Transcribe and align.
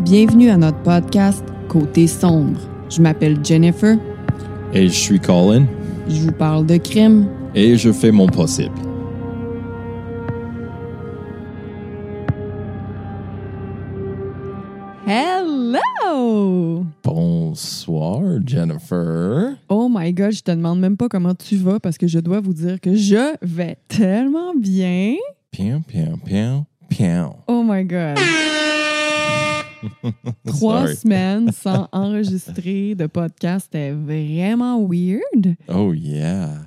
Bienvenue 0.00 0.50
à 0.50 0.58
notre 0.58 0.82
podcast 0.82 1.42
Côté 1.68 2.06
sombre. 2.06 2.60
Je 2.90 3.00
m'appelle 3.00 3.38
Jennifer. 3.42 3.96
Et 4.74 4.88
je 4.88 4.94
suis 4.94 5.18
Colin. 5.18 5.64
Je 6.08 6.20
vous 6.20 6.32
parle 6.32 6.66
de 6.66 6.76
crime. 6.76 7.26
Et 7.54 7.76
je 7.78 7.90
fais 7.92 8.10
mon 8.12 8.26
possible. 8.26 8.74
Hello! 15.06 16.84
Bonsoir, 17.02 18.20
Jennifer. 18.44 19.56
Oh 19.70 19.88
my 19.90 20.12
god, 20.12 20.32
je 20.32 20.42
te 20.42 20.50
demande 20.50 20.80
même 20.80 20.96
pas 20.96 21.08
comment 21.08 21.34
tu 21.34 21.56
vas 21.56 21.80
parce 21.80 21.96
que 21.96 22.06
je 22.06 22.18
dois 22.18 22.40
vous 22.40 22.52
dire 22.52 22.80
que 22.80 22.94
je 22.94 23.34
vais 23.40 23.78
tellement 23.88 24.54
bien. 24.54 25.14
Pian, 25.50 25.80
pian, 25.80 26.18
pian, 26.22 26.66
pian. 26.90 27.36
Oh 27.48 27.62
my 27.64 27.84
god. 27.84 28.18
Trois 30.46 30.82
Sorry. 30.82 30.96
semaines 30.96 31.52
sans 31.52 31.88
enregistrer 31.92 32.94
de 32.94 33.06
podcast, 33.06 33.68
c'était 33.72 33.92
vraiment 33.92 34.84
weird. 34.86 35.56
Oh, 35.68 35.92
yeah. 35.94 36.66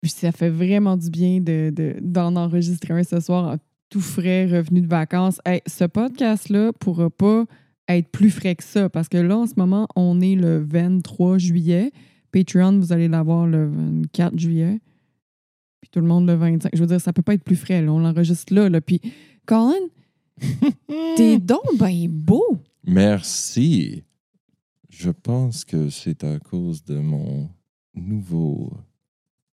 Puis 0.00 0.10
ça 0.10 0.32
fait 0.32 0.50
vraiment 0.50 0.96
du 0.96 1.10
bien 1.10 1.40
de, 1.40 1.70
de- 1.74 1.96
d'en 2.00 2.36
enregistrer 2.36 2.94
un 2.94 3.02
ce 3.02 3.20
soir 3.20 3.54
en 3.54 3.56
tout 3.90 4.00
frais, 4.00 4.46
revenu 4.46 4.80
de 4.82 4.86
vacances. 4.86 5.40
Hey, 5.46 5.60
ce 5.66 5.84
podcast-là 5.84 6.72
pourra 6.78 7.10
pas 7.10 7.44
être 7.88 8.08
plus 8.10 8.30
frais 8.30 8.54
que 8.54 8.62
ça 8.64 8.88
parce 8.88 9.08
que 9.08 9.16
là, 9.16 9.36
en 9.38 9.46
ce 9.46 9.54
moment, 9.56 9.88
on 9.96 10.20
est 10.20 10.34
le 10.34 10.58
23 10.58 11.38
juillet. 11.38 11.90
Patreon, 12.32 12.78
vous 12.78 12.92
allez 12.92 13.08
l'avoir 13.08 13.46
le 13.46 13.66
24 13.68 14.38
juillet. 14.38 14.80
Puis 15.80 15.90
tout 15.90 16.00
le 16.00 16.06
monde 16.06 16.26
le 16.28 16.34
25. 16.34 16.70
Je 16.74 16.80
veux 16.80 16.86
dire, 16.86 17.00
ça 17.00 17.12
peut 17.12 17.22
pas 17.22 17.34
être 17.34 17.44
plus 17.44 17.56
frais. 17.56 17.80
Là. 17.80 17.90
On 17.92 17.98
l'enregistre 18.00 18.52
là, 18.54 18.68
là. 18.68 18.80
Puis, 18.80 19.00
Colin, 19.46 19.72
t'es 21.16 21.38
donc 21.38 21.64
ben 21.78 22.08
beau. 22.08 22.58
Merci. 22.86 24.04
Je 24.88 25.10
pense 25.10 25.64
que 25.64 25.90
c'est 25.90 26.24
à 26.24 26.38
cause 26.38 26.82
de 26.84 26.98
mon 26.98 27.48
nouveau 27.94 28.72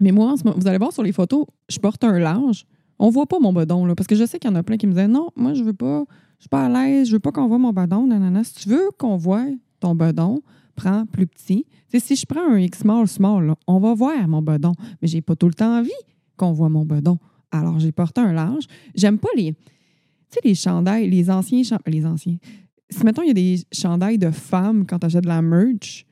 Mais 0.00 0.10
moi, 0.12 0.32
en 0.32 0.36
ce 0.36 0.44
moment, 0.44 0.56
vous 0.58 0.66
allez 0.66 0.78
voir 0.78 0.92
sur 0.92 1.02
les 1.02 1.12
photos, 1.12 1.46
je 1.68 1.78
porte 1.78 2.02
un 2.04 2.18
large. 2.18 2.66
On 2.98 3.10
voit 3.10 3.26
pas 3.26 3.38
mon 3.38 3.52
bedon, 3.52 3.86
là. 3.86 3.94
Parce 3.94 4.06
que 4.06 4.14
je 4.16 4.24
sais 4.26 4.38
qu'il 4.38 4.50
y 4.50 4.52
en 4.52 4.56
a 4.56 4.62
plein 4.62 4.76
qui 4.76 4.86
me 4.86 4.92
disaient 4.92 5.08
Non, 5.08 5.30
moi, 5.36 5.54
je 5.54 5.62
veux 5.62 5.72
pas, 5.74 6.04
je 6.38 6.42
suis 6.44 6.48
pas 6.48 6.66
à 6.66 6.68
l'aise, 6.68 7.08
je 7.08 7.12
veux 7.12 7.18
pas 7.20 7.32
qu'on 7.32 7.48
voit 7.48 7.58
mon 7.58 7.72
bedon. 7.72 8.06
Nanana. 8.06 8.44
Si 8.44 8.54
tu 8.54 8.68
veux 8.68 8.90
qu'on 8.98 9.16
voit 9.16 9.46
ton 9.80 9.94
bedon, 9.94 10.42
prends 10.74 11.06
plus 11.06 11.26
petit. 11.26 11.64
Tu 11.90 11.98
sais, 11.98 12.00
si 12.00 12.16
je 12.16 12.26
prends 12.26 12.46
un 12.52 12.58
X 12.58 12.80
small, 12.80 13.08
small, 13.08 13.46
là, 13.46 13.56
on 13.66 13.78
va 13.78 13.94
voir 13.94 14.26
mon 14.28 14.42
bedon. 14.42 14.72
Mais 15.00 15.08
j'ai 15.08 15.22
pas 15.22 15.36
tout 15.36 15.46
le 15.48 15.54
temps 15.54 15.78
envie 15.78 15.90
qu'on 16.36 16.52
voit 16.52 16.68
mon 16.68 16.84
bedon. 16.84 17.18
Alors, 17.50 17.78
j'ai 17.78 17.92
porté 17.92 18.20
un 18.20 18.32
large. 18.32 18.64
J'aime 18.94 19.18
pas 19.18 19.28
les. 19.36 19.54
Les 20.44 20.54
chandails, 20.54 21.08
les 21.08 21.30
anciens 21.30 21.62
Les 21.86 22.04
anciens. 22.04 22.36
Si, 22.90 23.04
mettons, 23.04 23.22
il 23.22 23.28
y 23.28 23.30
a 23.30 23.34
des 23.34 23.60
chandails 23.72 24.18
de 24.18 24.30
femmes 24.30 24.84
quand 24.86 25.02
achètes 25.02 25.22
de 25.22 25.28
la 25.28 25.40
merch, 25.40 26.04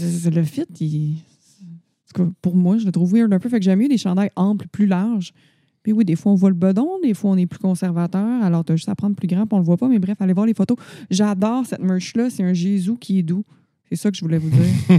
le 0.00 0.42
fit, 0.42 0.64
il- 0.80 1.18
pour 2.42 2.56
moi, 2.56 2.78
je 2.78 2.86
le 2.86 2.92
trouve 2.92 3.12
weird 3.12 3.32
un 3.32 3.38
peu. 3.38 3.48
Fait 3.48 3.58
que 3.58 3.64
j'aime 3.64 3.78
mieux 3.78 3.88
des 3.88 3.98
chandails 3.98 4.30
amples, 4.36 4.66
plus 4.68 4.86
larges. 4.86 5.32
Puis 5.86 5.92
oui, 5.92 6.04
des 6.04 6.16
fois, 6.16 6.32
on 6.32 6.34
voit 6.34 6.48
le 6.50 6.56
bedon, 6.56 6.98
des 7.00 7.14
fois, 7.14 7.30
on 7.30 7.36
est 7.36 7.46
plus 7.46 7.60
conservateur. 7.60 8.42
Alors, 8.42 8.64
tu 8.64 8.72
as 8.72 8.76
juste 8.76 8.88
à 8.88 8.96
prendre 8.96 9.14
plus 9.14 9.28
grand, 9.28 9.46
puis 9.46 9.54
on 9.54 9.58
le 9.60 9.64
voit 9.64 9.76
pas. 9.76 9.86
Mais 9.86 10.00
bref, 10.00 10.16
allez 10.20 10.32
voir 10.32 10.44
les 10.44 10.52
photos. 10.52 10.76
J'adore 11.10 11.64
cette 11.64 11.78
merch-là. 11.80 12.28
C'est 12.28 12.42
un 12.42 12.52
Jésus 12.54 12.96
qui 12.98 13.20
est 13.20 13.22
doux. 13.22 13.44
C'est 13.88 13.94
ça 13.94 14.10
que 14.10 14.16
je 14.16 14.22
voulais 14.22 14.38
vous 14.38 14.50
dire. 14.50 14.98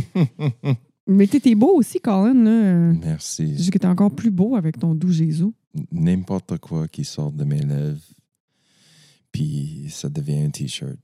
mais 1.08 1.28
t'es 1.28 1.42
t'es 1.42 1.56
beau 1.56 1.74
aussi, 1.76 2.00
Colin. 2.00 2.34
Là. 2.34 2.94
Merci. 3.04 3.48
dis 3.52 3.70
que 3.70 3.78
t'es 3.78 3.86
encore 3.86 4.16
plus 4.16 4.32
beau 4.32 4.56
avec 4.56 4.80
ton 4.80 4.96
doux 4.96 5.12
Jésus. 5.12 5.52
N'importe 5.92 6.58
quoi 6.60 6.88
qui 6.88 7.04
sort 7.04 7.34
de 7.34 7.44
mes 7.44 7.60
lèvres, 7.60 8.00
puis 9.34 9.88
ça 9.90 10.08
devient 10.08 10.40
un 10.44 10.50
t-shirt. 10.52 10.96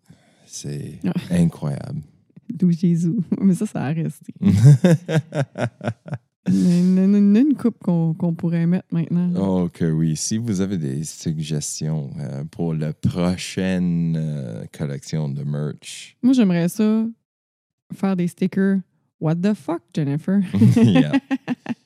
C'est 0.46 0.98
Ah. 1.06 1.12
incroyable. 1.32 2.00
Doux 2.50 2.72
Jésus. 2.72 3.18
Mais 3.42 3.54
ça, 3.54 3.66
ça 3.66 3.82
a 3.84 3.92
resté. 3.92 4.34
Une, 6.48 6.98
une- 6.98 7.16
une- 7.16 7.36
une 7.38 7.54
coupe 7.56 7.78
qu'on 7.82 8.14
qu'on 8.14 8.34
pourrait 8.34 8.66
mettre 8.66 8.88
maintenant. 8.92 9.32
oh 9.38 9.70
que 9.72 9.86
oui. 9.90 10.16
Si 10.18 10.38
vous 10.38 10.60
avez 10.62 10.78
des 10.78 11.04
suggestions 11.06 12.10
euh, 12.20 12.44
pour 12.52 12.74
la 12.74 12.92
prochaine 12.94 14.16
euh, 14.18 14.66
collection 14.78 15.30
de 15.30 15.44
merch, 15.44 16.18
Moi, 16.22 16.34
j'aimerais 16.34 16.68
ça 16.70 17.06
faire 17.94 18.16
des 18.18 18.28
stickers. 18.28 18.80
What 19.22 19.36
the 19.36 19.54
fuck, 19.54 19.82
Jennifer? 19.94 20.42
Yeah. 20.76 21.14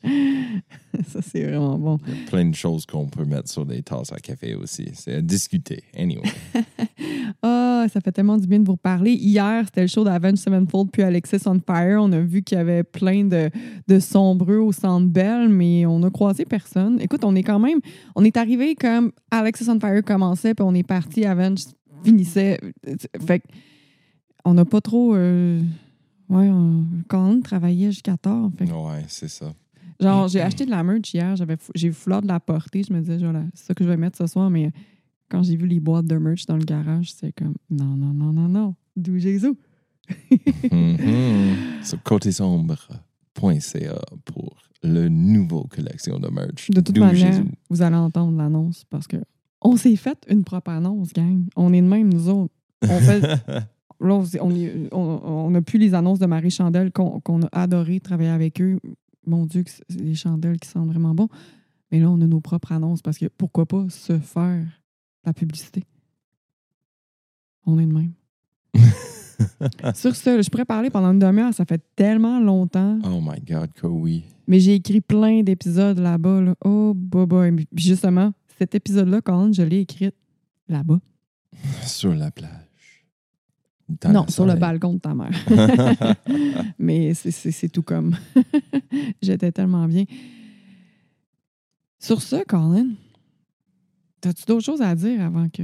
ça, 1.08 1.22
c'est 1.22 1.44
vraiment 1.44 1.78
bon. 1.78 2.00
il 2.08 2.14
y 2.14 2.24
a 2.24 2.28
plein 2.28 2.46
de 2.46 2.56
choses 2.56 2.86
qu'on 2.86 3.06
peut 3.08 3.26
mettre 3.26 3.50
sur 3.50 3.66
des 3.66 3.82
tasses 3.82 4.12
à 4.12 4.18
café 4.18 4.56
aussi. 4.56 4.90
C'est 4.94 5.16
à 5.16 5.22
discuter. 5.22 5.84
Anyway. 5.98 6.24
Ah, 7.44 7.86
ça 7.92 8.02
fait 8.02 8.12
tellement 8.12 8.38
du 8.38 8.48
bien 8.48 8.60
de 8.60 8.66
vous 8.66 8.74
reparler. 8.74 9.12
Hier, 9.12 9.64
c'était 9.66 9.82
le 9.82 9.88
show 9.88 10.04
d'Avenge 10.04 10.38
Sevenfold 10.38 10.90
puis 10.92 11.04
Alexis 11.04 11.46
on 11.46 11.60
Fire. 11.60 12.02
On 12.02 12.12
a 12.12 12.20
vu 12.20 12.42
qu'il 12.42 12.58
y 12.58 12.62
avait 12.62 12.84
plein 12.84 13.26
de, 13.26 13.50
de 13.88 14.00
sombreux 14.00 14.58
au 14.58 14.72
Centre 14.72 15.08
Bell, 15.08 15.50
mais 15.50 15.86
on 15.86 16.02
a 16.04 16.10
croisé 16.10 16.46
personne. 16.46 17.00
Écoute, 17.02 17.24
on 17.24 17.36
est 17.36 17.44
quand 17.44 17.60
même... 17.60 17.80
On 18.16 18.24
est 18.24 18.38
arrivé 18.38 18.76
comme 18.76 19.12
Alexis 19.30 19.70
on 19.70 19.80
Fire 19.80 20.04
commençait, 20.04 20.54
puis 20.54 20.66
on 20.68 20.74
est 20.74 20.88
parti, 20.88 21.26
Avenge 21.26 21.66
finissait. 22.04 22.60
Fait 23.26 23.44
on 24.46 24.54
n'a 24.54 24.66
pas 24.66 24.82
trop... 24.82 25.14
euh, 25.16 25.62
ouais, 26.30 26.50
on, 26.50 26.86
quand 27.08 27.30
on 27.30 27.42
travaillait 27.42 27.92
jusqu'à 27.92 28.18
tard. 28.18 28.50
Fait 28.58 28.66
Ouais, 28.72 29.04
c'est 29.08 29.30
ça. 29.30 29.54
Genre, 30.00 30.28
j'ai 30.28 30.42
acheté 30.42 30.66
de 30.66 30.70
la 30.72 30.84
merch 30.84 31.14
hier, 31.14 31.36
j'avais 31.36 31.58
j'ai 31.76 31.88
eu 31.88 31.94
fleur 31.94 32.22
de 32.22 32.28
la 32.28 32.40
porter. 32.40 32.84
Je 32.84 32.94
me 32.94 33.00
disais, 33.00 33.20
genre, 33.20 33.34
c'est 33.54 33.66
ça 33.68 33.74
que 33.74 33.84
je 33.84 33.90
vais 33.90 33.98
mettre 33.98 34.18
ce 34.18 34.28
soir, 34.28 34.50
mais 34.50 34.72
quand 35.30 35.44
j'ai 35.44 35.56
vu 35.56 35.68
les 35.68 35.80
boîtes 35.80 36.06
de 36.06 36.18
merch 36.18 36.46
dans 36.46 36.58
le 36.58 36.64
garage, 36.66 37.12
c'était 37.14 37.32
comme, 37.32 37.56
non, 37.70 37.96
non, 37.96 38.14
non, 38.14 38.32
non, 38.32 38.48
non, 38.48 38.76
d'où 38.96 39.18
Jésus? 39.18 39.54
Mhm. 40.72 41.84
Sur 41.84 42.02
côtesombre.ca 42.04 44.02
pour 44.26 44.58
le 44.84 45.10
nouveau 45.10 45.64
collection 45.64 46.20
de 46.20 46.30
merch. 46.30 46.70
De 46.70 46.82
toute 46.82 46.96
D'où 46.96 47.02
manière, 47.02 47.34
Jésus. 47.34 47.46
vous 47.70 47.82
allez 47.82 47.96
entendre 47.96 48.38
l'annonce 48.38 48.86
parce 48.90 49.08
que 49.08 49.18
on 49.62 49.76
s'est 49.76 49.96
fait 49.96 50.18
une 50.30 50.44
propre 50.44 50.72
annonce, 50.72 51.12
gang. 51.14 51.44
On 51.56 51.74
est 51.74 51.82
de 51.82 51.88
même, 51.88 52.14
nous 52.14 52.30
autres. 52.30 52.54
On 52.84 53.00
fait. 53.00 53.22
Là, 54.00 54.22
on 54.42 54.90
on 54.92 55.50
n'a 55.50 55.62
plus 55.64 55.80
les 55.80 55.96
annonces 55.96 56.20
de 56.20 56.28
Marie 56.28 56.52
Chandelle 56.52 56.92
qu'on 56.92 57.20
qu'on 57.20 57.42
a 57.42 57.50
adoré 57.52 58.00
travailler 58.00 58.30
avec 58.30 58.62
eux. 58.62 58.80
Mon 59.28 59.46
Dieu, 59.46 59.64
des 59.90 60.16
chandelles 60.16 60.60
qui 60.60 60.70
sentent 60.70 60.88
vraiment 60.88 61.14
bon. 61.14 61.28
Mais 61.92 62.00
là, 62.00 62.10
on 62.10 62.20
a 62.22 62.28
nos 62.28 62.42
propres 62.42 62.72
annonces 62.72 63.02
parce 63.02 63.18
que 63.18 63.28
pourquoi 63.28 63.66
pas 63.66 63.86
se 63.90 64.18
faire 64.20 64.66
la 65.26 65.34
publicité? 65.34 65.84
On 67.66 67.78
est 67.80 67.86
de 67.86 67.94
même. 67.94 68.14
Sur 69.96 70.16
ce, 70.16 70.42
je 70.42 70.50
pourrais 70.50 70.66
parler 70.66 70.90
pendant 70.90 71.12
une 71.12 71.20
demi-heure. 71.20 71.54
Ça 71.54 71.66
fait 71.66 71.84
tellement 71.96 72.40
longtemps. 72.40 73.00
oh 73.04 73.22
my 73.22 73.40
God, 73.42 73.72
que 73.74 73.88
oui. 73.88 74.24
Mais 74.48 74.60
j'ai 74.60 74.76
écrit 74.76 75.02
plein 75.02 75.44
d'épisodes 75.44 76.00
là-bas. 76.00 76.42
Là. 76.42 76.56
Oh, 76.64 76.94
boy, 76.96 77.52
Puis 77.52 77.86
justement, 77.86 78.32
cet 78.58 78.76
épisode-là, 78.76 79.22
quand 79.22 79.54
je 79.54 79.64
l'ai 79.64 79.82
écrit 79.82 80.12
là-bas. 80.70 81.00
Sur 81.86 82.16
la 82.16 82.32
plage. 82.32 82.67
Non, 84.10 84.28
sur 84.28 84.46
le 84.46 84.56
balcon 84.56 84.96
de 84.96 85.00
ta 85.00 85.16
mère. 85.16 85.32
Mais 86.80 87.14
c'est- 87.14 87.70
tout 87.70 87.84
comme. 87.84 88.16
J'étais 89.22 89.52
tellement 89.52 89.88
bien. 89.88 90.04
Sur 92.00 92.22
ce, 92.22 92.44
Colin, 92.44 92.90
as-tu 94.26 94.46
d'autres 94.46 94.66
choses 94.66 94.82
à 94.82 94.94
dire 94.94 95.22
avant 95.22 95.48
que. 95.50 95.64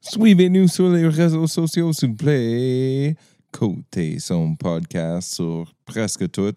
Suivez-nous 0.00 0.68
sur 0.68 0.90
les 0.90 1.06
réseaux 1.08 1.46
sociaux, 1.46 1.92
s'il 1.92 2.10
vous 2.10 2.14
plaît. 2.16 3.16
Côté 3.50 4.18
son 4.18 4.54
podcast 4.56 5.34
sur 5.34 5.74
presque 5.84 6.30
tout. 6.30 6.54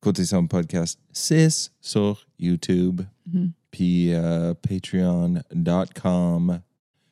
Côté 0.00 0.24
son 0.24 0.46
podcast 0.46 0.98
6 1.12 1.72
sur 1.80 2.26
YouTube. 2.38 3.00
Mhm. 3.32 3.52
Puis 3.70 4.12
euh, 4.12 4.54
patreon.com 4.54 6.60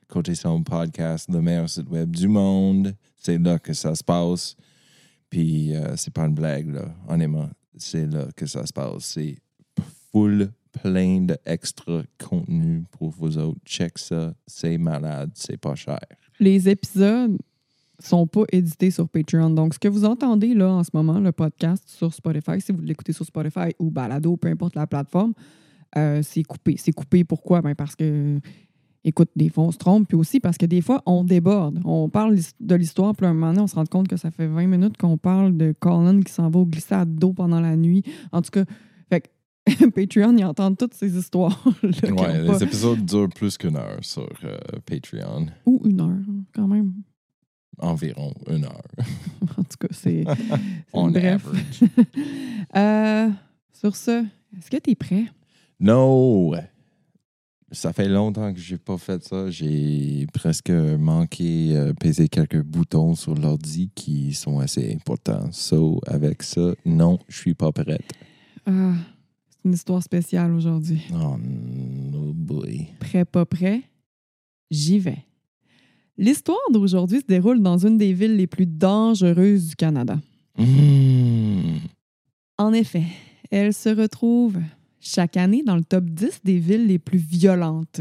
Côté 0.09 0.35
son 0.35 0.63
podcast, 0.63 1.29
le 1.33 1.41
meilleur 1.41 1.69
site 1.69 1.89
web 1.89 2.11
du 2.11 2.29
monde. 2.29 2.95
C'est 3.17 3.39
là 3.39 3.59
que 3.59 3.73
ça 3.73 3.95
se 3.95 4.05
passe. 4.05 4.57
Puis 5.31 5.75
euh, 5.75 5.97
c'est 5.97 6.13
pas 6.13 6.27
une 6.27 6.35
blague, 6.35 6.73
là. 6.73 6.95
Honnêtement, 7.09 7.49
c'est 7.77 8.07
là 8.07 8.27
que 8.37 8.47
ça 8.47 8.67
se 8.67 8.73
passe. 8.73 9.05
C'est 9.05 9.37
full 10.13 10.51
plein 10.83 11.21
d'extra 11.23 12.03
contenu 12.19 12.85
pour 12.91 13.11
vous 13.11 13.39
autres. 13.39 13.61
Check 13.65 13.99
ça. 13.99 14.35
C'est 14.47 14.79
malade. 14.79 15.31
C'est 15.35 15.57
pas 15.57 15.75
cher. 15.75 16.01
Les 16.41 16.69
épisodes 16.69 17.37
sont 17.99 18.27
pas 18.27 18.45
édités 18.53 18.91
sur 18.91 19.09
Patreon. 19.09 19.51
Donc, 19.51 19.75
ce 19.75 19.79
que 19.79 19.89
vous 19.89 20.05
entendez 20.05 20.55
là 20.55 20.71
en 20.71 20.85
ce 20.85 20.91
moment, 20.93 21.21
le 21.21 21.33
podcast 21.33 21.89
sur 21.89 22.13
Spotify, 22.13 22.61
si 22.61 22.73
vous 22.73 22.81
l'écoutez 22.81 23.13
sur 23.13 23.25
Spotify 23.25 23.75
ou 23.79 23.91
Balado, 23.91 24.37
peu 24.37 24.49
importe 24.49 24.75
la 24.75 24.87
plateforme, 24.87 25.33
euh, 25.97 26.21
c'est 26.23 26.43
coupé. 26.43 26.77
C'est 26.77 26.93
coupé 26.93 27.25
pourquoi? 27.25 27.63
Ben 27.63 27.75
parce 27.75 27.95
que, 27.95 28.41
écoute, 29.05 29.31
des 29.37 29.49
fois, 29.49 29.65
on 29.65 29.71
se 29.71 29.79
trompe, 29.79 30.09
puis 30.09 30.17
aussi 30.17 30.41
parce 30.41 30.57
que 30.57 30.67
des 30.67 30.81
fois, 30.81 31.03
on 31.07 31.25
déborde. 31.25 31.81
On 31.85 32.09
parle 32.09 32.37
de 32.61 32.75
l'histoire, 32.75 33.15
puis 33.15 33.27
à 33.27 33.31
un 33.31 33.35
moment 33.35 33.49
donné, 33.49 33.61
on 33.61 33.67
se 33.67 33.75
rend 33.75 33.85
compte 33.85 34.09
que 34.09 34.17
ça 34.17 34.31
fait 34.31 34.47
20 34.47 34.67
minutes 34.67 34.97
qu'on 34.97 35.19
parle 35.19 35.57
de 35.57 35.75
Colin 35.79 36.21
qui 36.23 36.33
s'en 36.33 36.49
va 36.51 36.61
au 36.61 36.67
glissade 36.67 37.15
d'eau 37.15 37.33
pendant 37.33 37.61
la 37.61 37.77
nuit. 37.77 38.03
En 38.33 38.43
tout 38.43 38.51
cas, 38.51 38.65
fait 39.11 39.21
que 39.21 39.29
Patreon, 39.91 40.37
ils 40.37 40.45
entendent 40.45 40.77
toutes 40.77 40.95
ces 40.95 41.13
Ouais, 41.15 42.43
les 42.43 42.63
épisodes 42.63 43.05
durent 43.05 43.29
plus 43.29 43.57
qu'une 43.57 43.77
heure 43.77 43.99
sur 44.03 44.29
euh, 44.45 44.59
Patreon. 44.87 45.47
Ou 45.67 45.81
une 45.85 46.01
heure, 46.01 46.35
quand 46.55 46.69
même. 46.69 46.93
Environ 47.79 48.33
une 48.49 48.65
heure. 48.65 48.83
en 49.59 49.65
tout 49.65 49.77
cas, 49.81 49.89
c'est. 49.91 50.25
On 50.93 51.11
bref. 51.11 51.47
euh, 52.77 53.29
sur 53.73 53.97
ce, 53.97 54.25
est-ce 54.57 54.71
que 54.71 54.77
tu 54.77 54.91
es 54.91 54.95
prêt? 54.95 55.25
Non! 55.81 56.53
Ça 57.75 57.93
fait 57.93 58.09
longtemps 58.09 58.55
que 58.55 58.61
j'ai 58.61 58.79
pas 58.79 58.97
fait 58.97 59.23
ça. 59.25 59.51
J'ai 59.51 60.27
presque 60.33 60.71
manqué 60.71 61.77
euh, 61.77 61.93
peser 61.93 62.29
quelques 62.29 62.63
boutons 62.63 63.17
sur 63.17 63.35
l'ordi 63.35 63.91
qui 63.95 64.33
sont 64.33 64.61
assez 64.61 64.95
importants. 64.95 65.51
So, 65.51 66.01
avec 66.07 66.45
ça, 66.45 66.75
non, 66.87 67.19
je 67.29 67.37
suis 67.37 67.55
pas 67.55 67.73
prête. 67.73 68.13
Ah, 68.65 68.93
c'est 69.51 69.59
une 69.65 69.73
histoire 69.75 70.03
spéciale 70.03 70.53
aujourd'hui. 70.53 71.03
Oh, 71.13 71.37
no 71.37 72.33
boy. 72.33 72.87
Prêt, 73.01 73.25
pas 73.25 73.45
prêt? 73.45 73.83
J'y 74.71 75.01
vais. 75.01 75.25
L'histoire 76.17 76.71
d'aujourd'hui 76.73 77.21
se 77.21 77.27
déroule 77.27 77.61
dans 77.61 77.85
une 77.85 77.99
des 77.99 78.13
villes 78.13 78.37
les 78.37 78.47
plus 78.47 78.67
dangereuses 78.67 79.71
du 79.71 79.77
Canada. 79.77 80.21
Mm. 80.57 81.79
En 82.57 82.73
effet, 82.73 83.05
elle 83.51 83.75
se 83.75 83.89
retrouve 83.89 84.59
chaque 85.05 85.37
année 85.37 85.63
dans 85.63 85.77
le 85.77 85.85
top 85.85 86.05
10 86.05 86.41
des 86.45 86.59
villes 86.59 86.87
les 86.87 86.99
plus 86.99 87.19
violentes. 87.19 88.01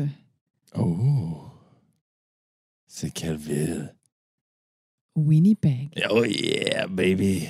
Oh! 0.77 1.43
C'est 2.87 3.11
quelle 3.11 3.35
ville? 3.35 3.93
Winnipeg. 5.15 5.89
Oh 6.09 6.23
yeah, 6.25 6.87
baby! 6.87 7.47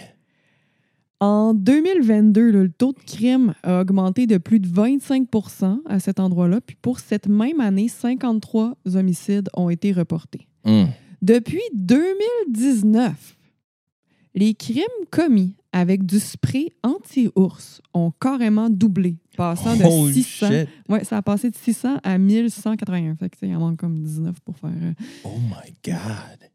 En 1.20 1.54
2022, 1.54 2.52
le 2.52 2.70
taux 2.70 2.92
de 2.92 3.00
crime 3.00 3.54
a 3.64 3.80
augmenté 3.80 4.28
de 4.28 4.38
plus 4.38 4.60
de 4.60 4.68
25% 4.68 5.80
à 5.86 6.00
cet 6.02 6.20
endroit-là. 6.20 6.60
Puis 6.60 6.76
pour 6.82 7.00
cette 7.00 7.30
même 7.30 7.62
année, 7.62 7.88
53 7.88 8.76
homicides 8.96 9.50
ont 9.54 9.70
été 9.70 9.94
reportés. 9.94 10.48
Mm. 10.66 10.86
Depuis 11.22 11.62
2019, 11.74 13.38
les 14.36 14.54
crimes 14.54 14.84
commis 15.12 15.56
avec 15.72 16.06
du 16.06 16.20
spray 16.20 16.72
anti-ours 16.84 17.82
ont 17.94 18.12
carrément 18.20 18.70
doublé, 18.70 19.16
passant 19.38 19.76
de 19.76 19.84
Holy 19.84 20.24
600. 20.24 20.48
shit! 20.50 20.70
Ouais, 20.90 21.04
ça 21.04 21.18
a 21.18 21.22
passé 21.22 21.50
de 21.50 21.56
600 21.56 22.00
à 22.04 22.18
1181. 22.18 23.16
Fait 23.16 23.30
que, 23.30 23.36
tu 23.36 23.40
sais, 23.42 23.48
il 23.50 23.56
en 23.56 23.60
manque 23.60 23.78
comme 23.80 24.02
19 24.02 24.40
pour 24.42 24.58
faire. 24.58 24.72
euh, 24.82 24.94
Oh 25.24 25.38
my 25.40 25.74
God! 25.86 26.50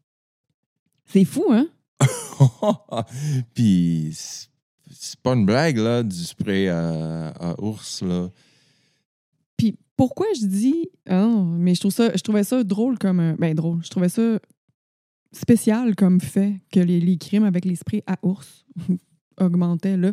C'est 1.05 1.25
fou, 1.25 1.45
hein? 1.51 1.67
Puis, 3.53 4.11
c'est- 4.13 4.47
c'est 4.91 5.19
pas 5.19 5.33
une 5.33 5.45
blague, 5.45 5.77
là, 5.77 6.03
du 6.03 6.15
spray 6.23 6.67
à, 6.67 7.29
à 7.29 7.61
ours, 7.61 8.01
là. 8.01 8.29
Puis 9.57 9.77
pourquoi 9.95 10.25
je 10.39 10.45
dis. 10.45 10.89
Ah 11.07 11.21
non, 11.21 11.43
mais 11.45 11.75
je, 11.75 11.81
trouve 11.81 11.91
ça, 11.91 12.11
je 12.15 12.21
trouvais 12.21 12.43
ça 12.43 12.63
drôle 12.63 12.97
comme. 12.97 13.19
un- 13.19 13.35
Ben, 13.35 13.53
drôle. 13.53 13.83
Je 13.83 13.89
trouvais 13.89 14.09
ça 14.09 14.39
spécial 15.31 15.95
comme 15.95 16.19
fait 16.21 16.61
que 16.71 16.79
les, 16.79 16.99
les 16.99 17.17
crimes 17.17 17.43
avec 17.43 17.65
les 17.65 17.75
sprays 17.75 18.03
à 18.07 18.17
ours 18.23 18.65
augmentaient, 19.39 19.97
là. 19.97 20.11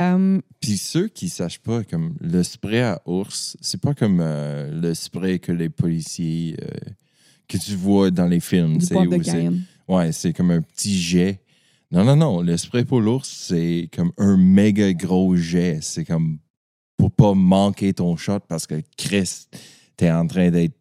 Euh, 0.00 0.40
Puis 0.60 0.78
ceux 0.78 1.08
qui 1.08 1.28
sachent 1.28 1.60
pas, 1.60 1.84
comme 1.84 2.14
le 2.20 2.42
spray 2.42 2.82
à 2.82 3.00
ours, 3.06 3.56
c'est 3.60 3.80
pas 3.80 3.94
comme 3.94 4.20
euh, 4.20 4.70
le 4.80 4.94
spray 4.94 5.38
que 5.38 5.52
les 5.52 5.68
policiers 5.68 6.56
euh, 6.62 6.90
que 7.48 7.58
tu 7.58 7.74
vois 7.74 8.10
dans 8.10 8.26
les 8.26 8.40
films. 8.40 8.80
c'est. 8.80 8.94
Ouais, 9.88 10.12
c'est 10.12 10.32
comme 10.32 10.50
un 10.50 10.60
petit 10.60 11.00
jet. 11.00 11.40
Non, 11.90 12.04
non, 12.04 12.16
non. 12.16 12.42
Le 12.42 12.56
spray 12.56 12.84
pour 12.84 13.00
l'ours, 13.00 13.28
c'est 13.28 13.88
comme 13.94 14.12
un 14.18 14.36
méga 14.36 14.92
gros 14.92 15.34
jet. 15.36 15.78
C'est 15.80 16.04
comme 16.04 16.38
pour 16.98 17.10
pas 17.10 17.32
manquer 17.32 17.94
ton 17.94 18.16
shot 18.16 18.40
parce 18.40 18.66
que 18.66 18.82
Chris, 18.96 19.46
t'es 19.96 20.10
en 20.10 20.26
train 20.26 20.50
d'être 20.50 20.76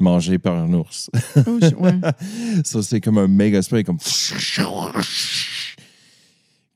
mangé 0.00 0.38
par 0.38 0.56
un 0.56 0.72
ours. 0.72 1.10
Oh, 1.46 1.58
ouais. 1.80 2.00
Ça, 2.64 2.82
c'est 2.82 3.00
comme 3.00 3.18
un 3.18 3.28
méga 3.28 3.60
spray, 3.60 3.84
comme. 3.84 3.98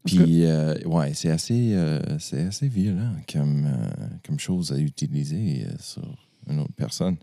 Puis, 0.05 0.45
euh, 0.45 0.75
ouais, 0.85 1.15
c'est 1.15 1.31
assez, 1.31 1.75
euh, 1.75 2.01
c'est 2.19 2.43
assez 2.43 2.67
violent 2.69 3.15
comme, 3.33 3.67
euh, 3.67 3.89
comme 4.27 4.39
chose 4.41 4.73
à 4.73 4.79
utiliser 4.79 5.65
sur 5.79 6.03
une 6.49 6.59
autre 6.61 6.73
personne. 6.77 7.17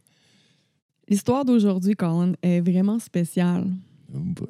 L'histoire 1.10 1.44
d'aujourd'hui, 1.44 1.96
Colin, 1.96 2.34
est 2.42 2.62
vraiment 2.62 3.00
spéciale 3.00 3.68
Oh 4.14 4.20
boy. 4.20 4.48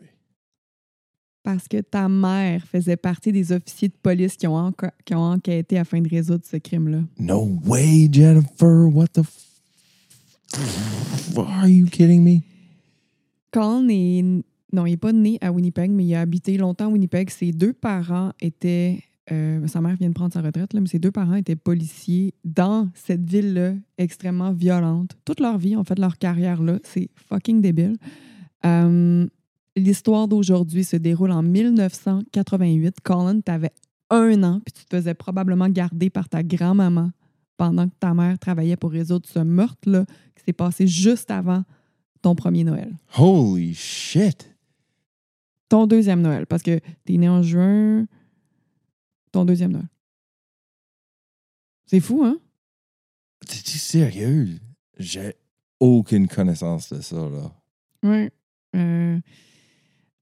parce 1.44 1.68
que 1.68 1.82
ta 1.82 2.08
mère 2.08 2.66
faisait 2.68 2.98
partie 2.98 3.32
des 3.32 3.52
officiers 3.52 3.88
de 3.88 3.94
police 4.02 4.36
qui 4.36 4.46
ont, 4.46 4.70
enca- 4.70 4.92
qui 5.06 5.16
ont 5.16 5.24
enquêté 5.32 5.78
afin 5.80 6.00
de 6.02 6.10
résoudre 6.10 6.44
ce 6.46 6.58
crime-là. 6.58 7.02
No 7.18 7.60
way, 7.66 8.08
Jennifer. 8.12 8.88
What 8.94 9.08
the 9.14 9.24
f... 9.24 9.46
Are 11.38 11.68
you 11.68 11.86
kidding 11.88 12.24
me? 12.24 12.42
Colin 13.52 13.88
est. 13.90 14.44
Non, 14.72 14.86
il 14.86 14.92
n'est 14.92 14.98
pas 14.98 15.12
né 15.14 15.38
à 15.42 15.52
Winnipeg, 15.52 15.92
mais 15.92 16.06
il 16.06 16.16
a 16.16 16.22
habité 16.22 16.58
longtemps 16.58 16.86
à 16.86 16.90
Winnipeg. 16.90 17.30
Ses 17.30 17.52
deux 17.52 17.74
parents 17.74 18.32
étaient. 18.40 19.02
euh, 19.32 19.66
sa 19.68 19.82
mère 19.82 19.96
vient 19.96 20.10
de 20.10 20.14
prendre 20.14 20.34
sa 20.34 20.42
retraite, 20.42 20.74
là, 20.74 20.80
mais 20.82 20.88
ses 20.88 21.00
deux 21.00 21.12
parents 21.12 21.36
étaient 21.36 21.56
policiers 21.56 22.34
dans 22.44 22.90
cette 22.94 23.28
ville-là 23.30 23.74
extrêmement 23.98 24.52
violente. 24.54 25.16
Toute 25.26 25.40
leur 25.40 25.58
vie, 25.58 25.76
ont 25.76 25.84
fait 25.84 25.98
leur 26.00 26.18
carrière 26.18 26.62
là. 26.64 26.80
C'est 26.84 27.10
fucking 27.30 27.62
débile. 27.62 27.98
Euh, 28.66 29.28
L'histoire 29.76 30.28
d'aujourd'hui 30.28 30.84
se 30.84 30.98
déroule 30.98 31.32
en 31.32 31.42
1988. 31.44 32.98
Colin, 33.02 33.40
tu 33.42 33.52
avais 33.52 33.72
un 34.10 34.44
an, 34.44 34.60
puis 34.66 34.74
tu 34.74 34.86
te 34.86 34.96
faisais 34.96 35.14
probablement 35.14 35.70
garder 35.70 36.10
par 36.10 36.28
ta 36.28 36.44
grand-maman 36.44 37.12
pendant 37.56 37.88
que 37.88 37.94
ta 38.00 38.14
mère 38.14 38.38
travaillait 38.40 38.76
pour 38.78 38.92
résoudre 38.92 39.28
ce 39.28 39.40
meurtre-là 39.40 40.06
qui 40.36 40.44
s'est 40.46 40.54
passé 40.54 40.88
juste 40.88 41.30
avant 41.32 41.64
ton 42.22 42.36
premier 42.36 42.64
Noël. 42.64 42.92
Holy 43.18 43.74
shit. 43.74 44.54
Ton 45.70 45.86
deuxième 45.86 46.22
Noël, 46.22 46.48
parce 46.48 46.64
que 46.64 46.80
t'es 47.06 47.18
né 47.18 47.30
en 47.30 47.44
juin. 47.44 48.06
Ton 49.32 49.46
deuxième 49.46 49.72
Noël. 49.72 49.88
C'est 51.86 52.00
fou, 52.00 52.24
hein? 52.24 52.38
T'es-tu 53.48 53.78
sérieux? 53.78 54.60
J'ai 54.98 55.36
aucune 55.80 56.28
connaissance 56.28 56.92
de 56.92 57.02
ça, 57.02 57.16
là. 57.18 57.52
Oui. 58.04 58.30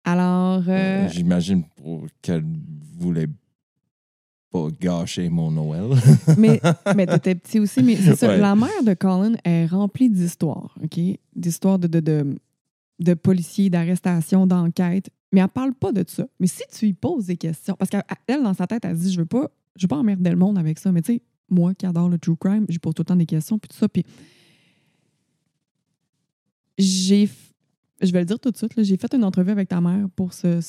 alors, 0.03 0.63
euh, 0.67 1.07
J'imagine 1.09 1.63
pour 1.75 2.07
qu'elle 2.21 2.45
voulait 2.97 3.27
pas 4.51 4.67
gâcher 4.79 5.29
mon 5.29 5.51
Noël. 5.51 5.97
mais, 6.37 6.61
mais 6.95 7.05
t'étais 7.07 7.35
petit 7.35 7.59
aussi, 7.59 7.83
mais 7.83 7.95
c'est 7.95 8.15
ça. 8.15 8.27
Ouais. 8.27 8.37
La 8.37 8.55
mère 8.55 8.83
de 8.85 8.93
Colin 8.93 9.33
est 9.43 9.65
remplie 9.65 10.09
d'histoires, 10.09 10.75
OK? 10.83 10.99
D'histoires 11.35 11.79
de, 11.79 11.87
de, 11.87 11.99
de, 11.99 12.35
de 12.99 13.13
policiers, 13.13 13.69
d'arrestations, 13.69 14.47
d'enquêtes. 14.47 15.09
Mais 15.31 15.41
elle 15.41 15.47
parle 15.49 15.73
pas 15.73 15.91
de 15.91 16.03
ça. 16.07 16.25
Mais 16.39 16.47
si 16.47 16.61
tu 16.71 16.85
lui 16.85 16.93
poses 16.93 17.25
des 17.25 17.37
questions, 17.37 17.75
parce 17.77 17.89
qu'elle, 17.91 18.43
dans 18.43 18.53
sa 18.53 18.65
tête, 18.67 18.85
elle 18.85 18.97
dit 18.97 19.11
Je 19.11 19.19
veux 19.19 19.25
pas, 19.25 19.49
je 19.75 19.83
veux 19.83 19.87
pas 19.89 19.97
emmerder 19.97 20.29
le 20.29 20.35
monde 20.37 20.57
avec 20.57 20.79
ça. 20.79 20.91
Mais 20.91 21.01
tu 21.01 21.13
sais, 21.15 21.21
moi 21.49 21.73
qui 21.73 21.85
adore 21.85 22.09
le 22.09 22.17
true 22.17 22.35
crime, 22.37 22.65
je 22.69 22.77
pose 22.79 22.93
tout 22.93 23.01
le 23.01 23.05
temps 23.05 23.15
des 23.15 23.25
questions, 23.25 23.57
puis 23.59 23.67
tout 23.69 23.77
ça. 23.77 23.89
Puis 23.89 24.03
j'ai. 26.77 27.29
Je 28.01 28.11
vais 28.11 28.19
le 28.19 28.25
dire 28.25 28.39
tout 28.39 28.51
de 28.51 28.57
suite, 28.57 28.71
j'ai 28.83 28.95
fait 28.97 29.11
une 29.15 29.23
entrevue 29.23 29.49
avec 29.51 29.69
ta 29.69 29.81
mère 29.81 30.07
pour 30.15 30.33
ce- 30.33 30.61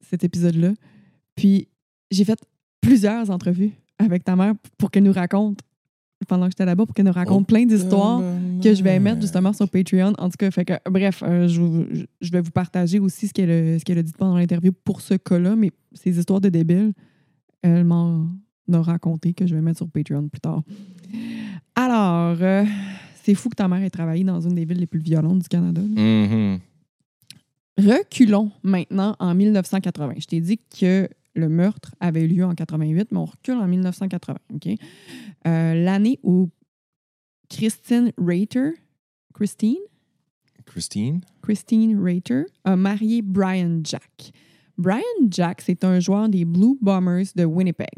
cet 0.00 0.22
épisode-là. 0.22 0.72
Puis 1.34 1.66
j'ai 2.12 2.24
fait 2.24 2.38
plusieurs 2.80 3.30
entrevues 3.30 3.72
avec 3.98 4.22
ta 4.22 4.36
mère 4.36 4.54
pour 4.78 4.90
qu'elle 4.92 5.02
nous 5.02 5.12
raconte, 5.12 5.58
pendant 6.28 6.46
que 6.46 6.52
j'étais 6.52 6.64
là-bas, 6.64 6.86
pour 6.86 6.94
qu'elle 6.94 7.06
nous 7.06 7.12
raconte 7.12 7.46
plein 7.46 7.64
d'histoires 7.64 8.22
que 8.62 8.74
je 8.74 8.82
vais 8.82 8.98
mettre 8.98 9.20
justement 9.20 9.52
sur 9.52 9.68
Patreon. 9.68 10.12
En 10.18 10.28
tout 10.28 10.36
cas, 10.38 10.50
fait 10.50 10.64
que, 10.64 10.74
bref, 10.88 11.22
euh, 11.26 11.48
je, 11.48 12.30
vais 12.30 12.40
vous 12.40 12.50
partager 12.50 12.98
aussi 12.98 13.28
ce 13.28 13.32
qu'elle 13.32 13.98
a, 13.98 14.02
dit 14.02 14.12
pendant 14.16 14.36
l'interview 14.36 14.72
pour 14.72 15.00
ce 15.00 15.14
cas-là, 15.14 15.56
mais 15.56 15.70
ces 15.92 16.18
histoires 16.18 16.40
de 16.40 16.48
débiles, 16.48 16.92
elle 17.62 17.84
m'en 17.84 18.26
a 18.72 18.82
raconté 18.82 19.32
que 19.34 19.46
je 19.46 19.54
vais 19.54 19.60
mettre 19.60 19.78
sur 19.78 19.88
Patreon 19.88 20.28
plus 20.28 20.40
tard. 20.40 20.62
Alors, 21.74 22.36
euh, 22.40 22.64
c'est 23.22 23.34
fou 23.34 23.48
que 23.48 23.56
ta 23.56 23.68
mère 23.68 23.82
ait 23.82 23.90
travaillé 23.90 24.24
dans 24.24 24.40
une 24.40 24.54
des 24.54 24.64
villes 24.64 24.80
les 24.80 24.86
plus 24.86 25.00
violentes 25.00 25.40
du 25.40 25.48
Canada. 25.48 25.80
Mhm. 25.80 26.58
Reculons 27.78 28.50
maintenant 28.62 29.16
en 29.18 29.34
1980. 29.34 30.14
Je 30.18 30.26
t'ai 30.26 30.40
dit 30.40 30.58
que 30.78 31.08
le 31.40 31.48
meurtre 31.48 31.94
avait 32.00 32.24
eu 32.24 32.28
lieu 32.28 32.44
en 32.44 32.54
88, 32.54 33.08
mais 33.10 33.18
on 33.18 33.24
recule 33.24 33.54
en 33.56 33.66
1980. 33.66 34.38
OK? 34.54 34.68
Euh, 35.46 35.74
L'année 35.74 36.20
où 36.22 36.50
Christine 37.48 38.12
Rater, 38.16 38.72
Christine, 39.34 39.76
Christine? 40.66 41.20
Christine 41.42 42.00
Rater 42.00 42.44
a 42.64 42.76
marié 42.76 43.22
Brian 43.22 43.80
Jack. 43.82 44.32
Brian 44.78 45.02
Jack, 45.28 45.60
c'est 45.60 45.84
un 45.84 46.00
joueur 46.00 46.28
des 46.28 46.44
Blue 46.44 46.78
Bombers 46.80 47.26
de 47.34 47.44
Winnipeg. 47.44 47.88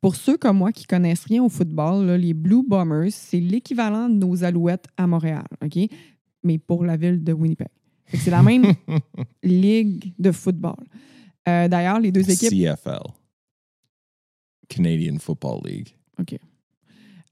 Pour 0.00 0.16
ceux 0.16 0.36
comme 0.36 0.58
moi 0.58 0.72
qui 0.72 0.86
connaissent 0.86 1.24
rien 1.24 1.44
au 1.44 1.48
football, 1.48 2.06
là, 2.06 2.16
les 2.16 2.34
Blue 2.34 2.64
Bombers, 2.66 3.12
c'est 3.12 3.38
l'équivalent 3.38 4.08
de 4.08 4.14
nos 4.14 4.42
Alouettes 4.42 4.86
à 4.96 5.06
Montréal, 5.06 5.44
OK? 5.62 5.78
Mais 6.42 6.58
pour 6.58 6.84
la 6.84 6.96
ville 6.96 7.22
de 7.22 7.32
Winnipeg. 7.32 7.68
C'est 8.14 8.30
la 8.30 8.42
même 8.42 8.64
ligue 9.42 10.12
de 10.18 10.32
football. 10.32 10.76
Euh, 11.48 11.68
D'ailleurs, 11.68 12.00
les 12.00 12.12
deux 12.12 12.28
équipes. 12.30 12.50
CFL. 12.50 13.00
Canadian 14.68 15.18
Football 15.18 15.60
League. 15.64 15.88
OK. 16.18 16.38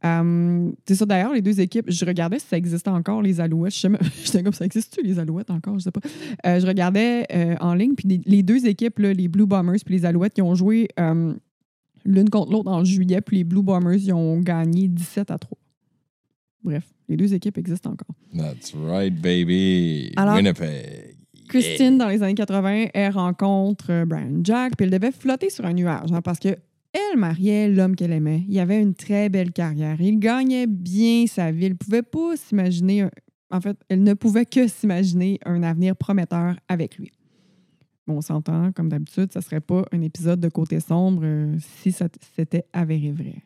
Euh, 0.03 0.73
c'est 0.87 0.95
ça, 0.95 1.05
d'ailleurs, 1.05 1.33
les 1.35 1.43
deux 1.43 1.61
équipes, 1.61 1.91
je 1.91 2.05
regardais 2.07 2.39
si 2.39 2.47
ça 2.47 2.57
existait 2.57 2.89
encore, 2.91 3.21
les 3.21 3.39
Alouettes. 3.41 3.75
Je 3.75 3.81
sais 3.81 3.89
même- 3.91 4.01
J'étais 4.25 4.43
comme, 4.43 4.53
ça 4.55 4.65
existe-tu, 4.65 5.03
les 5.03 5.19
Alouettes, 5.19 5.51
encore? 5.51 5.79
Je 5.79 5.85
sais 5.85 5.91
pas. 5.91 6.01
Euh, 6.47 6.59
je 6.59 6.67
regardais 6.67 7.27
euh, 7.33 7.55
en 7.61 7.75
ligne, 7.75 7.95
puis 7.95 8.09
les, 8.09 8.21
les 8.25 8.43
deux 8.43 8.67
équipes, 8.67 8.99
là, 8.99 9.13
les 9.13 9.29
Blue 9.29 9.47
Bombers 9.47 9.77
puis 9.85 9.95
les 9.95 10.05
Alouettes, 10.07 10.33
qui 10.35 10.43
ont 10.43 10.55
joué 10.55 10.89
euh, 10.99 11.35
l'une 12.07 12.31
contre 12.31 12.51
l'autre 12.53 12.71
en 12.71 12.83
juillet, 12.83 13.21
puis 13.21 13.39
les 13.39 13.45
Blue 13.45 13.63
Bombers, 13.63 13.97
ils 13.99 14.13
ont 14.15 14.41
gagné 14.41 14.89
17 14.89 15.31
à 15.31 15.39
3. 15.39 15.59
Bref, 16.63 16.85
les 17.09 17.17
deux 17.19 17.33
équipes 17.35 17.59
existent 17.59 17.91
encore. 17.91 18.15
That's 18.37 18.73
right, 18.75 19.15
baby. 19.21 20.13
Alors, 20.17 20.37
Winnipeg. 20.37 21.10
Christine, 21.51 21.99
dans 21.99 22.09
les 22.09 22.23
années 22.23 22.35
80, 22.35 22.87
elle 22.95 23.13
rencontre 23.13 23.87
euh, 23.91 24.05
Brian 24.05 24.41
Jack, 24.43 24.77
puis 24.77 24.85
elle 24.87 24.93
devait 24.93 25.13
flotter 25.13 25.51
sur 25.51 25.65
un 25.65 25.73
nuage, 25.73 26.13
hein, 26.13 26.23
parce 26.23 26.39
que 26.39 26.57
elle 26.93 27.19
mariait 27.19 27.69
l'homme 27.69 27.95
qu'elle 27.95 28.13
aimait. 28.13 28.45
Il 28.49 28.59
avait 28.59 28.81
une 28.81 28.95
très 28.95 29.29
belle 29.29 29.53
carrière. 29.53 30.01
Il 30.01 30.19
gagnait 30.19 30.67
bien 30.67 31.27
sa 31.29 31.53
vie. 31.53 31.67
Elle 31.67 31.77
pouvait 31.77 32.03
pas 32.03 32.37
s'imaginer. 32.37 33.07
En 33.51 33.61
fait, 33.61 33.77
elle 33.89 34.03
ne 34.03 34.15
pouvait 34.15 34.45
que 34.45 34.67
s'imaginer 34.67 35.39
un 35.45 35.63
avenir 35.63 35.95
prometteur 35.95 36.57
avec 36.69 36.99
lui. 36.99 37.13
Bon, 38.07 38.17
on 38.17 38.21
s'entend, 38.21 38.73
comme 38.73 38.89
d'habitude, 38.89 39.33
ça 39.33 39.41
serait 39.41 39.61
pas 39.61 39.85
un 39.93 40.01
épisode 40.01 40.41
de 40.41 40.49
côté 40.49 40.81
sombre 40.81 41.23
euh, 41.25 41.57
si 41.61 41.93
ça 41.93 42.09
c'était 42.35 42.65
avéré 42.73 43.13
vrai. 43.13 43.45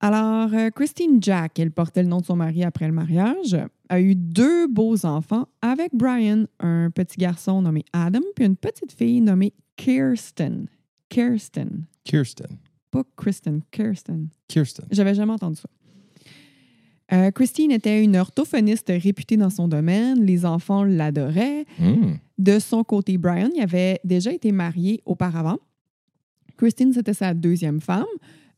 Alors, 0.00 0.52
euh, 0.52 0.70
Christine 0.70 1.22
Jack, 1.22 1.58
elle 1.58 1.70
portait 1.70 2.02
le 2.02 2.08
nom 2.08 2.20
de 2.20 2.26
son 2.26 2.36
mari 2.36 2.64
après 2.64 2.86
le 2.86 2.92
mariage, 2.92 3.56
a 3.88 4.00
eu 4.00 4.14
deux 4.14 4.66
beaux 4.66 5.06
enfants 5.06 5.48
avec 5.62 5.94
Brian, 5.94 6.44
un 6.60 6.90
petit 6.90 7.16
garçon 7.16 7.62
nommé 7.62 7.84
Adam, 7.92 8.20
puis 8.34 8.44
une 8.44 8.56
petite 8.56 8.92
fille 8.92 9.20
nommée 9.20 9.54
Kirsten. 9.76 10.66
Kirsten. 11.08 11.86
Kirsten. 12.04 12.58
Pas 12.90 13.04
Kristen, 13.16 13.62
Kirsten. 13.70 14.28
Kirsten. 14.48 14.86
J'avais 14.90 15.14
jamais 15.14 15.32
entendu 15.32 15.56
ça. 15.56 15.68
Euh, 17.12 17.30
Christine 17.30 17.70
était 17.70 18.02
une 18.02 18.16
orthophoniste 18.16 18.88
réputée 18.88 19.36
dans 19.36 19.50
son 19.50 19.68
domaine. 19.68 20.24
Les 20.24 20.44
enfants 20.44 20.82
l'adoraient. 20.82 21.64
Hmm. 21.78 22.14
De 22.36 22.58
son 22.58 22.82
côté, 22.82 23.16
Brian 23.16 23.50
il 23.54 23.62
avait 23.62 24.00
déjà 24.04 24.32
été 24.32 24.50
marié 24.50 25.00
auparavant. 25.06 25.58
Christine, 26.56 26.92
c'était 26.92 27.14
sa 27.14 27.32
deuxième 27.32 27.80
femme. 27.80 28.04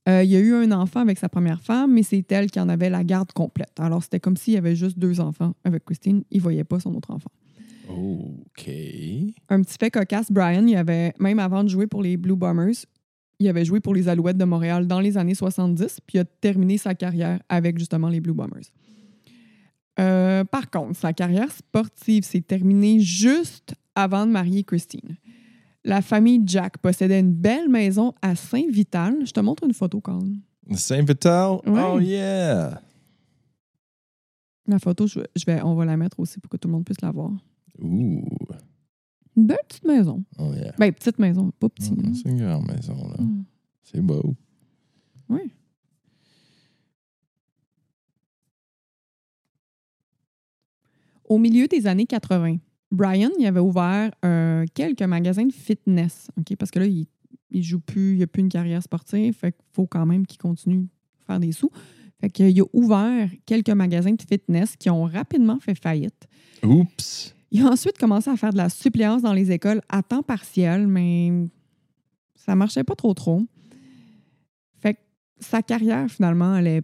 Euh, 0.08 0.22
il 0.22 0.30
y 0.30 0.36
a 0.36 0.40
eu 0.40 0.54
un 0.54 0.72
enfant 0.72 1.00
avec 1.00 1.18
sa 1.18 1.28
première 1.28 1.60
femme, 1.60 1.92
mais 1.92 2.02
c'est 2.02 2.30
elle 2.32 2.50
qui 2.50 2.58
en 2.58 2.68
avait 2.68 2.88
la 2.88 3.04
garde 3.04 3.32
complète. 3.32 3.78
Alors, 3.78 4.02
c'était 4.02 4.20
comme 4.20 4.36
s'il 4.36 4.54
y 4.54 4.56
avait 4.56 4.76
juste 4.76 4.98
deux 4.98 5.20
enfants 5.20 5.54
avec 5.64 5.84
Christine. 5.84 6.22
Il 6.30 6.38
ne 6.38 6.42
voyait 6.42 6.64
pas 6.64 6.80
son 6.80 6.94
autre 6.94 7.10
enfant. 7.10 7.30
OK. 7.88 8.70
Un 9.48 9.62
petit 9.62 9.76
fait 9.78 9.90
cocasse, 9.90 10.30
Brian, 10.30 10.66
il 10.66 10.76
avait, 10.76 11.12
même 11.18 11.38
avant 11.38 11.64
de 11.64 11.68
jouer 11.68 11.86
pour 11.86 12.02
les 12.02 12.16
Blue 12.16 12.36
Bombers, 12.36 12.74
il 13.40 13.48
avait 13.48 13.64
joué 13.64 13.80
pour 13.80 13.94
les 13.94 14.08
Alouettes 14.08 14.36
de 14.36 14.44
Montréal 14.44 14.86
dans 14.86 15.00
les 15.00 15.16
années 15.16 15.34
70, 15.34 16.00
puis 16.06 16.18
il 16.18 16.20
a 16.20 16.24
terminé 16.24 16.76
sa 16.76 16.94
carrière 16.94 17.40
avec 17.48 17.78
justement 17.78 18.08
les 18.08 18.20
Blue 18.20 18.32
Bombers. 18.32 18.64
Euh, 20.00 20.44
par 20.44 20.70
contre, 20.70 20.96
sa 20.96 21.12
carrière 21.12 21.50
sportive 21.50 22.24
s'est 22.24 22.40
terminée 22.40 23.00
juste 23.00 23.74
avant 23.94 24.26
de 24.26 24.32
marier 24.32 24.64
Christine. 24.64 25.16
La 25.88 26.02
famille 26.02 26.42
Jack 26.44 26.76
possédait 26.76 27.18
une 27.18 27.32
belle 27.32 27.70
maison 27.70 28.12
à 28.20 28.36
Saint-Vital. 28.36 29.24
Je 29.24 29.32
te 29.32 29.40
montre 29.40 29.64
une 29.64 29.72
photo, 29.72 30.02
quand 30.02 30.20
même. 30.20 30.42
Saint 30.76 31.02
Vital? 31.02 31.52
Ouais. 31.66 31.82
Oh, 31.82 31.98
yeah. 31.98 32.82
La 34.66 34.78
photo, 34.78 35.06
je, 35.06 35.20
vais, 35.46 35.62
on 35.62 35.74
va 35.74 35.86
la 35.86 35.96
mettre 35.96 36.20
aussi 36.20 36.38
pour 36.40 36.50
que 36.50 36.58
tout 36.58 36.68
le 36.68 36.72
monde 36.72 36.84
puisse 36.84 37.00
la 37.00 37.10
voir. 37.10 37.30
Ooh. 37.80 38.22
Une 39.34 39.46
belle 39.46 39.56
petite 39.66 39.86
maison. 39.86 40.22
Oh, 40.38 40.52
yeah. 40.52 40.74
Ben, 40.78 40.92
petite 40.92 41.18
maison, 41.18 41.50
pas. 41.58 41.68
Mm, 41.68 42.06
hein. 42.06 42.12
C'est 42.12 42.28
une 42.28 42.38
grande 42.38 42.66
maison, 42.66 43.08
là. 43.08 43.24
Mm. 43.24 43.44
C'est 43.82 44.02
beau. 44.02 44.36
Oui. 45.30 45.40
Au 51.24 51.38
milieu 51.38 51.66
des 51.66 51.86
années 51.86 52.04
80, 52.04 52.58
Brian 52.90 53.30
il 53.38 53.46
avait 53.46 53.60
ouvert 53.60 54.10
euh, 54.24 54.64
quelques 54.74 55.02
magasins 55.02 55.44
de 55.46 55.52
fitness, 55.52 56.28
ok, 56.38 56.56
parce 56.56 56.70
que 56.70 56.78
là, 56.78 56.86
il, 56.86 57.06
il 57.50 57.62
joue 57.62 57.80
plus, 57.80 58.14
il 58.14 58.20
n'a 58.20 58.26
plus 58.26 58.40
une 58.40 58.48
carrière 58.48 58.82
sportive, 58.82 59.34
fait 59.34 59.52
qu'il 59.52 59.64
faut 59.72 59.86
quand 59.86 60.06
même 60.06 60.26
qu'il 60.26 60.38
continue 60.38 60.88
à 61.22 61.26
faire 61.26 61.40
des 61.40 61.52
sous. 61.52 61.70
Fait 62.20 62.30
qu'il 62.30 62.60
a 62.60 62.64
ouvert 62.72 63.30
quelques 63.46 63.70
magasins 63.70 64.14
de 64.14 64.22
fitness 64.22 64.76
qui 64.76 64.90
ont 64.90 65.04
rapidement 65.04 65.60
fait 65.60 65.76
faillite. 65.76 66.26
Oups. 66.64 67.34
Il 67.50 67.64
a 67.64 67.70
ensuite 67.70 67.96
commencé 67.96 68.28
à 68.28 68.36
faire 68.36 68.52
de 68.52 68.56
la 68.56 68.68
suppléance 68.68 69.22
dans 69.22 69.32
les 69.32 69.52
écoles 69.52 69.80
à 69.88 70.02
temps 70.02 70.22
partiel, 70.22 70.86
mais 70.86 71.32
ça 72.34 72.56
marchait 72.56 72.84
pas 72.84 72.96
trop 72.96 73.14
trop. 73.14 73.42
Fait 74.80 74.94
que 74.94 75.00
sa 75.38 75.62
carrière, 75.62 76.10
finalement, 76.10 76.52
allait 76.52 76.82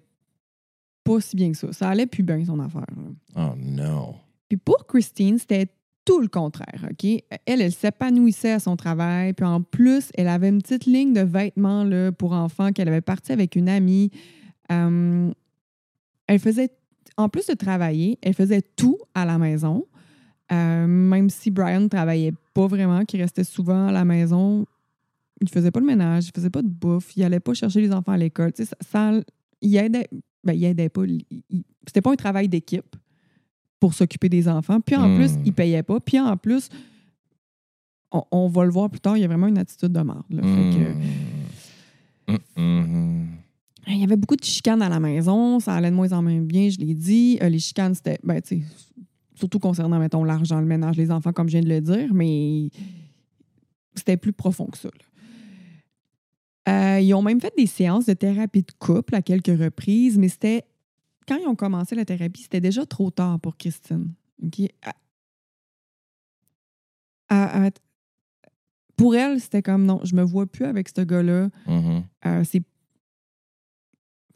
pas 1.03 1.21
si 1.21 1.37
bien 1.37 1.51
que 1.51 1.59
ça. 1.59 1.73
Ça 1.73 1.89
allait 1.91 2.07
plus 2.07 2.23
bien, 2.23 2.43
son 2.45 2.61
affaire. 2.61 2.87
là. 2.97 3.53
Oh, 3.53 3.55
non. 3.59 4.15
Puis 4.49 4.57
pour 4.57 4.87
Christine, 4.87 5.39
c'était 5.39 5.67
tout 6.05 6.21
le 6.21 6.29
contraire, 6.29 6.87
OK? 6.91 7.05
Elle, 7.47 7.61
elle 7.63 7.73
s'épanouissait 7.73 8.53
à 8.53 8.59
son 8.59 8.77
travail. 8.77 9.33
Puis 9.33 9.47
en 9.47 9.63
plus, 9.63 10.11
elle 10.15 10.29
avait 10.29 10.49
une 10.49 10.61
petite 10.61 10.87
ligne 10.87 11.13
de 11.13 11.23
vêtements 11.23 11.85
là, 11.85 12.13
pour 12.13 12.33
enfants 12.33 12.73
qu'elle 12.73 12.89
avait 12.89 13.01
partie 13.01 13.33
avec 13.33 13.57
une 13.57 13.69
amie. 13.69 14.11
Euh, 14.71 15.31
elle 16.27 16.39
faisait, 16.39 16.71
en 17.17 17.29
plus 17.29 17.47
de 17.47 17.55
travailler, 17.55 18.19
elle 18.23 18.35
faisait 18.35 18.63
tout 18.63 18.99
à 19.15 19.25
la 19.25 19.39
maison. 19.39 19.87
Euh, 20.53 20.87
même 20.87 21.31
si 21.31 21.51
Brian 21.51 21.81
ne 21.81 21.89
travaillait 21.89 22.35
pas 22.53 22.67
vraiment, 22.67 23.05
qu'il 23.05 23.21
restait 23.21 23.45
souvent 23.45 23.89
à 23.89 23.93
la 23.93 24.05
maison, 24.05 24.67
il 25.41 25.49
faisait 25.49 25.71
pas 25.71 25.81
le 25.81 25.87
ménage, 25.87 26.27
il 26.29 26.33
faisait 26.35 26.51
pas 26.51 26.63
de 26.63 26.69
bouffe, 26.69 27.17
il 27.17 27.25
allait 27.25 27.41
pas 27.41 27.55
chercher 27.55 27.81
les 27.81 27.93
enfants 27.93 28.13
à 28.13 28.19
l'école. 28.19 28.53
Ça, 28.55 28.65
ça- 28.81 29.21
il 29.63 29.77
aidait, 29.77 30.09
ben, 30.45 30.53
il 30.53 30.65
aidait 30.65 30.91
pas. 30.91 31.03
C'était 31.87 32.03
pas 32.03 32.13
un 32.13 32.17
travail 32.17 32.49
d'équipe 32.49 32.94
pour 33.85 33.93
s'occuper 33.93 34.31
des 34.31 34.49
enfants. 34.49 34.81
Puis 34.81 34.97
en 34.97 35.11
Hmm. 35.11 35.17
plus, 35.17 35.33
il 35.45 35.53
payait 35.53 35.83
pas. 35.83 36.01
Puis 36.01 36.19
en 36.19 36.39
plus, 36.39 36.71
on, 38.11 38.23
on 38.31 38.49
va 38.49 38.65
le 38.65 38.71
voir 38.71 38.89
plus 38.89 38.99
tard, 38.99 39.15
il 39.19 39.21
y 39.21 39.25
a 39.25 39.27
vraiment 39.29 39.47
une 39.47 39.59
attitude 39.59 39.93
de 39.93 40.01
merde. 40.01 40.23
là. 40.31 40.41
Fait 40.43 40.79
que- 40.79 42.33
Mm. 42.33 42.39
Mm, 42.57 42.63
mm. 42.63 43.27
il 43.89 43.99
y 43.99 44.05
avait 44.05 44.17
beaucoup 44.17 44.37
de 44.37 44.43
chicanes 44.45 44.81
à 44.81 44.89
la 44.89 44.99
maison, 45.01 45.61
ça 45.61 45.75
allait 45.75 45.91
de 45.91 45.95
moins 45.95 46.11
en 46.13 46.23
moins 46.23 46.41
bien, 46.41 46.71
je 46.71 46.79
l'ai 46.79 46.95
dit. 46.95 47.39
Euh, 47.43 47.51
les 47.51 47.59
chicanes, 47.59 47.95
c'était, 47.95 48.19
ben, 48.25 48.41
surtout 49.35 49.59
concernant, 49.59 49.99
mettons, 49.99 50.25
l'argent, 50.25 50.59
le 50.61 50.67
ménage, 50.67 50.97
les 50.97 51.11
enfants, 51.11 51.35
comme 51.35 51.49
je 51.49 51.59
viens 51.59 51.63
de 51.63 51.69
le 51.69 51.83
dire, 51.83 52.15
mais 52.15 52.71
c'était 53.95 54.17
plus 54.17 54.33
profond 54.33 54.65
que 54.73 54.79
ça. 54.79 54.89
Euh, 56.71 57.01
ils 57.01 57.13
ont 57.13 57.21
même 57.21 57.43
fait 57.43 57.53
des 57.59 57.67
séances 57.67 58.07
de 58.07 58.15
thérapie 58.15 58.63
de 58.63 58.73
couple 58.79 59.15
à 59.15 59.21
quelques 59.21 59.49
reprises, 59.61 60.17
mais 60.17 60.29
c'était, 60.29 60.65
quand 61.27 61.37
ils 61.37 61.47
ont 61.47 61.55
commencé 61.57 61.95
la 61.95 62.05
thérapie, 62.05 62.43
c'était 62.43 62.61
déjà 62.61 62.85
trop 62.87 63.11
tard 63.11 63.39
pour 63.41 63.57
Christine. 63.57 64.13
À- 67.29 67.67
à- 67.67 67.71
pour 68.97 69.17
elle, 69.17 69.41
c'était 69.41 69.63
comme 69.63 69.85
non, 69.87 70.01
je 70.05 70.15
me 70.15 70.23
vois 70.23 70.47
plus 70.47 70.65
avec 70.67 70.89
ce 70.89 71.01
gars-là. 71.01 71.49
Mhm. 71.67 72.05
Euh, 72.27 72.45
c'est... 72.45 72.63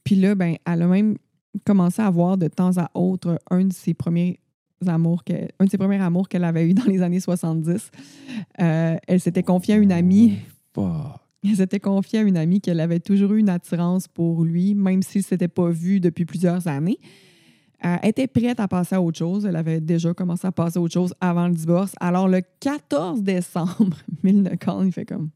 Puis 0.04 0.16
là, 0.16 0.34
ben, 0.34 0.56
elle 0.66 0.82
a 0.82 0.86
même 0.86 1.16
commencé 1.64 2.02
à 2.02 2.10
voir 2.10 2.38
de 2.38 2.48
temps 2.48 2.76
à 2.78 2.90
autre 2.94 3.38
un 3.50 3.64
de 3.66 3.72
ses 3.72 3.94
premiers 3.94 4.40
amours, 4.86 5.22
que- 5.24 5.48
un 5.60 5.64
de 5.66 5.70
ses 5.70 5.78
premiers 5.78 6.00
amours 6.00 6.28
qu'elle 6.28 6.44
avait 6.44 6.68
eu 6.68 6.74
dans 6.74 6.84
les 6.86 7.02
années 7.02 7.20
70. 7.20 7.90
Euh, 8.60 8.96
elle 9.06 9.20
s'était 9.20 9.42
confiée 9.42 9.74
à 9.74 9.78
une 9.78 9.92
amie. 9.92 10.38
Fuck. 10.74 11.20
Elle 11.44 11.56
s'était 11.56 11.80
confiée 11.80 12.18
à 12.20 12.22
une 12.22 12.36
amie 12.36 12.60
qu'elle 12.60 12.80
avait 12.80 13.00
toujours 13.00 13.32
eu 13.34 13.38
une 13.38 13.48
attirance 13.48 14.08
pour 14.08 14.44
lui, 14.44 14.74
même 14.74 15.02
s'il 15.02 15.20
ne 15.20 15.24
s'était 15.24 15.48
pas 15.48 15.70
vu 15.70 16.00
depuis 16.00 16.24
plusieurs 16.24 16.66
années. 16.66 16.98
Elle 17.80 17.98
était 18.02 18.26
prête 18.26 18.58
à 18.58 18.66
passer 18.66 18.96
à 18.96 19.02
autre 19.02 19.18
chose. 19.18 19.46
Elle 19.46 19.54
avait 19.54 19.80
déjà 19.80 20.12
commencé 20.12 20.46
à 20.46 20.52
passer 20.52 20.78
à 20.78 20.82
autre 20.82 20.94
chose 20.94 21.14
avant 21.20 21.46
le 21.46 21.54
divorce. 21.54 21.92
Alors, 22.00 22.26
le 22.28 22.42
14 22.60 23.22
décembre, 23.22 23.96
Milne 24.24 24.50
Kahn, 24.58 24.86
il 24.86 24.92
fait 24.92 25.04
comme 25.04 25.30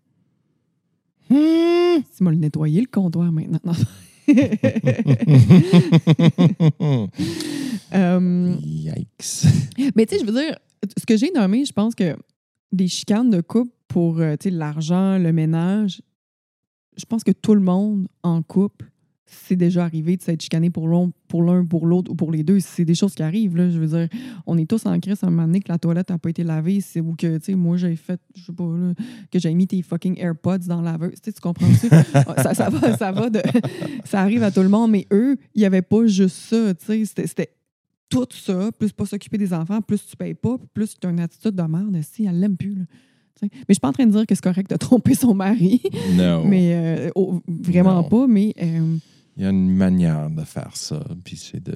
Hmm. 1.31 2.03
Tu 2.15 2.25
m'as 2.25 2.31
le 2.31 2.37
nettoyé 2.37 2.81
le 2.81 2.87
comptoir 2.87 3.33
maintenant. 3.33 3.61
Non. 3.65 3.73
Euh, 7.95 8.55
Yikes. 8.63 9.93
mais 9.95 10.07
tu 10.07 10.15
sais, 10.15 10.21
je 10.21 10.27
veux 10.27 10.33
dire, 10.33 10.57
ce 10.99 11.07
que 11.07 11.17
j'ai 11.17 11.31
nommé, 11.31 11.65
je 11.65 11.73
pense 11.73 11.95
que 11.95 12.17
des 12.71 12.89
chicanes 12.89 13.31
de 13.31 13.41
couple 13.41 13.73
pour 13.93 14.21
euh, 14.21 14.37
l'argent, 14.47 15.19
le 15.19 15.33
ménage, 15.33 16.01
je 16.97 17.05
pense 17.05 17.23
que 17.23 17.31
tout 17.31 17.55
le 17.55 17.61
monde 17.61 18.09
en 18.23 18.43
couple, 18.43 18.87
c'est 19.27 19.57
déjà 19.57 19.85
arrivé 19.85 20.17
de 20.17 20.23
s'être 20.23 20.43
chicané 20.43 20.71
pour 20.71 20.89
l'un, 20.89 21.11
pour 21.29 21.43
l'un, 21.43 21.65
pour 21.65 21.87
l'autre 21.87 22.11
ou 22.11 22.15
pour 22.15 22.33
les 22.33 22.43
deux. 22.43 22.59
C'est 22.61 22.85
des 22.87 22.95
choses 22.95 23.15
qui 23.15 23.23
arrivent. 23.23 23.57
Là. 23.57 23.69
Je 23.69 23.79
veux 23.79 23.87
dire, 23.87 24.09
on 24.47 24.57
est 24.57 24.69
tous 24.69 24.87
en 24.87 24.99
crise 24.99 25.23
à 25.23 25.27
un 25.27 25.31
moment 25.31 25.47
donné 25.47 25.61
que 25.61 25.71
la 25.71 25.79
toilette 25.79 26.09
n'a 26.09 26.19
pas 26.19 26.31
été 26.31 26.43
lavée 26.43 26.81
c'est, 26.81 27.01
ou 27.01 27.15
que, 27.15 27.37
tu 27.37 27.45
sais, 27.45 27.55
moi, 27.55 27.77
j'ai 27.77 27.97
fait, 27.97 28.21
je 28.35 28.45
sais 28.45 28.53
pas, 28.53 28.65
là, 28.65 28.95
que 29.31 29.39
j'ai 29.39 29.55
mis 29.55 29.67
tes 29.67 29.83
fucking 29.83 30.19
AirPods 30.19 30.67
dans 30.67 30.81
la 30.81 30.93
laveuse. 30.93 31.21
Tu 31.23 31.33
comprends 31.33 31.73
ça? 31.75 32.03
ça, 32.43 32.55
ça 32.55 32.71
va, 32.71 32.97
ça 32.97 33.13
va 33.13 33.31
de... 33.31 33.43
Ça 34.05 34.21
arrive 34.21 34.43
à 34.43 34.51
tout 34.51 34.63
le 34.63 34.69
monde, 34.69 34.91
mais 34.91 35.07
eux, 35.13 35.37
il 35.55 35.61
n'y 35.61 35.65
avait 35.65 35.83
pas 35.83 36.07
juste 36.07 36.37
ça. 36.37 36.75
C'était, 36.79 37.27
c'était 37.27 37.55
tout 38.09 38.27
ça, 38.31 38.71
plus 38.73 38.93
pas 38.93 39.07
s'occuper 39.07 39.39
des 39.39 39.55
enfants, 39.55 39.81
plus 39.81 40.05
tu 40.05 40.17
payes 40.17 40.35
pas, 40.35 40.57
plus 40.75 40.99
tu 40.99 41.07
as 41.07 41.11
une 41.11 41.21
attitude 41.21 41.55
de 41.55 41.63
merde, 41.63 41.99
si 42.03 42.27
elle 42.27 42.41
l'aime 42.41 42.57
plus, 42.57 42.75
là. 42.75 42.85
Mais 43.41 43.49
je 43.69 43.75
suis 43.75 43.81
pas 43.81 43.89
en 43.89 43.93
train 43.93 44.07
de 44.07 44.13
dire 44.13 44.27
que 44.27 44.35
c'est 44.35 44.43
correct 44.45 44.71
de 44.71 44.77
tromper 44.77 45.15
son 45.15 45.35
mari, 45.35 45.81
Non. 46.17 46.45
mais 46.49 46.75
euh, 46.75 47.11
oh, 47.15 47.41
vraiment 47.49 48.03
Non. 48.03 48.09
pas, 48.09 48.27
mais... 48.27 48.55
euh, 48.63 48.97
Il 49.37 49.43
y 49.43 49.47
a 49.47 49.51
une 49.51 49.71
manière 49.75 50.31
de 50.31 50.43
faire 50.45 50.77
ça, 50.77 51.03
puis 51.25 51.37
c'est 51.37 51.63
de 51.63 51.75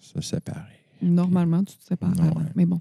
se 0.00 0.20
séparer. 0.20 0.80
Normalement, 1.02 1.62
tu 1.62 1.76
te 1.76 1.84
sépares 1.84 2.12
avant. 2.20 2.40
Mais 2.56 2.66
bon. 2.66 2.80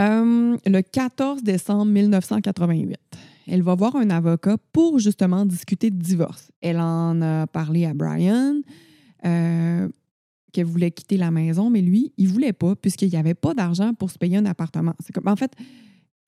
Euh, 0.00 0.56
le 0.64 0.80
14 0.80 1.42
décembre 1.42 1.84
1988, 1.92 2.96
elle 3.48 3.62
va 3.62 3.74
voir 3.74 3.96
un 3.96 4.08
avocat 4.10 4.56
pour 4.72 4.98
justement 4.98 5.44
discuter 5.44 5.90
de 5.90 5.96
divorce. 6.02 6.50
Elle 6.62 6.78
en 6.78 7.20
a 7.20 7.46
parlé 7.46 7.84
à 7.84 7.92
Brian, 7.92 8.60
euh, 9.26 9.88
qu'elle 10.52 10.64
voulait 10.66 10.90
quitter 10.90 11.16
la 11.18 11.30
maison, 11.30 11.68
mais 11.68 11.82
lui, 11.82 12.12
il 12.16 12.28
voulait 12.28 12.52
pas, 12.54 12.74
puisqu'il 12.76 13.08
n'y 13.10 13.16
avait 13.16 13.34
pas 13.34 13.52
d'argent 13.54 13.92
pour 13.92 14.10
se 14.10 14.16
payer 14.18 14.38
un 14.38 14.46
appartement. 14.46 14.94
C'est 15.00 15.12
comme, 15.12 15.28
en 15.28 15.36
fait, 15.36 15.52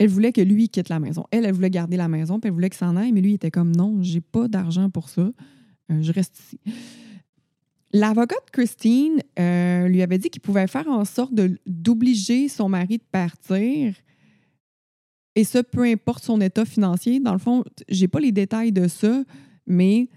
elle 0.03 0.09
voulait 0.09 0.33
que 0.33 0.41
lui 0.41 0.69
quitte 0.69 0.89
la 0.89 0.99
maison. 0.99 1.27
Elle, 1.31 1.45
elle 1.45 1.53
voulait 1.53 1.71
garder 1.71 1.97
la 1.97 2.09
maison, 2.09 2.41
puis 2.41 2.49
elle 2.49 2.55
voulait 2.55 2.71
qu'il 2.71 2.79
s'en 2.79 2.97
aille, 2.97 3.13
mais 3.13 3.21
lui, 3.21 3.31
il 3.31 3.35
était 3.35 3.53
comme 3.53 3.71
non, 3.71 4.03
j'ai 4.03 4.21
pas 4.21 4.49
d'argent 4.49 4.91
pour 4.91 5.09
ça. 5.09 5.31
Euh, 5.93 6.03
je 6.03 6.11
reste 6.11 6.41
ici. 6.41 6.59
L'avocate 7.93 8.51
Christine 8.51 9.21
euh, 9.39 9.87
lui 9.87 10.03
avait 10.03 10.19
dit 10.19 10.29
qu'il 10.29 10.43
pouvait 10.43 10.67
faire 10.67 10.89
en 10.89 11.05
sorte 11.05 11.33
d'obliger 11.67 12.49
son 12.49 12.69
mari 12.69 12.99
de 12.99 13.05
partir. 13.13 13.95
Et 15.37 15.45
ça, 15.45 15.63
peu 15.63 15.83
importe 15.85 16.25
son 16.25 16.41
état 16.41 16.65
financier. 16.65 17.21
Dans 17.21 17.33
le 17.33 17.39
fond, 17.39 17.63
j'ai 17.89 18.09
pas 18.09 18.19
les 18.19 18.33
détails 18.33 18.73
de 18.73 18.89
ça, 18.89 19.23
mais 19.69 20.09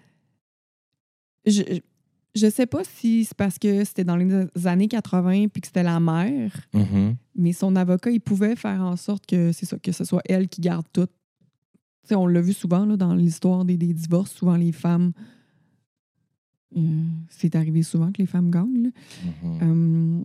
je 2.36 2.50
sais 2.50 2.66
pas 2.66 2.84
si 2.84 3.26
c'est 3.26 3.36
parce 3.38 3.58
que 3.58 3.84
c'était 3.86 4.04
dans 4.04 4.18
les 4.18 4.48
années 4.68 4.88
80 4.88 5.48
puis 5.48 5.62
que 5.62 5.68
c'était 5.68 5.84
la 5.84 6.00
mère, 6.00 6.52
Mhm. 6.74 7.16
mais 7.36 7.54
son 7.54 7.76
avocat, 7.76 8.12
il 8.12 8.20
pouvait 8.22 8.56
faire 8.56 8.82
en 8.82 8.96
sorte 8.98 9.26
que 9.26 9.52
c'est 9.52 9.66
ça, 9.66 9.80
que 9.80 9.92
ce 9.92 10.04
soit 10.04 10.22
elle 10.26 10.48
qui 10.50 10.62
garde 10.62 10.86
tout. 10.92 11.08
On 12.12 12.28
l'a 12.28 12.42
vu 12.42 12.54
souvent 12.54 12.86
là, 12.86 12.98
dans 12.98 13.16
l'histoire 13.16 13.66
des, 13.66 13.78
des 13.78 13.94
divorces, 13.94 14.32
souvent 14.34 14.56
les 14.58 14.72
femmes. 14.72 15.12
euh, 16.78 16.82
c'est 17.30 17.56
arrivé 17.56 17.84
souvent 17.84 18.12
que 18.12 18.22
les 18.22 18.26
femmes 18.28 18.52
gagnent. 18.52 18.92
Euh, 19.44 20.22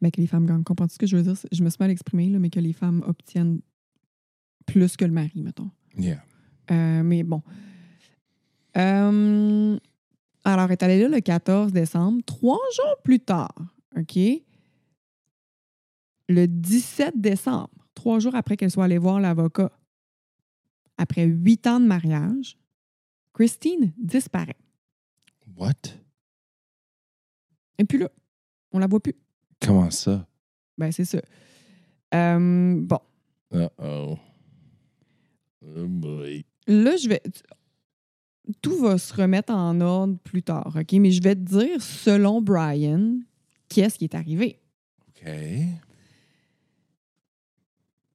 ben, 0.00 0.10
que 0.10 0.20
les 0.20 0.26
femmes 0.28 0.46
gagnent. 0.46 0.62
Comprends-tu 0.62 0.94
ce 0.94 0.98
que 0.98 1.06
je 1.06 1.16
veux 1.16 1.22
dire? 1.22 1.34
Je 1.50 1.62
me 1.64 1.68
suis 1.68 1.76
mal 1.80 1.90
exprimée, 1.90 2.28
là, 2.28 2.38
mais 2.38 2.48
que 2.50 2.60
les 2.60 2.72
femmes 2.72 3.02
obtiennent 3.06 3.60
plus 4.66 4.96
que 4.96 5.04
le 5.04 5.10
mari, 5.10 5.42
mettons. 5.42 5.70
Yeah. 5.98 6.22
Euh, 6.70 7.02
mais 7.02 7.22
bon. 7.24 7.42
Euh, 8.76 9.78
alors, 10.44 10.66
elle 10.66 10.72
est 10.72 10.82
allée 10.82 11.00
là 11.00 11.08
le 11.08 11.20
14 11.20 11.72
décembre. 11.72 12.20
Trois 12.26 12.58
jours 12.74 12.96
plus 13.04 13.20
tard, 13.20 13.54
OK? 13.96 14.18
Le 16.28 16.46
17 16.46 17.20
décembre, 17.20 17.70
trois 17.94 18.18
jours 18.18 18.34
après 18.34 18.56
qu'elle 18.56 18.70
soit 18.70 18.84
allée 18.84 18.98
voir 18.98 19.20
l'avocat, 19.20 19.70
après 20.98 21.24
huit 21.24 21.66
ans 21.66 21.80
de 21.80 21.86
mariage, 21.86 22.58
Christine 23.32 23.92
disparaît. 23.98 24.56
What? 25.56 25.72
Et 27.78 27.84
puis 27.84 27.98
là, 27.98 28.08
on 28.72 28.78
la 28.78 28.86
voit 28.86 29.00
plus. 29.00 29.14
Comment 29.60 29.90
ça? 29.90 30.26
Ben, 30.78 30.90
c'est 30.90 31.04
ça. 31.04 31.20
Euh, 32.14 32.76
bon. 32.80 32.98
Uh-oh. 33.52 34.18
Oh 35.62 35.86
boy. 35.86 36.44
Là, 36.66 36.96
je 36.96 37.08
vais. 37.08 37.22
Tout 38.60 38.76
va 38.78 38.98
se 38.98 39.14
remettre 39.14 39.52
en 39.52 39.80
ordre 39.80 40.16
plus 40.24 40.42
tard, 40.42 40.74
OK? 40.78 40.92
Mais 40.92 41.10
je 41.10 41.22
vais 41.22 41.34
te 41.34 41.40
dire, 41.40 41.80
selon 41.80 42.42
Brian, 42.42 43.18
qu'est-ce 43.68 43.98
qui 43.98 44.04
est 44.04 44.14
arrivé? 44.14 44.58
OK. 45.08 45.30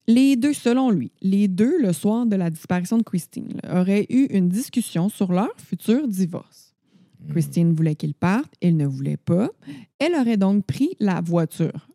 Les 0.09 0.37
deux, 0.37 0.53
selon 0.53 0.89
lui, 0.89 1.11
les 1.21 1.49
deux, 1.49 1.81
le 1.81 1.91
soir 1.91 2.25
de 2.25 2.37
la 2.37 2.49
disparition 2.49 2.97
de 2.97 3.03
Christine, 3.03 3.59
là, 3.61 3.81
auraient 3.81 4.05
eu 4.09 4.27
une 4.29 4.47
discussion 4.47 5.09
sur 5.09 5.33
leur 5.33 5.53
futur 5.57 6.07
divorce. 6.07 6.73
Hmm. 7.19 7.31
Christine 7.31 7.73
voulait 7.73 7.95
qu'il 7.95 8.13
parte, 8.13 8.53
il 8.61 8.77
ne 8.77 8.85
voulait 8.85 9.17
pas. 9.17 9.49
Elle 9.99 10.15
aurait 10.15 10.37
donc 10.37 10.65
pris 10.65 10.95
la 10.99 11.19
voiture. 11.19 11.89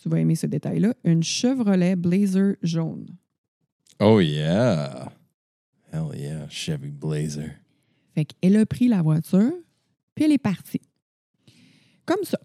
Tu 0.00 0.08
vas 0.08 0.20
aimer 0.20 0.36
ce 0.36 0.46
détail-là, 0.46 0.94
une 1.04 1.22
Chevrolet 1.22 1.96
Blazer 1.96 2.56
jaune. 2.62 3.06
Oh 3.98 4.20
yeah. 4.20 5.12
Hell 5.92 6.08
yeah. 6.14 6.48
Chevy 6.48 6.90
Blazer. 6.90 7.50
Fait 8.20 8.26
qu'elle 8.26 8.56
a 8.58 8.66
pris 8.66 8.86
la 8.86 9.00
voiture, 9.00 9.52
puis 10.14 10.26
elle 10.26 10.32
est 10.32 10.38
partie. 10.38 10.82
Comme 12.04 12.22
ça. 12.22 12.38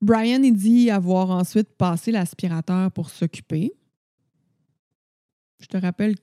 Brian, 0.00 0.40
il 0.44 0.54
dit 0.54 0.88
avoir 0.88 1.30
ensuite 1.30 1.70
passé 1.76 2.12
l'aspirateur 2.12 2.92
pour 2.92 3.10
s'occuper. 3.10 3.72
Je 5.58 5.66
te 5.66 5.76
rappelle 5.76 6.14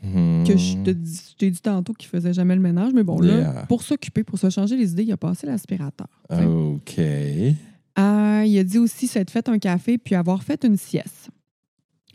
que 0.00 0.56
je 0.56 0.82
te 0.82 0.90
je 0.90 1.36
t'ai 1.36 1.50
dit 1.50 1.60
tantôt 1.60 1.92
qu'il 1.92 2.08
faisait 2.08 2.32
jamais 2.32 2.54
le 2.54 2.62
ménage, 2.62 2.94
mais 2.94 3.04
bon, 3.04 3.20
là, 3.20 3.66
pour 3.66 3.82
s'occuper, 3.82 4.24
pour 4.24 4.38
se 4.38 4.48
changer 4.48 4.76
les 4.76 4.92
idées, 4.92 5.04
il 5.04 5.12
a 5.12 5.18
passé 5.18 5.46
l'aspirateur. 5.46 6.08
OK. 6.30 6.98
Euh, 6.98 8.44
il 8.46 8.58
a 8.58 8.64
dit 8.64 8.78
aussi 8.78 9.08
s'être 9.08 9.30
fait 9.30 9.46
un 9.50 9.58
café 9.58 9.98
puis 9.98 10.14
avoir 10.14 10.42
fait 10.42 10.64
une 10.64 10.78
sieste. 10.78 11.28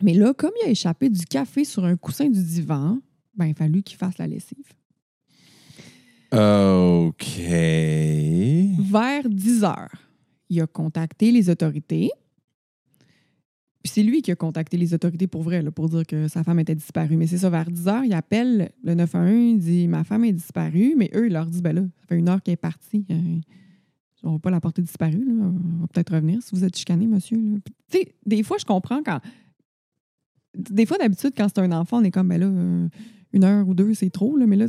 Mais 0.02 0.16
là, 0.16 0.34
comme 0.34 0.52
il 0.64 0.68
a 0.68 0.72
échappé 0.72 1.10
du 1.10 1.26
café 1.26 1.64
sur 1.64 1.86
un 1.86 1.96
coussin 1.96 2.28
du 2.28 2.44
divan, 2.44 2.98
ben, 3.36 3.46
il 3.46 3.52
a 3.52 3.56
fallu 3.56 3.84
qu'il 3.84 3.98
fasse 3.98 4.18
la 4.18 4.28
lessive. 4.28 4.74
OK. 6.34 7.38
Vers 8.80 9.30
10 9.30 9.64
heures, 9.64 9.92
il 10.50 10.62
a 10.62 10.68
contacté 10.68 11.32
les 11.32 11.50
autorités. 11.50 12.10
Puis 13.84 13.92
c'est 13.94 14.04
lui 14.04 14.22
qui 14.22 14.32
a 14.32 14.36
contacté 14.36 14.78
les 14.78 14.94
autorités 14.94 15.28
pour 15.28 15.44
vrai, 15.44 15.62
là, 15.62 15.70
pour 15.70 15.90
dire 15.90 16.06
que 16.08 16.28
sa 16.30 16.44
femme 16.44 16.60
était 16.60 16.74
disparue. 16.74 17.18
Mais 17.18 17.28
c'est 17.28 17.38
ça, 17.38 17.50
vers 17.50 17.70
10 17.70 17.88
heures, 17.88 18.04
il 18.06 18.14
appelle 18.14 18.72
le 18.84 18.96
911, 18.96 19.34
il 19.36 19.60
dit 19.60 19.88
Ma 19.88 20.04
femme 20.04 20.24
est 20.24 20.32
disparue. 20.32 20.96
Mais 20.98 21.12
eux, 21.14 21.28
ils 21.28 21.34
leur 21.34 21.46
disent 21.46 21.62
Ben 21.62 21.74
là, 21.74 21.82
ça 21.82 22.08
fait 22.08 22.18
une 22.18 22.30
heure 22.30 22.42
qu'elle 22.42 22.54
est 22.54 22.58
partie. 22.58 23.06
Euh, 23.12 23.40
on 24.24 24.32
va 24.34 24.40
pas 24.40 24.50
la 24.50 24.62
porter 24.62 24.82
disparue. 24.82 25.26
Là. 25.26 25.34
On 25.44 25.82
va 25.82 25.88
peut-être 25.88 26.14
revenir 26.14 26.42
si 26.42 26.56
vous 26.56 26.64
êtes 26.64 26.78
chicané, 26.78 27.06
monsieur. 27.08 27.38
Tu 27.92 28.00
sais, 28.00 28.16
des 28.26 28.42
fois, 28.42 28.58
je 28.58 28.66
comprends 28.66 29.04
quand. 29.04 29.20
Des 30.56 30.86
fois, 30.86 30.98
d'habitude, 30.98 31.34
quand 31.36 31.48
c'est 31.50 31.60
un 31.60 31.72
enfant, 31.74 32.00
on 32.00 32.04
est 32.04 32.12
comme 32.12 32.30
Ben 32.30 32.40
là, 32.40 32.48
euh, 32.48 32.88
une 33.34 33.44
heure 33.44 33.68
ou 33.68 33.74
deux, 33.74 33.94
c'est 33.94 34.10
trop. 34.10 34.38
Là. 34.38 34.46
Mais 34.48 34.56
là, 34.56 34.68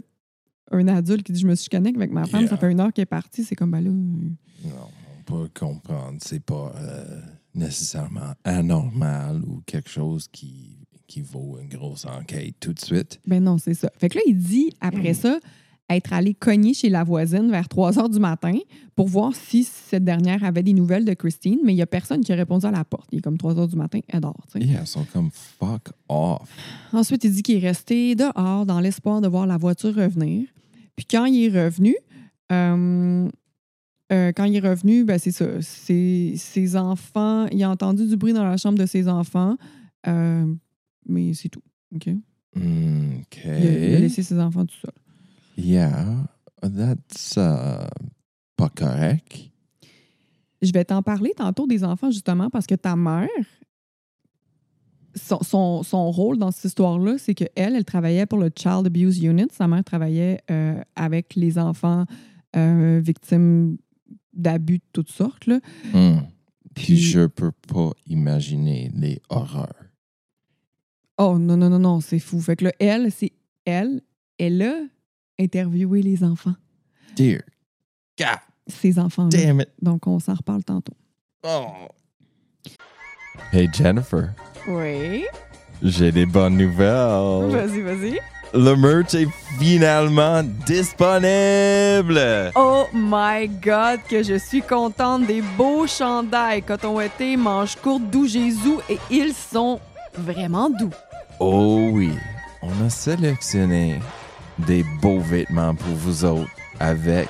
un 0.70 0.88
adulte 0.88 1.22
qui 1.24 1.33
dit 1.33 1.40
Je 1.40 1.46
me 1.46 1.55
suis 1.55 1.64
chicané 1.64 1.92
avec 1.94 2.11
ma 2.11 2.24
femme, 2.27 2.40
Yeah. 2.42 2.50
ça 2.50 2.57
fait 2.57 2.72
une 2.72 2.81
heure 2.81 2.92
qu'elle 2.92 3.03
est 3.03 3.07
partie, 3.07 3.44
c'est 3.44 3.55
comme 3.55 3.70
Ben 3.70 3.81
là. 3.83 3.90
euh, 3.90 4.68
Non, 4.68 4.88
on 5.18 5.22
peut 5.22 5.48
comprendre. 5.59 6.18
C'est 6.20 6.42
pas 6.44 6.72
euh, 6.77 7.20
nécessairement 7.55 8.33
anormal 8.44 9.42
ou 9.46 9.62
quelque 9.66 9.88
chose 9.90 10.29
qui, 10.33 10.79
qui 11.07 11.20
vaut 11.22 11.59
une 11.61 11.68
grosse 11.68 12.07
enquête 12.07 12.55
tout 12.61 12.72
de 12.72 12.81
suite. 12.81 13.20
Ben 13.27 13.42
non, 13.42 13.59
c'est 13.59 13.74
ça. 13.74 13.90
Fait 13.98 14.09
que 14.09 14.16
là, 14.16 14.22
il 14.27 14.37
dit, 14.38 14.72
après 14.81 15.12
Mm. 15.12 15.14
ça, 15.14 15.38
être 15.90 16.12
allé 16.12 16.34
cogner 16.34 16.72
chez 16.74 16.88
la 16.88 17.04
voisine 17.04 17.50
vers 17.50 17.68
3 17.68 17.98
heures 17.98 18.08
du 18.08 18.18
matin 18.18 18.54
pour 18.96 19.08
voir 19.08 19.34
si 19.34 19.64
cette 19.64 20.04
dernière 20.04 20.42
avait 20.44 20.62
des 20.62 20.72
nouvelles 20.72 21.04
de 21.04 21.12
Christine, 21.12 21.58
mais 21.64 21.72
il 21.72 21.76
n'y 21.76 21.82
a 21.82 21.86
personne 21.86 22.22
qui 22.22 22.32
a 22.32 22.36
répondu 22.36 22.66
à 22.66 22.70
la 22.70 22.84
porte. 22.84 23.08
Il 23.12 23.18
est 23.18 23.22
comme 23.22 23.36
3 23.36 23.58
heures 23.58 23.68
du 23.68 23.76
matin, 23.76 24.00
elle 24.08 24.20
dort. 24.20 24.46
Yeah, 24.54 24.80
ils 24.80 24.86
sont 24.86 25.04
comme 25.12 25.30
fuck 25.30 25.90
off. 26.08 26.48
Ensuite, 26.92 27.24
il 27.24 27.32
dit 27.32 27.42
qu'il 27.42 27.56
est 27.56 27.66
resté 27.66 28.14
dehors 28.14 28.64
dans 28.66 28.80
l'espoir 28.80 29.20
de 29.20 29.28
voir 29.28 29.46
la 29.46 29.56
voiture 29.56 29.94
revenir. 29.94 30.48
Puis 30.96 31.06
quand 31.06 31.26
il 31.26 31.44
est 31.44 31.64
revenu, 31.64 31.96
euh, 32.52 33.28
euh, 34.12 34.32
quand 34.32 34.44
il 34.44 34.56
est 34.56 34.68
revenu, 34.68 35.04
ben 35.04 35.18
c'est 35.18 35.32
ça. 35.32 35.60
Ses, 35.60 36.34
ses 36.36 36.76
enfants, 36.76 37.46
il 37.50 37.62
a 37.62 37.70
entendu 37.70 38.06
du 38.06 38.16
bruit 38.16 38.32
dans 38.32 38.44
la 38.44 38.56
chambre 38.56 38.78
de 38.78 38.86
ses 38.86 39.08
enfants, 39.08 39.56
euh, 40.06 40.46
mais 41.06 41.34
c'est 41.34 41.48
tout. 41.48 41.62
OK? 41.94 42.08
Mm, 42.54 43.18
OK. 43.20 43.40
Il, 43.44 43.50
a, 43.50 43.88
il 43.88 43.94
a 43.96 43.98
laissé 43.98 44.22
ses 44.22 44.38
enfants 44.38 44.64
tout 44.64 44.76
seuls. 44.76 45.03
Yeah, 45.56 46.26
that's 46.62 47.36
uh, 47.36 47.86
pas 48.56 48.68
correct. 48.68 49.50
Je 50.62 50.72
vais 50.72 50.84
t'en 50.84 51.02
parler 51.02 51.32
tantôt 51.36 51.66
des 51.66 51.84
enfants, 51.84 52.10
justement, 52.10 52.48
parce 52.50 52.66
que 52.66 52.74
ta 52.74 52.96
mère, 52.96 53.28
son, 55.14 55.38
son, 55.42 55.82
son 55.82 56.10
rôle 56.10 56.38
dans 56.38 56.50
cette 56.50 56.64
histoire-là, 56.64 57.18
c'est 57.18 57.34
qu'elle, 57.34 57.76
elle 57.76 57.84
travaillait 57.84 58.26
pour 58.26 58.38
le 58.38 58.50
Child 58.54 58.86
Abuse 58.86 59.22
Unit. 59.22 59.46
Sa 59.52 59.68
mère 59.68 59.84
travaillait 59.84 60.40
euh, 60.50 60.80
avec 60.96 61.34
les 61.34 61.58
enfants 61.58 62.04
euh, 62.56 63.00
victimes 63.04 63.76
d'abus 64.32 64.78
de 64.78 64.84
toutes 64.92 65.10
sortes. 65.10 65.46
Là. 65.46 65.60
Hmm. 65.92 66.20
Puis 66.74 66.86
Puis- 66.86 66.96
je 66.96 67.26
peux 67.26 67.52
pas 67.52 67.90
imaginer 68.06 68.90
les 68.94 69.20
horreurs. 69.28 69.74
Oh 71.18 71.38
non, 71.38 71.56
non, 71.56 71.70
non, 71.70 71.78
non, 71.78 72.00
c'est 72.00 72.18
fou. 72.18 72.40
Fait 72.40 72.56
que 72.56 72.64
là, 72.64 72.72
elle, 72.80 73.12
c'est 73.12 73.32
elle, 73.64 74.00
elle 74.38 74.62
a 74.62 74.74
interviewé 75.38 76.02
les 76.02 76.22
enfants. 76.24 76.54
Dear 77.16 77.40
God 78.18 78.38
Ces 78.66 78.98
enfants 78.98 79.28
damn 79.28 79.60
it. 79.60 79.68
Donc, 79.80 80.06
on 80.06 80.18
s'en 80.18 80.34
reparle 80.34 80.64
tantôt. 80.64 80.94
Oh. 81.44 81.66
Hey 83.52 83.68
Jennifer, 83.72 84.32
Oui. 84.68 85.24
j'ai 85.82 86.10
des 86.12 86.26
bonnes 86.26 86.56
nouvelles. 86.56 87.50
Vas-y, 87.50 87.80
vas-y. 87.82 88.18
Le 88.56 88.74
merch 88.76 89.14
est 89.14 89.28
finalement 89.58 90.42
disponible. 90.64 92.52
Oh 92.54 92.86
my 92.92 93.48
God, 93.48 94.00
que 94.08 94.22
je 94.22 94.38
suis 94.38 94.62
contente 94.62 95.26
des 95.26 95.42
beaux 95.42 95.86
chandails 95.88 96.62
coton 96.62 97.00
été, 97.00 97.36
manches 97.36 97.74
courtes, 97.76 98.08
doux 98.10 98.28
Jésus, 98.28 98.76
et 98.88 98.98
ils 99.10 99.34
sont 99.34 99.80
vraiment 100.16 100.70
doux. 100.70 100.90
Oh 101.40 101.88
oui, 101.92 102.12
on 102.62 102.70
a 102.86 102.88
sélectionné 102.90 103.98
des 104.58 104.84
beaux 105.00 105.20
vêtements 105.20 105.74
pour 105.74 105.94
vous 105.94 106.24
autres 106.24 106.50
avec 106.80 107.28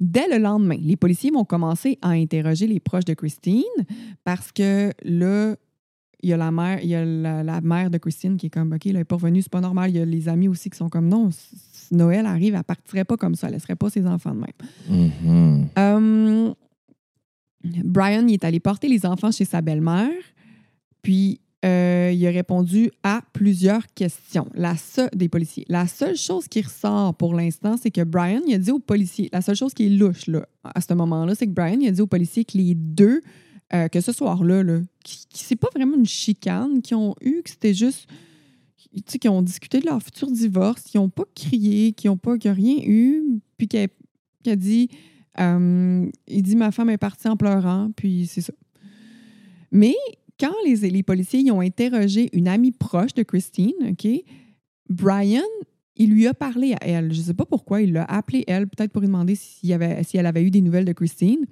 Dès 0.00 0.28
le 0.28 0.38
lendemain, 0.38 0.78
les 0.80 0.96
policiers 0.96 1.30
vont 1.30 1.44
commencer 1.44 1.98
à 2.00 2.10
interroger 2.10 2.66
les 2.66 2.80
proches 2.80 3.04
de 3.04 3.14
Christine 3.14 3.62
parce 4.24 4.50
que 4.50 4.92
là, 5.04 5.54
il 6.22 6.30
y 6.30 6.32
a 6.32 6.36
la 6.36 6.50
mère, 6.50 6.80
il 6.82 6.88
y 6.88 6.94
a 6.94 7.04
la, 7.04 7.42
la 7.42 7.60
mère 7.60 7.90
de 7.90 7.98
Christine 7.98 8.36
qui 8.36 8.46
est 8.46 8.50
comme 8.50 8.72
OK, 8.72 8.84
là, 8.86 8.90
elle 8.90 8.96
n'est 8.96 9.04
pas 9.04 9.16
revenue, 9.16 9.42
c'est 9.42 9.50
pas 9.50 9.60
normal. 9.60 9.90
Il 9.90 9.96
y 9.96 10.00
a 10.00 10.04
les 10.04 10.28
amis 10.28 10.48
aussi 10.48 10.70
qui 10.70 10.76
sont 10.76 10.88
comme 10.88 11.08
non, 11.08 11.30
si 11.30 11.94
Noël 11.94 12.26
arrive, 12.26 12.54
elle 12.54 12.64
partirait 12.64 13.04
pas 13.04 13.16
comme 13.16 13.34
ça, 13.34 13.48
elle 13.48 13.54
laisserait 13.54 13.76
pas 13.76 13.90
ses 13.90 14.06
enfants 14.06 14.34
de 14.34 14.40
même. 14.40 15.10
Mhm. 15.22 15.68
Euh, 15.78 16.54
Brian 17.84 18.26
il 18.26 18.34
est 18.34 18.44
allé 18.44 18.58
porter 18.60 18.88
les 18.88 19.04
enfants 19.04 19.30
chez 19.30 19.44
sa 19.44 19.60
belle-mère, 19.60 20.10
puis 21.02 21.40
euh, 21.64 22.10
il 22.14 22.26
a 22.26 22.30
répondu 22.30 22.90
à 23.02 23.22
plusieurs 23.34 23.86
questions 23.94 24.48
la 24.54 24.76
seule, 24.76 25.10
des 25.14 25.28
policiers. 25.28 25.66
La 25.68 25.86
seule 25.86 26.16
chose 26.16 26.48
qui 26.48 26.62
ressort 26.62 27.14
pour 27.14 27.34
l'instant, 27.34 27.76
c'est 27.76 27.90
que 27.90 28.02
Brian 28.02 28.40
il 28.46 28.54
a 28.54 28.58
dit 28.58 28.70
aux 28.70 28.78
policiers, 28.78 29.28
la 29.32 29.42
seule 29.42 29.56
chose 29.56 29.74
qui 29.74 29.86
est 29.86 29.90
louche 29.90 30.26
là, 30.26 30.46
à 30.64 30.80
ce 30.80 30.94
moment-là, 30.94 31.34
c'est 31.34 31.46
que 31.46 31.52
Brian 31.52 31.80
a 31.86 31.90
dit 31.90 32.00
aux 32.00 32.06
policiers 32.06 32.46
que 32.46 32.56
les 32.56 32.74
deux, 32.74 33.20
euh, 33.74 33.88
que 33.88 34.00
ce 34.00 34.12
soir-là, 34.12 34.62
c'est 35.34 35.56
pas 35.56 35.68
vraiment 35.74 35.96
une 35.96 36.06
chicane 36.06 36.80
qu'ils 36.80 36.96
ont 36.96 37.14
eu, 37.20 37.42
que 37.42 37.50
c'était 37.50 37.74
juste 37.74 38.08
tu 38.92 39.02
sais, 39.06 39.18
qui 39.18 39.28
ont 39.28 39.42
discuté 39.42 39.80
de 39.80 39.86
leur 39.86 40.02
futur 40.02 40.30
divorce, 40.30 40.82
qui 40.82 40.96
n'ont 40.96 41.10
pas 41.10 41.24
crié, 41.34 41.92
qui 41.92 42.08
n'ont 42.08 42.16
pas, 42.16 42.36
rien 42.42 42.76
eu, 42.84 43.40
puis 43.56 43.68
qui 43.68 43.78
a, 43.78 43.86
qui 44.42 44.50
a 44.50 44.56
dit, 44.56 44.88
euh, 45.38 46.10
il 46.26 46.42
dit 46.42 46.56
ma 46.56 46.72
femme 46.72 46.90
est 46.90 46.98
partie 46.98 47.28
en 47.28 47.36
pleurant, 47.36 47.90
puis 47.94 48.26
c'est 48.26 48.40
ça. 48.40 48.52
Mais 49.70 49.94
quand 50.40 50.54
les, 50.64 50.76
les 50.90 51.02
policiers 51.02 51.40
ils 51.40 51.52
ont 51.52 51.60
interrogé 51.60 52.30
une 52.32 52.48
amie 52.48 52.72
proche 52.72 53.12
de 53.14 53.22
Christine, 53.22 53.74
ok, 53.90 54.08
Brian, 54.88 55.42
il 55.96 56.10
lui 56.10 56.26
a 56.26 56.34
parlé 56.34 56.72
à 56.74 56.78
elle. 56.86 57.12
Je 57.12 57.18
ne 57.20 57.24
sais 57.24 57.34
pas 57.34 57.44
pourquoi, 57.44 57.82
il 57.82 57.92
l'a 57.92 58.04
appelé 58.04 58.44
elle, 58.46 58.66
peut-être 58.66 58.90
pour 58.92 59.00
lui 59.02 59.08
demander 59.08 59.34
s'il 59.34 59.68
y 59.68 59.72
avait, 59.72 60.02
si 60.02 60.16
elle 60.16 60.26
avait 60.26 60.42
eu 60.42 60.50
des 60.50 60.60
nouvelles 60.62 60.84
de 60.86 60.92
Christine. 60.92 61.44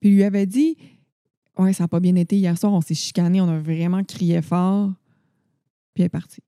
Puis 0.00 0.10
il 0.10 0.14
lui 0.14 0.22
avait 0.24 0.46
dit 0.46 0.76
Ouais, 1.58 1.72
ça 1.74 1.84
n'a 1.84 1.88
pas 1.88 2.00
bien 2.00 2.14
été 2.14 2.36
hier 2.38 2.56
soir, 2.56 2.72
on 2.72 2.80
s'est 2.80 2.94
chicané, 2.94 3.40
on 3.40 3.48
a 3.48 3.58
vraiment 3.58 4.02
crié 4.04 4.40
fort. 4.40 4.92
Puis 5.92 6.02
elle 6.02 6.06
est 6.06 6.08
partie. 6.08 6.40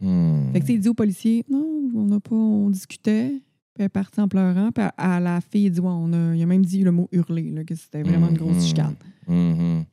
Hmm. 0.00 0.52
Fait 0.52 0.60
que, 0.60 0.72
il 0.72 0.80
dit 0.80 0.88
au 0.88 0.94
policier, 0.94 1.44
non, 1.48 1.64
on 1.94 2.04
n'a 2.04 2.20
pas, 2.20 2.34
on 2.34 2.68
discutait. 2.68 3.30
Puis 3.30 3.78
elle 3.78 3.84
est 3.86 3.88
partie 3.88 4.20
en 4.20 4.28
pleurant. 4.28 4.72
Puis 4.72 4.84
à, 4.84 4.88
à 5.16 5.20
la 5.20 5.40
fille, 5.40 5.66
il 5.66 5.70
dit, 5.70 5.80
ouais, 5.80 5.88
on 5.88 6.12
a, 6.12 6.34
il 6.34 6.42
a 6.42 6.46
même 6.46 6.64
dit 6.66 6.82
le 6.82 6.90
mot 6.92 7.08
hurler, 7.12 7.50
là, 7.50 7.64
que 7.64 7.74
c'était 7.74 8.02
vraiment 8.02 8.28
une 8.28 8.36
grosse 8.36 8.56
Mhm. 8.56 8.60
chicane. 8.62 8.94
Mhm. 9.28 9.84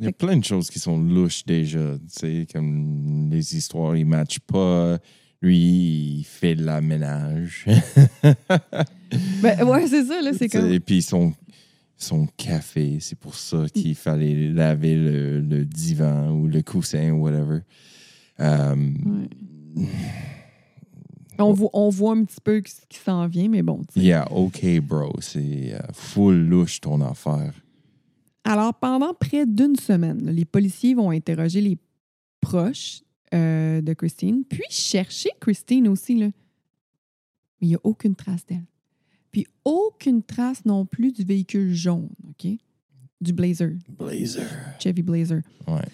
Il 0.00 0.06
y 0.06 0.08
a 0.08 0.12
plein 0.12 0.36
de 0.36 0.44
choses 0.44 0.70
qui 0.70 0.78
sont 0.78 0.98
louches 0.98 1.44
déjà. 1.44 1.94
Tu 1.98 2.04
sais, 2.08 2.46
comme 2.52 3.28
les 3.30 3.56
histoires, 3.56 3.96
ils 3.96 4.04
ne 4.04 4.10
matchent 4.10 4.40
pas. 4.40 4.98
Lui, 5.40 6.18
il 6.18 6.24
fait 6.24 6.54
de 6.54 6.64
la 6.64 6.80
ménage. 6.80 7.66
Ben, 9.42 9.66
ouais, 9.66 9.86
c'est 9.86 10.04
ça, 10.04 10.20
là, 10.20 10.32
c'est 10.38 10.50
comme. 10.50 10.70
Et 10.70 10.80
puis 10.80 11.00
son, 11.00 11.32
son 11.96 12.26
café, 12.36 12.98
c'est 13.00 13.18
pour 13.18 13.34
ça 13.34 13.64
qu'il 13.72 13.94
fallait 13.94 14.50
laver 14.50 14.96
le, 14.96 15.40
le 15.40 15.64
divan 15.64 16.30
ou 16.30 16.46
le 16.46 16.60
coussin 16.60 17.12
ou 17.12 17.22
whatever. 17.22 17.60
Ouais. 18.38 19.28
On, 21.38 21.52
voit, 21.52 21.70
on 21.72 21.88
voit 21.88 22.12
un 22.12 22.24
petit 22.24 22.40
peu 22.42 22.60
ce 22.66 22.80
qui 22.88 22.98
s'en 22.98 23.26
vient, 23.28 23.48
mais 23.48 23.62
bon. 23.62 23.78
tu 23.92 24.00
sais. 24.00 24.06
Yeah, 24.06 24.30
OK, 24.32 24.64
bro. 24.80 25.12
C'est 25.20 25.72
euh, 25.74 25.78
full 25.92 26.36
louche 26.36 26.80
ton 26.80 27.00
affaire. 27.00 27.52
Alors, 28.48 28.72
pendant 28.72 29.12
près 29.12 29.44
d'une 29.44 29.76
semaine, 29.76 30.24
les 30.30 30.46
policiers 30.46 30.94
vont 30.94 31.10
interroger 31.10 31.60
les 31.60 31.76
proches 32.40 33.02
euh, 33.34 33.82
de 33.82 33.92
Christine, 33.92 34.42
puis 34.48 34.64
chercher 34.70 35.28
Christine 35.38 35.86
aussi. 35.86 36.14
Là. 36.14 36.26
Mais 37.60 37.66
il 37.66 37.68
n'y 37.68 37.74
a 37.74 37.80
aucune 37.84 38.14
trace 38.14 38.46
d'elle. 38.46 38.64
Puis 39.30 39.46
aucune 39.66 40.22
trace 40.22 40.64
non 40.64 40.86
plus 40.86 41.12
du 41.12 41.24
véhicule 41.24 41.74
jaune, 41.74 42.08
OK? 42.30 42.50
Du 43.20 43.34
Blazer, 43.34 43.72
Blazer. 43.98 44.46
Chevy 44.78 45.02
Blazer. 45.02 45.42
Ouais. 45.66 45.84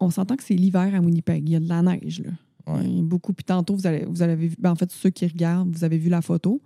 On 0.00 0.10
s'entend 0.10 0.34
que 0.34 0.42
c'est 0.42 0.54
l'hiver 0.54 0.92
à 0.96 0.98
Winnipeg. 0.98 1.48
Il 1.48 1.52
y 1.52 1.56
a 1.56 1.60
de 1.60 1.68
la 1.68 1.80
neige, 1.82 2.22
là. 2.22 2.32
Ouais. 2.66 3.02
Beaucoup. 3.02 3.32
Puis 3.32 3.44
tantôt, 3.44 3.76
vous, 3.76 3.86
allez, 3.86 4.04
vous 4.04 4.22
avez 4.22 4.34
vu. 4.34 4.56
ben, 4.58 4.72
en 4.72 4.74
fait, 4.74 4.90
ceux 4.90 5.10
qui 5.10 5.26
regardent, 5.28 5.70
vous 5.70 5.84
avez 5.84 5.98
vu 5.98 6.08
la 6.08 6.22
photo. 6.22 6.60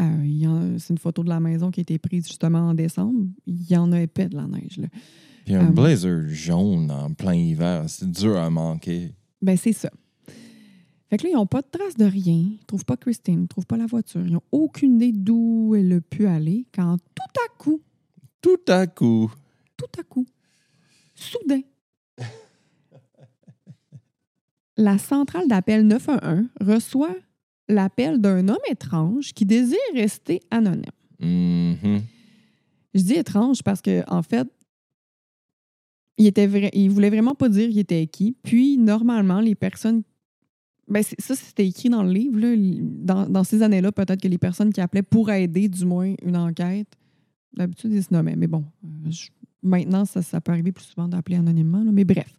Euh, 0.00 0.78
c'est 0.78 0.90
une 0.94 0.98
photo 0.98 1.22
de 1.22 1.28
la 1.28 1.40
maison 1.40 1.70
qui 1.70 1.80
a 1.80 1.82
été 1.82 1.98
prise 1.98 2.26
justement 2.26 2.60
en 2.70 2.74
décembre. 2.74 3.26
Il 3.46 3.70
y 3.70 3.76
en 3.76 3.92
a 3.92 4.00
épais 4.00 4.28
de 4.28 4.36
la 4.36 4.46
neige, 4.46 4.78
là. 4.78 4.88
Puis 5.44 5.54
un 5.54 5.68
Euh, 5.68 5.72
blazer 5.72 6.28
jaune 6.28 6.90
en 6.90 7.12
plein 7.12 7.34
hiver, 7.34 7.84
c'est 7.88 8.10
dur 8.10 8.36
à 8.38 8.48
manquer. 8.50 9.12
Ben, 9.42 9.56
c'est 9.56 9.72
ça. 9.72 9.90
Fait 11.08 11.16
que 11.16 11.24
là, 11.24 11.30
ils 11.30 11.34
n'ont 11.34 11.46
pas 11.46 11.60
de 11.62 11.66
trace 11.70 11.96
de 11.96 12.04
rien. 12.04 12.34
Ils 12.34 12.58
ne 12.60 12.66
trouvent 12.66 12.84
pas 12.84 12.96
Christine, 12.96 13.34
ils 13.34 13.42
ne 13.42 13.46
trouvent 13.46 13.66
pas 13.66 13.76
la 13.76 13.86
voiture. 13.86 14.24
Ils 14.24 14.32
n'ont 14.32 14.42
aucune 14.52 14.96
idée 14.96 15.12
d'où 15.12 15.74
elle 15.76 15.92
a 15.92 16.00
pu 16.00 16.26
aller 16.26 16.66
quand 16.74 16.96
tout 17.14 17.40
à 17.44 17.58
coup, 17.58 17.80
Tout 18.40 18.56
à 18.68 18.86
coup. 18.86 19.30
tout 19.76 19.86
à 19.98 20.02
coup, 20.04 20.24
soudain, 21.14 21.60
la 24.76 24.98
centrale 24.98 25.48
d'appel 25.48 25.86
911 25.86 26.46
reçoit 26.60 27.14
l'appel 27.70 28.20
d'un 28.20 28.48
homme 28.48 28.56
étrange 28.70 29.32
qui 29.32 29.44
désire 29.46 29.78
rester 29.94 30.40
anonyme. 30.50 30.84
Mhm. 31.20 32.00
Je 32.94 33.02
dis 33.02 33.14
étrange 33.14 33.62
parce 33.62 33.80
que 33.80 34.02
en 34.10 34.22
fait, 34.22 34.48
il 36.18 36.26
était 36.26 36.46
vrai, 36.46 36.70
il 36.74 36.90
voulait 36.90 37.10
vraiment 37.10 37.34
pas 37.34 37.48
dire 37.48 37.68
il 37.68 37.78
était 37.78 38.06
qui. 38.06 38.36
Puis 38.42 38.76
normalement, 38.76 39.40
les 39.40 39.54
personnes, 39.54 40.02
ben 40.88 41.02
ça 41.02 41.34
c'était 41.36 41.66
écrit 41.66 41.88
dans 41.88 42.02
le 42.02 42.12
livre. 42.12 42.38
là. 42.40 42.54
Dans, 42.56 43.26
dans 43.28 43.44
ces 43.44 43.62
années-là, 43.62 43.92
peut-être 43.92 44.20
que 44.20 44.28
les 44.28 44.38
personnes 44.38 44.72
qui 44.72 44.80
appelaient 44.80 45.02
pour 45.02 45.30
aider, 45.30 45.68
du 45.68 45.84
moins 45.84 46.14
une 46.22 46.36
enquête, 46.36 46.88
d'habitude 47.54 47.92
ils 47.92 48.02
se 48.02 48.12
nommaient. 48.12 48.36
Mais 48.36 48.48
bon, 48.48 48.64
euh, 48.84 49.10
je- 49.10 49.28
maintenant, 49.62 50.04
ça, 50.04 50.20
ça 50.20 50.40
peut 50.40 50.52
arriver 50.52 50.72
plus 50.72 50.84
souvent 50.84 51.08
d'appeler 51.08 51.36
anonymement, 51.36 51.82
là, 51.84 51.92
mais 51.92 52.04
bref. 52.04 52.34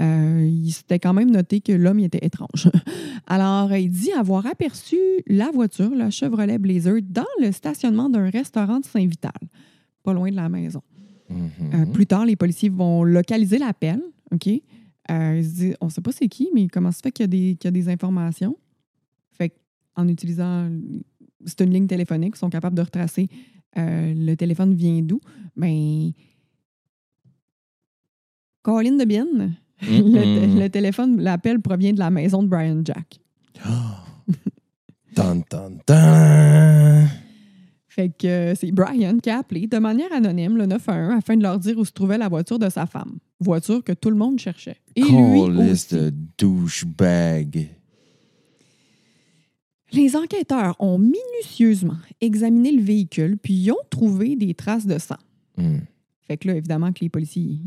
Euh, 0.00 0.46
il 0.46 0.70
s'était 0.72 0.98
quand 0.98 1.14
même 1.14 1.30
noté 1.30 1.60
que 1.60 1.72
l'homme 1.72 2.00
était 2.00 2.24
étrange. 2.24 2.68
Alors, 3.26 3.74
il 3.74 3.90
dit 3.90 4.12
avoir 4.12 4.44
aperçu 4.46 4.96
la 5.26 5.50
voiture, 5.50 5.90
la 5.94 6.10
Chevrolet 6.10 6.58
Blazer, 6.58 7.00
dans 7.02 7.24
le 7.40 7.50
stationnement 7.52 8.10
d'un 8.10 8.28
restaurant 8.28 8.80
de 8.80 8.84
Saint-Vital, 8.84 9.32
pas 10.02 10.12
loin 10.12 10.30
de 10.30 10.36
la 10.36 10.48
maison. 10.48 10.82
Mhm. 11.30 11.50
Euh, 11.74 11.86
plus 11.86 12.06
tard, 12.06 12.26
les 12.26 12.36
policiers 12.36 12.68
vont 12.68 13.04
localiser 13.04 13.58
l'appel. 13.58 14.02
OK? 14.32 14.48
Euh, 14.48 15.36
ils 15.38 15.44
se 15.44 15.50
disent, 15.54 15.76
on 15.80 15.86
ne 15.86 15.90
sait 15.90 16.00
pas 16.02 16.12
c'est 16.12 16.28
qui, 16.28 16.50
mais 16.54 16.68
comment 16.68 16.92
ça 16.92 17.00
fait 17.02 17.12
qu'il 17.12 17.22
y, 17.22 17.24
a 17.24 17.28
des- 17.28 17.56
qu'il 17.56 17.66
y 17.66 17.68
a 17.68 17.70
des 17.70 17.88
informations? 17.88 18.56
Fait 19.32 19.52
en 19.96 20.06
utilisant. 20.08 20.68
C'est 21.46 21.60
une 21.62 21.70
ligne 21.72 21.86
téléphonique, 21.86 22.34
ils 22.36 22.38
sont 22.38 22.50
capables 22.50 22.76
de 22.76 22.82
retracer 22.82 23.28
le 23.78 24.34
téléphone 24.36 24.72
vient 24.74 25.02
d'où? 25.02 25.20
Ben. 25.54 26.12
Colin 28.62 28.96
de 28.96 29.04
Bien, 29.04 29.26
le, 29.82 30.60
le 30.60 30.68
téléphone, 30.68 31.20
l'appel 31.20 31.60
provient 31.60 31.92
de 31.92 31.98
la 31.98 32.10
maison 32.10 32.42
de 32.42 32.48
Brian 32.48 32.80
Jack. 32.84 33.20
Tan, 35.14 35.40
tan, 35.48 35.78
tan. 35.86 37.08
Fait 37.88 38.10
que 38.10 38.26
euh, 38.26 38.54
c'est 38.54 38.70
Brian 38.72 39.18
qui 39.18 39.30
a 39.30 39.38
appelé 39.38 39.66
de 39.66 39.78
manière 39.78 40.12
anonyme 40.12 40.58
le 40.58 40.66
911 40.66 41.16
afin 41.16 41.36
de 41.36 41.42
leur 41.42 41.58
dire 41.58 41.78
où 41.78 41.84
se 41.86 41.92
trouvait 41.92 42.18
la 42.18 42.28
voiture 42.28 42.58
de 42.58 42.68
sa 42.68 42.84
femme. 42.84 43.16
Voiture 43.40 43.82
que 43.82 43.92
tout 43.92 44.10
le 44.10 44.16
monde 44.16 44.38
cherchait. 44.38 44.76
Et 44.94 45.00
lui 45.00 45.08
Calisse 45.08 45.86
aussi. 45.86 45.94
de 45.94 46.14
douchebag. 46.36 47.68
Les 49.92 50.14
enquêteurs 50.14 50.76
ont 50.78 50.98
minutieusement 50.98 51.96
examiné 52.20 52.72
le 52.72 52.82
véhicule 52.82 53.38
puis 53.38 53.54
ils 53.54 53.70
ont 53.70 53.86
trouvé 53.88 54.36
des 54.36 54.52
traces 54.52 54.86
de 54.86 54.98
sang. 54.98 55.16
Hmm. 55.56 55.78
Fait 56.20 56.36
que 56.36 56.48
là, 56.48 56.56
évidemment 56.56 56.92
que 56.92 57.00
les 57.00 57.08
policiers... 57.08 57.58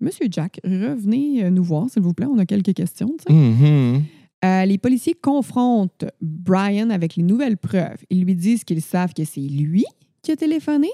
Monsieur 0.00 0.26
Jack, 0.30 0.60
revenez 0.64 1.44
euh, 1.44 1.50
nous 1.50 1.64
voir, 1.64 1.88
s'il 1.90 2.02
vous 2.02 2.12
plaît. 2.12 2.26
On 2.26 2.38
a 2.38 2.46
quelques 2.46 2.74
questions. 2.74 3.16
Mhm. 3.28 4.02
Euh, 4.44 4.64
les 4.66 4.78
policiers 4.78 5.14
confrontent 5.14 6.04
Brian 6.20 6.90
avec 6.90 7.16
les 7.16 7.22
nouvelles 7.22 7.56
preuves. 7.56 7.98
Ils 8.10 8.22
lui 8.24 8.34
disent 8.34 8.64
qu'ils 8.64 8.82
savent 8.82 9.14
que 9.14 9.24
c'est 9.24 9.40
lui 9.40 9.84
qui 10.22 10.30
a 10.32 10.36
téléphoné 10.36 10.88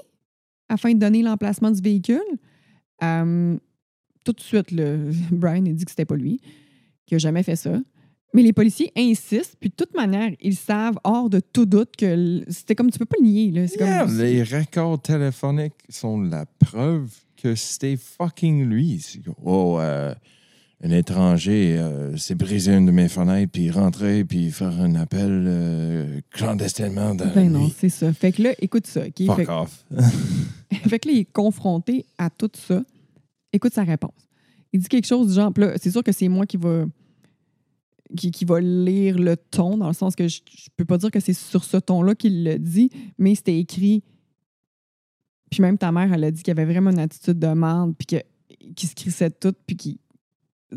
afin 0.69 0.93
de 0.93 0.99
donner 0.99 1.21
l'emplacement 1.21 1.69
du 1.69 1.81
véhicule. 1.81 2.21
Euh, 3.03 3.57
tout 4.23 4.31
de 4.31 4.39
suite, 4.39 4.71
le, 4.71 5.11
Brian 5.31 5.65
a 5.65 5.69
dit 5.73 5.83
que 5.83 5.91
c'était 5.91 6.05
pas 6.05 6.15
lui, 6.15 6.39
qu'il 7.05 7.15
n'a 7.15 7.19
jamais 7.19 7.43
fait 7.43 7.57
ça. 7.57 7.77
Mais 8.33 8.41
les 8.41 8.53
policiers 8.53 8.91
insistent, 8.97 9.57
puis 9.59 9.69
de 9.69 9.75
toute 9.75 9.93
manière, 9.95 10.31
ils 10.41 10.55
savent 10.55 10.97
hors 11.03 11.29
de 11.29 11.39
tout 11.39 11.65
doute 11.67 11.95
que 11.95 12.41
c'était 12.47 12.73
comme 12.73 12.89
tu 12.89 12.97
peux 12.97 13.05
pas 13.05 13.17
le 13.19 13.27
nier. 13.27 13.51
Là. 13.51 13.67
C'est 13.67 13.77
comme- 13.77 13.87
Yeah, 13.87 14.05
les 14.07 14.41
records 14.43 14.99
téléphoniques 15.01 15.73
sont 15.89 16.19
la 16.19 16.45
preuve 16.47 17.11
que 17.43 17.55
c'était 17.55 17.97
fucking 17.97 18.63
lui. 18.63 19.05
Oh, 19.43 19.77
euh, 19.77 20.15
un 20.81 20.91
étranger 20.91 21.77
euh, 21.77 22.15
s'est 22.15 22.35
brisé 22.35 22.73
une 22.73 22.85
de 22.85 22.91
mes 22.91 23.09
fenêtres, 23.09 23.51
puis 23.51 23.69
rentrer, 23.69 24.23
puis 24.23 24.49
faire 24.49 24.79
un 24.79 24.95
appel 24.95 25.43
euh, 25.45 26.21
clandestinement 26.29 27.13
dans 27.13 27.27
Ben 27.33 27.51
non, 27.51 27.69
c'est 27.77 27.89
ça. 27.89 28.13
Fait 28.13 28.31
que 28.31 28.43
là, 28.43 28.53
écoute 28.59 28.87
ça. 28.87 29.01
OK? 29.01 29.25
Fuck 29.25 29.35
Fait, 29.35 29.49
off. 29.49 29.85
fait 30.87 30.99
que 30.99 31.09
là, 31.09 31.13
il 31.13 31.19
est 31.19 31.31
confronté 31.33 32.05
à 32.17 32.29
tout 32.29 32.49
ça. 32.53 32.81
Écoute 33.51 33.73
sa 33.73 33.83
réponse. 33.83 34.29
Il 34.71 34.79
dit 34.79 34.87
quelque 34.87 35.05
chose 35.05 35.27
du 35.27 35.33
genre, 35.33 35.51
là, 35.57 35.73
c'est 35.75 35.91
sûr 35.91 36.01
que 36.01 36.13
c'est 36.13 36.29
moi 36.29 36.45
qui 36.45 36.55
va 36.55 36.85
qui, 38.15 38.31
qui 38.31 38.45
va 38.45 38.61
lire 38.61 39.17
le 39.17 39.35
ton, 39.35 39.77
dans 39.77 39.87
le 39.87 39.93
sens 39.93 40.15
que 40.15 40.27
je, 40.27 40.39
je 40.55 40.69
peux 40.77 40.85
pas 40.85 40.97
dire 40.97 41.11
que 41.11 41.19
c'est 41.19 41.33
sur 41.33 41.63
ce 41.63 41.77
ton-là 41.77 42.15
qu'il 42.15 42.43
le 42.45 42.57
dit, 42.57 42.89
mais 43.17 43.35
c'était 43.35 43.59
écrit. 43.59 44.01
Puis 45.53 45.61
même 45.61 45.77
ta 45.77 45.91
mère, 45.91 46.11
elle 46.11 46.23
a 46.23 46.31
dit 46.31 46.41
qu'il 46.41 46.51
y 46.55 46.59
avait 46.59 46.71
vraiment 46.71 46.89
une 46.91 46.99
attitude 46.99 47.37
de 47.39 47.47
merde, 47.47 47.93
puis 47.97 48.07
qu'il 48.75 48.89
se 48.89 48.95
crissait 48.95 49.29
tout, 49.29 49.53
puis 49.67 49.75
qu'il. 49.77 49.97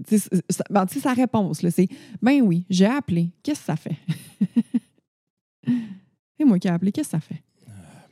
Tu 0.07 0.19
sais, 0.19 0.29
sa- 0.51 0.65
ben, 0.69 0.85
tu 0.85 0.95
sais, 0.95 1.01
sa 1.01 1.15
réponse, 1.15 1.67
c'est 1.71 1.89
Ben 2.21 2.43
oui, 2.43 2.67
j'ai 2.69 2.85
appelé. 2.87 3.31
Qu'est-ce 3.43 3.61
que 3.61 3.67
ça 3.67 3.77
fait? 3.77 3.97
c'est 6.39 6.45
moi 6.45 6.59
qui 6.59 6.69
ai 6.69 6.71
appelé. 6.71 6.93
Qu'est-ce 6.93 7.09
que 7.09 7.17
ça 7.17 7.21
fait? 7.21 7.43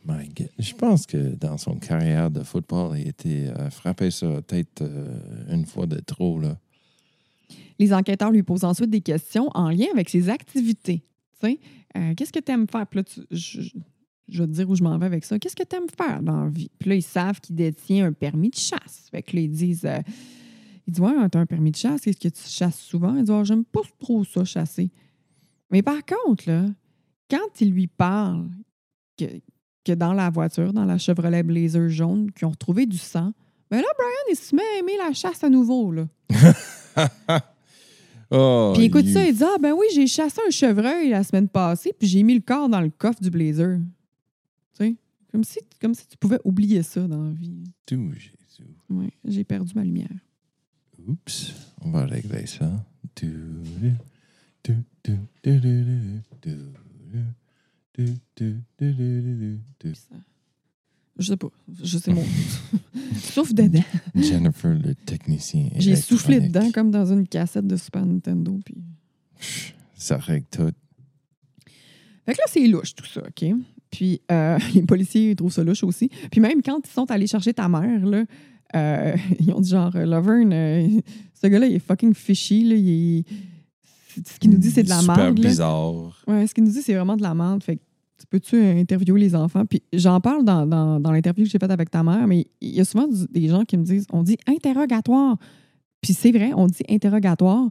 God. 0.07 0.49
Je 0.59 0.75
pense 0.75 1.07
que 1.07 1.35
dans 1.35 1.57
son 1.59 1.77
carrière 1.77 2.31
de 2.31 2.43
football, 2.43 2.99
il 2.99 3.07
a 3.07 3.09
été 3.09 3.49
euh, 3.49 3.71
frappé 3.71 4.11
sur 4.11 4.31
la 4.33 4.43
tête 4.43 4.83
euh, 4.83 5.19
une 5.51 5.65
fois 5.65 5.87
de 5.87 5.99
trop. 6.01 6.39
Là. 6.41 6.59
Les 7.79 7.93
enquêteurs 7.93 8.31
lui 8.31 8.43
posent 8.43 8.65
ensuite 8.65 8.91
des 8.91 9.01
questions 9.01 9.49
en 9.55 9.71
lien 9.71 9.87
avec 9.93 10.09
ses 10.11 10.29
activités. 10.29 11.03
Tu 11.41 11.47
sais, 11.49 11.59
euh, 11.97 12.15
qu'est-ce 12.15 12.33
que 12.33 12.41
tu 12.41 12.53
aimes 12.53 12.67
faire? 12.69 12.87
Puis 12.87 12.99
là, 13.01 13.05
tu- 13.05 13.23
je, 13.31 13.71
je- 14.29 14.43
vais 14.43 14.47
te 14.49 14.53
dire 14.53 14.69
où 14.71 14.75
je 14.75 14.83
m'en 14.83 14.97
vais 14.99 15.07
avec 15.07 15.25
ça. 15.25 15.39
Qu'est-ce 15.39 15.57
que 15.57 15.63
tu 15.65 15.77
aimes 15.77 15.89
faire 15.97 16.23
dans 16.23 16.45
la 16.45 16.51
vie? 16.51 16.71
Puis 16.79 16.91
là, 16.91 16.97
ils 16.97 17.03
savent 17.03 17.41
qu'il 17.41 17.57
détient 17.57 18.07
un 18.07 18.13
permis 18.13 18.51
de 18.51 18.57
chasse. 18.57 19.09
Fait 19.11 19.23
que 19.23 19.37
là, 19.37 19.43
ils 19.43 19.51
disent, 19.51 19.85
euh, 19.85 19.99
ils 20.87 20.93
disent, 20.93 21.01
ouais, 21.01 21.29
t'as 21.31 21.41
un 21.41 21.47
permis 21.47 21.71
de 21.71 21.77
chasse. 21.77 22.07
Est-ce 22.07 22.19
que 22.19 22.29
tu 22.29 22.43
chasses 22.47 22.79
souvent? 22.81 23.15
Ils 23.17 23.23
disent, 23.25 23.31
Ah, 23.31 23.45
j'aime 23.45 23.65
pas 23.65 23.81
trop 23.99 24.25
ça, 24.25 24.45
chasser. 24.45 24.91
Mais 25.71 25.83
par 25.83 25.99
contre, 26.05 26.45
là, 26.49 26.67
quand 27.31 27.61
il 27.61 27.71
lui 27.71 27.87
parle 27.87 28.49
que, 29.19 29.25
que 29.85 29.93
dans 29.93 30.13
la 30.13 30.31
voiture, 30.31 30.73
dans 30.73 30.85
la 30.85 30.99
Chevrolet 30.99 31.43
Blazer 31.43 31.89
jaune, 31.89 32.31
qu'ils 32.33 32.47
ont 32.47 32.51
retrouvé 32.51 32.87
du 32.87 32.99
sang, 32.99 33.33
ben 33.71 33.79
là, 33.79 33.87
Brian, 33.99 34.11
il 34.31 34.37
se 34.37 34.55
met 34.55 34.63
à 34.63 34.79
aimer 34.81 34.97
la 34.99 35.13
chasse 35.15 35.43
à 35.43 35.49
nouveau, 35.49 35.91
là. 35.91 36.07
oh, 38.31 38.73
Puis 38.75 38.85
écoute 38.85 39.07
you- 39.07 39.13
ça, 39.13 39.25
il 39.27 39.35
dit 39.35 39.43
Ah, 39.45 39.57
ben 39.61 39.73
oui, 39.73 39.87
j'ai 39.95 40.07
chassé 40.07 40.41
un 40.47 40.51
chevreuil 40.51 41.09
la 41.11 41.23
semaine 41.25 41.49
passée, 41.49 41.93
puis 41.99 42.09
j'ai 42.09 42.23
mis 42.23 42.35
le 42.35 42.41
corps 42.41 42.69
dans 42.69 42.81
le 42.81 42.91
coffre 42.91 43.21
du 43.21 43.31
blazer. 43.31 43.79
Comme 45.35 45.43
si, 45.43 45.59
comme 45.81 45.95
si 45.95 46.07
tu 46.07 46.17
pouvais 46.17 46.39
oublier 46.45 46.85
ça 46.85 47.09
dans 47.09 47.25
la 47.25 47.33
vie. 47.33 47.65
Tout, 47.87 48.13
Jésus. 48.13 48.71
Oui, 48.89 49.11
j'ai 49.25 49.43
perdu 49.43 49.73
ma 49.75 49.83
lumière. 49.83 50.09
Oups, 51.09 51.53
on 51.81 51.91
va 51.91 52.07
régler 52.07 52.47
ça. 52.47 52.71
Je 61.19 61.27
sais 61.27 61.37
pas. 61.37 61.49
Je 61.83 61.99
sais 61.99 62.13
mon. 62.13 62.25
Sauf 63.17 63.53
dedans. 63.53 63.85
Jennifer, 64.15 64.75
le 64.75 64.95
technicien. 64.95 65.69
J'ai 65.77 65.97
soufflé 65.97 66.41
dedans 66.41 66.71
comme 66.73 66.91
dans 66.91 67.13
une 67.13 67.27
cassette 67.27 67.67
de 67.67 67.77
Super 67.77 68.07
Nintendo. 68.07 68.59
Ça 69.97 70.17
règle 70.17 70.47
tout. 70.51 70.71
Fait 72.25 72.33
que 72.33 72.39
là, 72.39 72.45
c'est 72.47 72.67
louche 72.67 72.95
tout 72.95 73.05
ça, 73.05 73.21
OK? 73.21 73.45
Puis 73.95 74.21
euh, 74.33 74.59
les 74.75 74.83
policiers 74.83 75.31
ils 75.31 75.37
trouvent 75.37 75.53
ça 75.53 75.63
louche 75.63 75.85
aussi. 75.85 76.11
Puis 76.33 76.41
même 76.41 76.63
quand 76.63 76.81
ils 76.85 76.91
sont 76.91 77.09
allés 77.13 77.29
chercher 77.29 77.55
ta 77.55 77.69
mère, 77.69 78.05
là, 78.05 78.25
euh, 78.75 79.17
ils 79.41 79.53
ont 79.53 79.61
dit 79.61 79.71
genre, 79.71 79.95
euh, 79.95 80.05
Lovern, 80.05 80.53
euh, 80.53 80.89
ce 81.41 81.47
gars-là, 81.47 81.67
il 81.67 81.75
est 81.77 81.79
fucking 81.79 82.13
fishy. 82.13 82.65
Là, 82.65 82.75
il 82.75 83.19
est- 83.19 83.25
Ce 84.27 84.39
qu'il 84.41 84.51
nous 84.51 84.59
dit, 84.59 84.71
c'est 84.71 84.83
de 84.83 84.89
la 84.89 84.99
Super 85.01 85.17
merde. 85.17 85.39
là. 85.39 85.49
bizarre. 85.49 86.23
Ouais, 86.27 86.45
ce 86.47 86.55
qu'il 86.55 86.65
nous 86.65 86.71
dit, 86.73 86.83
c'est 86.83 86.95
vraiment 86.95 87.17
de 87.17 87.23
la 87.23 87.35
merde. 87.35 87.63
Fait 87.63 87.77
que 87.77 87.83
tu 88.19 88.27
peux-tu 88.29 88.57
interviewer 88.65 89.21
les 89.21 89.35
enfants? 89.37 89.65
Puis 89.67 89.83
j'en 89.93 90.21
parle 90.21 90.45
dans, 90.45 90.67
dans, 90.67 90.99
dans 91.01 91.13
l'interview 91.13 91.45
que 91.45 91.51
j'ai 91.51 91.59
faite 91.59 91.71
avec 91.71 91.91
ta 91.91 92.03
mère, 92.03 92.27
mais 92.27 92.47
il 92.61 92.71
y 92.75 92.81
a 92.81 92.85
souvent 92.85 93.07
des 93.31 93.49
gens 93.49 93.65
qui 93.65 93.77
me 93.77 93.85
disent 93.85 94.07
on 94.13 94.23
dit 94.23 94.39
interrogatoire. 94.47 95.37
Puis 96.01 96.15
c'est 96.15 96.33
vrai, 96.33 96.51
on 96.57 96.67
dit 96.67 96.83
interrogatoire. 96.89 97.69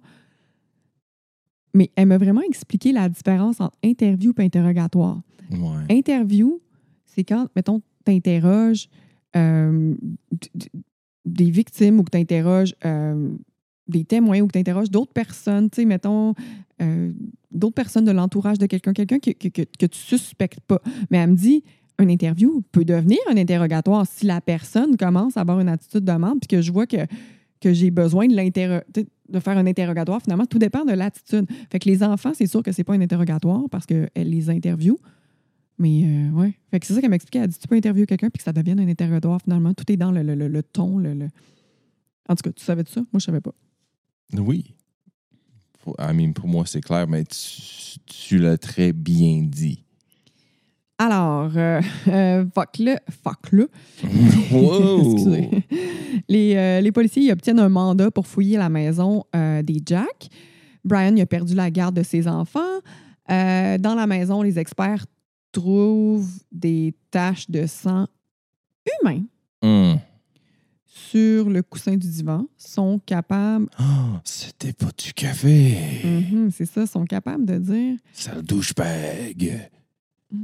Mais 1.74 1.90
elle 1.96 2.08
m'a 2.08 2.18
vraiment 2.18 2.42
expliqué 2.42 2.92
la 2.92 3.10
différence 3.10 3.60
entre 3.60 3.78
interview 3.84 4.34
et 4.38 4.44
interrogatoire. 4.44 5.22
Ouais. 5.52 5.96
Interview, 5.96 6.62
c'est 7.06 7.24
quand, 7.24 7.48
mettons, 7.56 7.82
tu 8.06 8.12
interroges 8.12 8.90
des 11.26 11.50
victimes 11.52 12.00
ou 12.00 12.04
que 12.04 12.12
tu 12.12 12.18
interroges 12.18 12.76
des 13.88 14.06
témoins 14.06 14.40
ou 14.42 14.48
que 14.48 14.54
tu 14.54 14.60
interroges 14.60 14.90
d'autres 14.92 15.14
personnes, 15.14 15.70
tu 15.70 15.82
sais, 15.82 15.86
mettons, 15.86 16.34
euh, 16.82 17.12
d'autres 17.52 17.76
personnes 17.76 18.06
de 18.06 18.12
l'entourage 18.12 18.58
de 18.58 18.66
quelqu'un, 18.66 18.94
quelqu'un 18.94 19.20
que, 19.20 19.32
que, 19.32 19.50
que, 19.50 19.86
tu 19.86 20.00
suspectes 20.00 20.62
pas. 20.62 20.82
Mais 21.10 21.18
elle 21.18 21.32
me 21.32 21.36
dit, 21.36 21.64
un 22.00 22.08
interview 22.08 22.64
peut 22.72 22.86
devenir 22.86 23.20
un 23.30 23.38
interrogatoire 23.38 24.06
si 24.08 24.26
la 24.26 24.42
personne 24.42 24.98
commence 24.98 25.38
à 25.38 25.42
avoir 25.42 25.60
une 25.60 25.70
attitude 25.70 26.04
de 26.04 26.12
merde 26.14 26.40
puis 26.40 26.48
que 26.48 26.62
je 26.62 26.72
vois 26.72 26.88
que, 26.88 27.06
que 27.60 27.74
j'ai 27.74 27.92
besoin 27.92 28.28
de, 28.28 28.36
l'interro- 28.36 28.84
tu 28.94 29.02
sais, 29.02 29.08
de 29.30 29.40
faire 29.40 29.58
un 29.58 29.66
interrogatoire. 29.66 30.22
Finalement, 30.22 30.46
tout 30.46 30.60
dépend 30.60 30.86
de 30.86 30.92
l'attitude. 30.94 31.46
Fait 31.72 31.80
que 31.80 31.90
les 31.90 32.04
enfants, 32.04 32.32
c'est 32.34 32.48
sûr 32.48 32.62
que 32.64 32.72
c'est 32.72 32.84
pas 32.84 32.94
un 32.94 33.02
interrogatoire 33.02 33.64
parce 33.72 33.86
qu'elle 33.86 34.10
les 34.16 34.50
interview. 34.50 34.98
Mais 35.80 36.04
euh, 36.06 36.30
ouais. 36.32 36.54
Fait 36.72 36.80
que 36.80 36.86
c'est 36.86 36.94
ça 36.94 37.02
qu'elle 37.02 37.10
m'expliquait. 37.10 37.40
Elle 37.40 37.48
dit 37.50 37.58
tu 37.58 37.68
peux 37.68 37.76
interviewer 37.76 38.06
quelqu'un 38.06 38.30
puis 38.30 38.38
que 38.38 38.44
ça 38.44 38.54
devienne 38.54 38.80
un 38.80 38.88
interrogatoire 38.88 39.42
finalement. 39.42 39.74
Tout 39.74 39.92
est 39.92 39.98
dans 39.98 40.12
le, 40.12 40.22
le, 40.22 40.36
le- 40.36 40.64
ton. 40.64 40.98
Le, 41.00 41.28
En 42.30 42.36
tout 42.36 42.44
cas, 42.44 42.52
tu 42.52 42.64
savais 42.64 42.84
de 42.84 42.90
ça? 42.90 43.02
Moi, 43.12 43.20
je 43.20 43.26
savais 43.26 43.42
pas. 43.42 43.54
Oui. 44.38 44.76
I 46.00 46.14
mean, 46.14 46.32
pour 46.34 46.48
moi, 46.48 46.66
c'est 46.66 46.80
clair, 46.82 47.08
mais 47.08 47.24
tu 48.06 48.38
l'as 48.38 48.58
très 48.58 48.94
bien 48.94 49.42
dit. 49.44 49.83
Alors, 50.98 51.52
euh, 51.56 51.82
euh, 52.08 52.46
fuck 52.54 52.78
là, 52.80 53.00
fuck 53.24 53.52
là. 53.52 53.66
Wow! 54.52 55.14
Excusez. 55.14 55.50
Les, 56.30 56.56
euh, 56.56 56.82
les 56.82 56.92
policiers 56.92 57.32
obtiennent 57.32 57.60
un 57.60 57.70
mandat 57.70 58.12
pour 58.12 58.28
fouiller 58.28 58.58
la 58.58 58.70
maison 58.70 59.24
euh, 59.36 59.62
des 59.64 59.82
Jack. 59.86 60.30
Brian 60.86 61.16
a 61.18 61.26
perdu 61.26 61.56
la 61.56 61.72
garde 61.72 61.96
de 61.96 62.04
ses 62.04 62.28
enfants. 62.28 62.60
Euh, 63.32 63.78
dans 63.78 63.96
la 63.96 64.06
maison, 64.06 64.42
les 64.42 64.60
experts 64.60 65.06
trouvent 65.52 66.30
des 66.52 66.94
taches 67.12 67.50
de 67.50 67.66
sang 67.66 68.08
humain 69.02 69.22
Hum. 69.62 69.98
sur 70.86 71.50
le 71.50 71.62
coussin 71.64 71.96
du 71.96 72.08
divan 72.10 72.46
sont 72.58 73.00
capables, 73.06 73.68
Ah, 73.78 74.20
c'était 74.26 74.74
pas 74.74 74.90
du 74.98 75.14
café. 75.14 75.78
Mhm, 76.04 76.50
c'est 76.52 76.66
ça, 76.66 76.86
sont 76.86 77.06
capables 77.06 77.46
de 77.46 77.58
dire 77.60 77.98
Sale 78.12 78.42
douchebag. 78.42 79.70
Mm. 80.32 80.38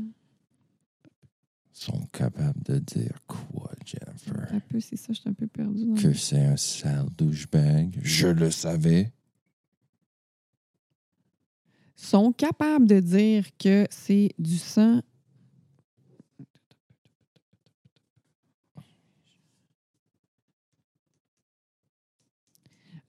Sont 1.80 2.06
capables 2.12 2.62
de 2.64 2.78
dire 2.78 3.18
quoi, 3.26 3.72
Jennifer? 3.86 4.50
un 4.54 4.60
peu, 4.60 4.82
c'est 4.82 4.98
ça, 4.98 5.14
je 5.14 5.22
suis 5.22 5.30
un 5.30 5.34
peu 5.34 5.48
perdue. 5.48 5.86
dans- 5.86 5.94
Que 5.96 6.12
c'est 6.14 6.44
un 6.46 6.58
sale 6.58 7.08
douchebag. 7.18 8.02
Je 8.04 8.28
le 8.28 8.52
savais. 8.52 9.14
Sont 11.96 12.34
capables 12.34 12.86
de 12.86 13.00
dire 13.00 13.46
que 13.58 13.88
c'est 13.92 14.34
du 14.38 14.58
sang. 14.58 15.02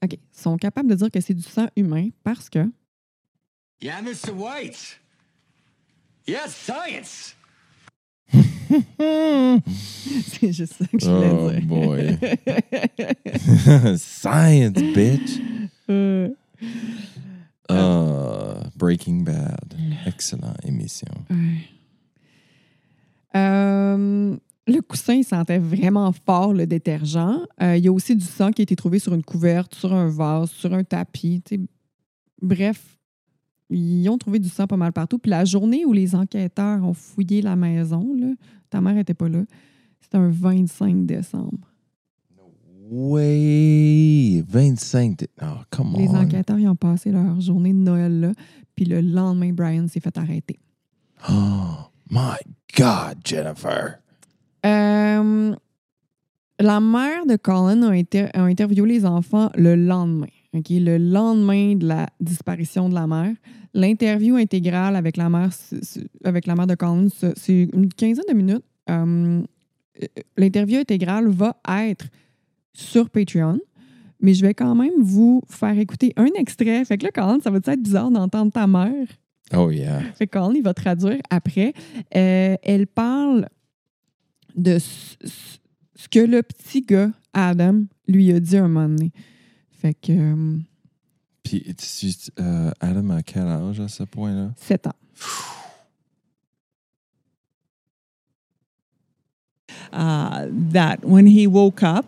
OK. 0.02 0.18
Sont 0.32 0.56
capables 0.56 0.88
de 0.88 0.94
dire 0.94 1.10
que 1.10 1.20
c'est 1.20 1.34
du 1.34 1.42
sang 1.42 1.68
humain 1.76 2.08
parce 2.24 2.48
que 2.48 2.70
Yeah, 3.82 4.02
Mr. 4.02 4.30
White. 4.34 5.00
Yes, 6.26 6.54
science. 6.54 7.34
c'est 10.26 10.52
juste 10.52 10.74
ça 10.74 10.84
que 10.86 10.98
je 10.98 11.10
voulais 11.10 11.30
Oh 11.32 11.50
dire. 11.50 11.66
boy. 11.66 12.18
Science, 13.98 14.72
bitch. 14.94 15.40
Euh, 15.90 16.28
Ah, 17.68 18.62
Breaking 18.76 19.22
Bad. 19.22 19.74
Excellent 20.06 20.54
émission. 20.64 21.08
ouais. 21.30 21.36
Euh, 23.36 24.36
le 24.66 24.80
coussin, 24.82 25.14
il 25.14 25.24
sentait 25.24 25.58
vraiment 25.58 26.12
fort 26.12 26.52
le 26.52 26.66
détergent. 26.66 27.16
Euh, 27.62 27.76
il 27.76 27.84
y 27.84 27.88
a 27.88 27.92
aussi 27.92 28.14
du 28.16 28.24
sang 28.24 28.50
qui 28.50 28.62
a 28.62 28.64
été 28.64 28.74
trouvé 28.76 28.98
sur 28.98 29.14
une 29.14 29.22
couverte, 29.22 29.74
sur 29.74 29.92
un 29.92 30.08
vase, 30.08 30.50
sur 30.50 30.72
un 30.74 30.82
tapis. 30.84 31.42
Bref, 32.42 32.98
ils 33.68 34.08
ont 34.08 34.18
trouvé 34.18 34.38
du 34.40 34.48
sang 34.48 34.66
pas 34.66 34.76
mal 34.76 34.92
partout. 34.92 35.18
Puis 35.18 35.30
la 35.30 35.44
journée 35.44 35.84
où 35.84 35.92
les 35.92 36.14
enquêteurs 36.14 36.84
ont 36.84 36.94
fouillé 36.94 37.40
la 37.42 37.54
maison, 37.56 38.14
là, 38.18 38.32
ta 38.70 38.80
mère 38.80 38.94
n'était 38.94 39.14
pas 39.14 39.28
là, 39.28 39.42
c'était 40.00 40.16
un 40.16 40.28
25 40.30 41.04
décembre. 41.06 41.58
Oui, 42.92 44.42
25. 44.48 45.18
de- 45.18 45.28
Oh, 45.42 45.46
come 45.70 45.94
Les 45.96 46.08
on. 46.08 46.14
enquêteurs, 46.16 46.58
ils 46.58 46.68
ont 46.68 46.74
passé 46.76 47.10
leur 47.12 47.40
journée 47.40 47.72
de 47.72 47.78
Noël 47.78 48.20
là. 48.20 48.32
Puis 48.74 48.84
le 48.84 49.00
lendemain, 49.00 49.52
Brian 49.52 49.86
s'est 49.88 50.00
fait 50.00 50.16
arrêter. 50.16 50.58
Oh, 51.28 51.88
my 52.10 52.36
God, 52.76 53.18
Jennifer. 53.24 53.98
Euh, 54.66 55.54
la 56.58 56.80
mère 56.80 57.26
de 57.26 57.36
Colin 57.36 57.82
a, 57.82 57.90
inter- 57.90 58.28
a 58.34 58.42
interviewé 58.42 58.88
les 58.88 59.06
enfants 59.06 59.50
le 59.54 59.74
lendemain. 59.76 60.26
OK? 60.52 60.66
Le 60.70 60.98
lendemain 60.98 61.76
de 61.76 61.86
la 61.86 62.08
disparition 62.20 62.88
de 62.88 62.94
la 62.94 63.06
mère. 63.06 63.34
L'interview 63.72 64.36
intégrale 64.36 64.96
avec 64.96 65.16
la 65.16 65.28
mère, 65.28 65.50
avec 66.24 66.46
la 66.46 66.54
mère 66.56 66.66
de 66.66 66.74
Colin, 66.74 67.06
c'est 67.36 67.68
une 67.72 67.88
quinzaine 67.92 68.24
de 68.28 68.34
minutes. 68.34 68.64
Euh, 68.88 69.42
euh, 70.02 70.06
L'interview 70.36 70.80
intégrale 70.80 71.28
va 71.28 71.56
être 71.68 72.06
sur 72.72 73.10
Patreon. 73.10 73.60
Mais 74.22 74.34
je 74.34 74.44
vais 74.44 74.54
quand 74.54 74.74
même 74.74 75.00
vous 75.00 75.40
faire 75.48 75.78
écouter 75.78 76.12
un 76.16 76.28
extrait. 76.36 76.84
Fait 76.84 76.98
que 76.98 77.04
là, 77.04 77.10
Colin, 77.10 77.38
ça 77.42 77.50
va 77.50 77.58
être 77.58 77.82
bizarre 77.82 78.10
d'entendre 78.10 78.52
ta 78.52 78.66
mère? 78.66 79.06
Oh, 79.56 79.70
yeah. 79.70 80.00
fait 80.14 80.26
que 80.26 80.38
Colin, 80.38 80.54
il 80.54 80.62
va 80.62 80.74
traduire 80.74 81.20
après. 81.30 81.72
Euh, 82.14 82.56
elle 82.62 82.86
parle 82.86 83.48
de 84.56 84.78
ce 84.78 86.08
que 86.10 86.20
le 86.20 86.42
petit 86.42 86.82
gars, 86.82 87.10
Adam, 87.32 87.84
lui 88.08 88.32
a 88.32 88.40
dit 88.40 88.56
un 88.56 88.68
moment 88.68 88.88
donné. 88.88 89.12
Fait 89.80 89.94
que 89.94 90.12
euh, 90.12 90.58
Puis, 91.42 91.74
tu, 91.74 92.10
euh, 92.38 92.70
Adam, 92.80 93.10
à 93.10 93.22
quel 93.22 93.46
âge 93.46 93.80
à 93.80 93.88
ce 93.88 94.02
point-là? 94.04 94.50
7 94.56 94.86
ans. 94.88 94.94
uh, 99.92 100.46
that 100.50 101.04
when 101.04 101.26
he 101.26 101.46
woke 101.46 101.82
up, 101.82 102.06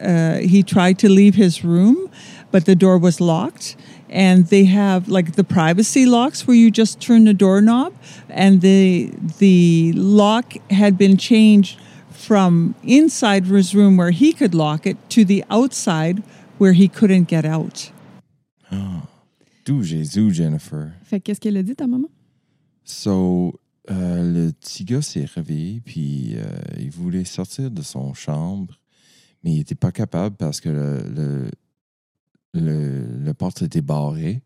uh, 0.00 0.38
he 0.38 0.62
tried 0.62 0.98
to 1.00 1.08
leave 1.08 1.34
his 1.34 1.64
room, 1.64 2.10
but 2.50 2.66
the 2.66 2.74
door 2.74 2.98
was 2.98 3.20
locked. 3.20 3.76
And 4.08 4.46
they 4.46 4.66
have 4.66 5.08
like 5.08 5.32
the 5.34 5.42
privacy 5.42 6.06
locks 6.06 6.46
where 6.46 6.56
you 6.56 6.70
just 6.70 7.00
turn 7.00 7.24
the 7.24 7.34
doorknob, 7.34 7.92
and 8.30 8.60
the 8.60 9.10
the 9.38 9.92
lock 9.94 10.54
had 10.70 10.96
been 10.96 11.16
changed 11.16 11.80
from 12.10 12.76
inside 12.84 13.46
his 13.46 13.74
room 13.74 13.96
where 13.96 14.12
he 14.12 14.32
could 14.32 14.54
lock 14.54 14.86
it 14.86 14.96
to 15.10 15.24
the 15.24 15.44
outside 15.50 16.22
where 16.60 16.72
he 16.74 16.88
couldn't 16.88 17.28
get 17.28 17.44
out. 17.46 17.92
D'où 19.64 19.82
Jésus, 19.82 20.32
Jennifer? 20.32 20.92
Fait 21.02 21.18
que 21.18 21.24
qu'est-ce 21.24 21.40
qu'elle 21.40 21.56
a 21.56 21.62
dit, 21.62 21.74
ta 21.74 21.86
maman? 21.86 22.08
So, 22.84 23.58
euh, 23.90 24.46
le 24.46 24.52
petit 24.52 24.84
gars 24.84 25.02
s'est 25.02 25.24
réveillé, 25.24 25.80
puis 25.84 26.34
euh, 26.36 26.44
il 26.78 26.90
voulait 26.90 27.24
sortir 27.24 27.70
de 27.70 27.82
son 27.82 28.14
chambre, 28.14 28.78
mais 29.42 29.52
il 29.52 29.58
n'était 29.58 29.74
pas 29.74 29.90
capable 29.90 30.36
parce 30.36 30.60
que 30.60 30.68
le, 30.68 31.02
le, 31.12 31.50
le, 32.54 33.06
le 33.24 33.34
porte 33.34 33.62
était 33.62 33.82
barré. 33.82 34.42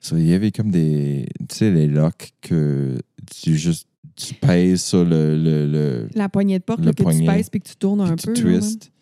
So, 0.00 0.16
il 0.18 0.26
y 0.26 0.34
avait 0.34 0.52
comme 0.52 0.70
des, 0.70 1.26
tu 1.48 1.56
sais, 1.56 1.70
les 1.70 1.88
locks 1.88 2.32
que 2.42 2.98
tu 3.42 3.56
juste, 3.56 3.88
tu 4.16 4.34
pèses 4.34 4.82
sur 4.82 5.04
le, 5.04 5.34
le, 5.42 5.66
le 5.66 6.08
La 6.14 6.28
poignée 6.28 6.58
de 6.58 6.64
porte 6.64 6.80
Le 6.80 6.86
là, 6.86 6.92
que 6.92 7.02
poignet. 7.02 7.20
tu 7.20 7.26
pèses 7.26 7.48
puis 7.48 7.60
que 7.60 7.68
tu 7.70 7.76
tournes 7.76 8.02
un 8.02 8.16
peu. 8.16 8.32
tu 8.34 8.44
là, 8.50 8.58
twists. 8.58 8.92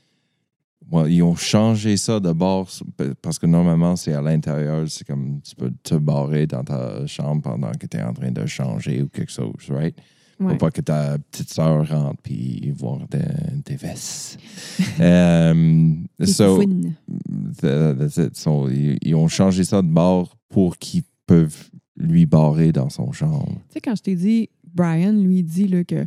Ouais, 0.93 1.13
ils 1.13 1.23
ont 1.23 1.35
changé 1.35 1.97
ça 1.97 2.21
de 2.21 2.31
bord 2.33 2.69
parce 3.21 3.39
que 3.41 3.47
normalement, 3.47 3.97
c'est 3.97 4.13
à 4.13 4.23
l'intérieur. 4.23 4.85
C'est 4.89 5.05
comme 5.07 5.41
tu 5.43 5.55
peux 5.57 5.73
te 5.83 5.97
barrer 5.97 6.47
dans 6.47 6.63
ta 6.63 7.05
chambre 7.07 7.43
pendant 7.43 7.73
que 7.73 7.87
tu 7.87 7.97
es 7.97 8.03
en 8.03 8.13
train 8.13 8.31
de 8.31 8.47
changer 8.47 9.03
ou 9.03 9.09
quelque 9.09 9.33
chose, 9.33 9.53
right? 9.69 9.97
ouais. 10.39 10.53
Faut 10.53 10.57
pas 10.59 10.71
que 10.71 10.81
ta 10.83 11.19
petite 11.19 11.53
soeur 11.53 11.89
rentre 11.89 12.23
puis 12.23 12.73
voir 12.77 12.99
de- 13.11 13.63
tes 13.65 13.75
vesses. 13.75 14.39
Um, 15.01 16.07
so, 16.25 16.57
foufounes. 16.57 16.95
th- 17.61 17.99
that's 17.99 18.17
it. 18.19 18.37
So, 18.37 18.69
ils, 18.69 18.97
ils 19.03 19.15
ont 19.15 19.29
changé 19.29 19.65
ça 19.65 19.83
de 19.83 19.89
bord 19.89 20.37
pour 20.49 20.79
qu'ils 20.79 21.03
peuvent 21.27 21.69
lui 21.97 22.27
barrer 22.27 22.71
dans 22.73 22.91
son 22.91 23.11
chambre. 23.13 23.49
Tu 23.69 23.75
sais, 23.75 23.81
quand 23.81 23.97
je 23.97 24.03
t'ai 24.03 24.15
dit, 24.15 24.51
Brian 24.75 25.13
lui 25.13 25.43
dit 25.43 25.67
là, 25.67 25.83
que 25.85 26.07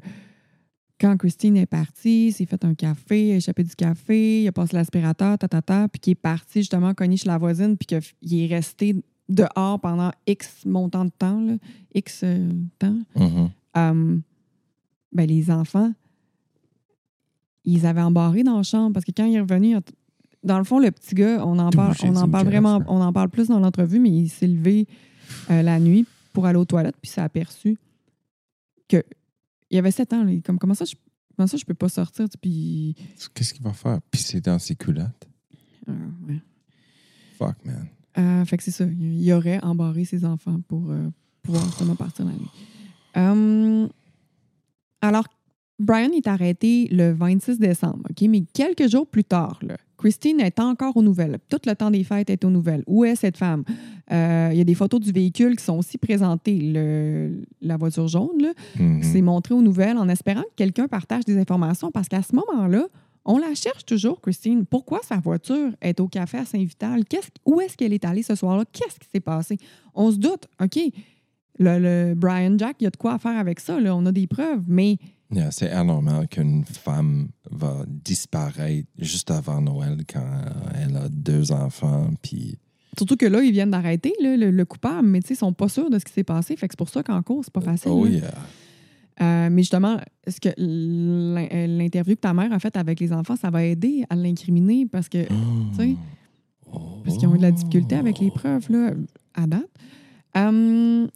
quand 1.00 1.16
Christine 1.18 1.58
est 1.58 1.66
partie, 1.66 2.32
s'est 2.32 2.46
fait 2.46 2.64
un 2.66 2.74
café, 2.74 3.34
a 3.34 3.36
échappé 3.38 3.64
du 3.64 3.76
café, 3.76 4.44
il 4.44 4.48
a 4.48 4.52
passé 4.52 4.76
l'aspirateur, 4.76 5.38
ta, 5.38 5.48
ta, 5.48 5.62
ta, 5.62 5.88
puis 5.88 6.00
qu'il 6.00 6.12
est 6.12 6.16
parti 6.16 6.60
justement 6.60 6.94
cogner 6.94 7.18
chez 7.18 7.28
la 7.28 7.38
voisine, 7.38 7.78
puis 7.78 7.88
qu'il 7.88 8.44
est 8.44 8.48
resté 8.48 8.96
dehors 9.30 9.80
pendant 9.80 10.12
X 10.28 10.66
montant 10.66 11.06
de 11.06 11.12
temps, 11.18 11.40
là, 11.40 11.54
X 11.94 12.22
euh, 12.24 12.50
temps. 12.80 12.98
Mhm. 13.16 13.50
Euh, 13.78 14.18
ben, 15.12 15.28
les 15.28 15.50
enfants, 15.52 15.94
ils 17.64 17.86
avaient 17.86 18.02
embarré 18.02 18.44
dans 18.44 18.58
la 18.58 18.64
chambre 18.64 18.94
parce 18.94 19.06
que 19.06 19.12
quand 19.16 19.26
il 19.26 19.36
est 19.36 19.42
revenu, 19.42 19.76
dans 20.44 20.58
le 20.58 20.64
fond, 20.64 20.80
le 20.80 20.92
petit 20.92 21.16
gars, 21.16 21.46
on 21.46 21.60
en 21.60 21.70
parle, 21.70 21.96
on 22.04 22.16
en 22.16 22.30
parle 22.30 22.48
vraiment, 22.48 22.82
on 22.88 23.02
en 23.02 23.14
parle 23.14 23.30
plus 23.30 23.48
dans 23.48 23.60
l'entrevue, 23.60 24.00
mais 24.00 24.10
il 24.10 24.30
s'est 24.30 24.48
levé 24.48 24.88
euh, 25.50 25.62
la 25.62 25.80
nuit 25.80 26.06
pour 26.34 26.46
aller 26.46 26.58
aux 26.58 26.66
toilettes, 26.66 26.96
puis 27.02 27.10
s'est 27.10 27.22
aperçu 27.22 27.78
que 28.88 29.04
il 29.72 29.78
avait 29.78 29.92
7 29.92 30.14
ans. 30.14 30.24
là. 30.24 30.32
Comme, 30.44 30.58
comment 30.60 30.74
ça, 30.74 30.86
je, 30.86 30.96
comment 31.36 31.48
ça, 31.48 31.58
je 31.58 31.66
peux 31.66 31.74
pas 31.74 31.90
sortir? 31.90 32.26
Puis, 32.42 32.96
Qu'est-ce 33.34 33.54
qu'il 33.54 33.64
va 33.64 33.74
faire? 33.74 34.00
Pisser 34.12 34.42
dans 34.42 34.60
ses 34.60 34.76
culottes? 34.76 35.28
ouais. 35.88 36.40
Fuck, 37.38 37.56
man. 37.66 37.88
Euh, 38.18 38.44
fait 38.46 38.58
que 38.58 38.64
c'est 38.64 38.72
ça. 38.72 38.86
Il 38.86 39.22
il 39.22 39.34
aurait 39.34 39.64
embarré 39.64 40.04
ses 40.06 40.26
enfants 40.26 40.60
pour 40.68 40.92
euh, 40.92 41.10
pouvoir 41.42 41.64
justement 41.66 41.96
partir 41.96 42.26
la 42.26 42.32
nuit. 42.34 42.50
Euh, 43.18 43.88
alors, 45.02 45.26
Brian 45.80 46.12
est 46.12 46.28
arrêté 46.28 46.88
le 46.92 47.14
26 47.14 47.60
décembre, 47.60 48.04
OK? 48.10 48.22
Mais 48.30 48.42
quelques 48.54 48.90
jours 48.90 49.08
plus 49.08 49.24
tard, 49.24 49.60
là, 49.62 49.78
Christine 50.00 50.40
est 50.40 50.60
encore 50.60 50.96
aux 50.98 51.02
nouvelles. 51.04 51.38
Tout 51.50 51.60
le 51.68 51.76
temps 51.76 51.92
des 51.92 52.04
fêtes 52.04 52.30
est 52.30 52.44
aux 52.46 52.50
nouvelles. 52.50 52.84
Où 52.88 53.04
est 53.06 53.16
cette 53.16 53.38
femme? 53.38 53.64
Euh, 54.12 54.50
Il 54.54 54.58
y 54.58 54.62
a 54.62 54.64
des 54.64 54.74
photos 54.74 55.00
du 55.02 55.12
véhicule 55.12 55.56
qui 55.58 55.64
sont 55.64 55.78
aussi 55.78 55.98
présentées. 55.98 56.60
Le- 56.60 57.44
la 57.62 57.78
voiture 57.78 58.08
jaune, 58.08 58.42
là, 58.42 58.54
Mhm. 58.80 59.04
c'est 59.04 59.22
montré 59.22 59.54
aux 59.54 59.62
nouvelles 59.62 59.98
en 59.98 60.08
espérant 60.10 60.42
que 60.42 60.56
quelqu'un 60.56 60.88
partage 60.88 61.26
des 61.26 61.38
informations 61.38 61.92
parce 61.92 62.08
qu'à 62.08 62.22
ce 62.24 62.34
moment-là, 62.36 62.88
on 63.26 63.38
la 63.38 63.54
cherche 63.54 63.86
toujours, 63.86 64.22
Christine. 64.22 64.66
Pourquoi 64.66 65.02
sa 65.04 65.18
voiture 65.18 65.72
est 65.82 66.00
au 66.00 66.08
café 66.08 66.38
à 66.40 66.46
Saint-Vital? 66.46 67.04
Où 67.46 67.60
est-ce 67.62 67.76
qu'elle 67.78 67.94
est 67.94 68.06
allée 68.06 68.24
ce 68.24 68.34
soir-là? 68.36 68.64
Qu'est-ce 68.72 68.98
qui 69.00 69.08
s'est 69.14 69.20
passé? 69.20 69.58
On 69.94 70.10
se 70.12 70.18
doute, 70.18 70.48
OK, 70.64 70.80
le, 71.60 71.78
le 71.80 72.14
Brian 72.16 72.58
Jack, 72.58 72.78
il 72.80 72.86
y 72.86 72.88
a 72.88 72.90
de 72.90 72.98
quoi 72.98 73.20
faire 73.20 73.38
avec 73.38 73.60
ça. 73.60 73.80
Là. 73.80 73.96
On 73.96 74.06
a 74.06 74.12
des 74.12 74.28
preuves, 74.28 74.64
mais 74.68 74.98
Yeah, 75.32 75.52
c'est 75.52 75.70
anormal 75.70 76.28
qu'une 76.28 76.66
femme 76.66 77.28
va 77.52 77.84
disparaître 77.88 78.88
juste 78.98 79.30
avant 79.30 79.62
Noël 79.62 79.98
quand 80.12 80.42
elle 80.74 80.98
a 80.98 81.08
deux 81.08 81.52
enfants. 81.52 82.10
Puis, 82.24 82.58
surtout 82.98 83.16
que 83.16 83.28
là, 83.28 83.44
ils 83.44 83.52
viennent 83.52 83.70
d'arrêter 83.70 84.12
le, 84.20 84.50
le 84.50 84.66
coupable, 84.66 85.08
mais 85.08 85.20
ils 85.20 85.36
sont 85.36 85.54
pas 85.54 85.70
sûrs 85.70 85.92
de 85.92 86.00
ce 86.00 86.06
qui 86.06 86.14
s'est 86.14 86.24
passé. 86.24 86.56
Fait 86.56 86.68
que 86.68 86.74
c'est 86.74 86.80
pour 86.80 86.90
ça 86.90 87.04
qu'en 87.04 87.22
cours, 87.22 87.44
c'est 87.46 87.54
pas 87.54 87.62
facile. 87.62 87.92
oh 87.92 88.06
là. 88.06 88.10
yeah. 88.10 88.34
Euh, 89.22 89.50
mais 89.52 89.62
justement, 89.62 90.00
est-ce 90.26 90.40
que 90.42 90.50
euh, 90.50 91.68
l'interview 91.78 92.16
que 92.16 92.22
ta 92.22 92.34
mère 92.34 92.52
a 92.52 92.58
faite 92.58 92.76
avec 92.78 93.00
les 93.00 93.14
enfants, 93.14 93.36
ça 93.36 93.52
va 93.52 93.64
aider 93.66 94.06
à 94.10 94.16
l'incriminer 94.16 94.88
parce 94.88 95.10
que 95.10 95.28
tu 95.28 95.34
sais, 95.78 95.96
Oh. 96.72 97.02
parce 97.04 97.18
qu'ils 97.18 97.28
ont 97.28 97.34
eu 97.36 97.38
de 97.38 97.44
la 97.44 97.52
difficulté 97.52 97.96
avec 97.96 98.20
les 98.20 98.30
preuves 98.32 98.70
là, 98.72 98.92
à 99.34 99.48
date? 99.48 99.70
Euh, 100.38 101.08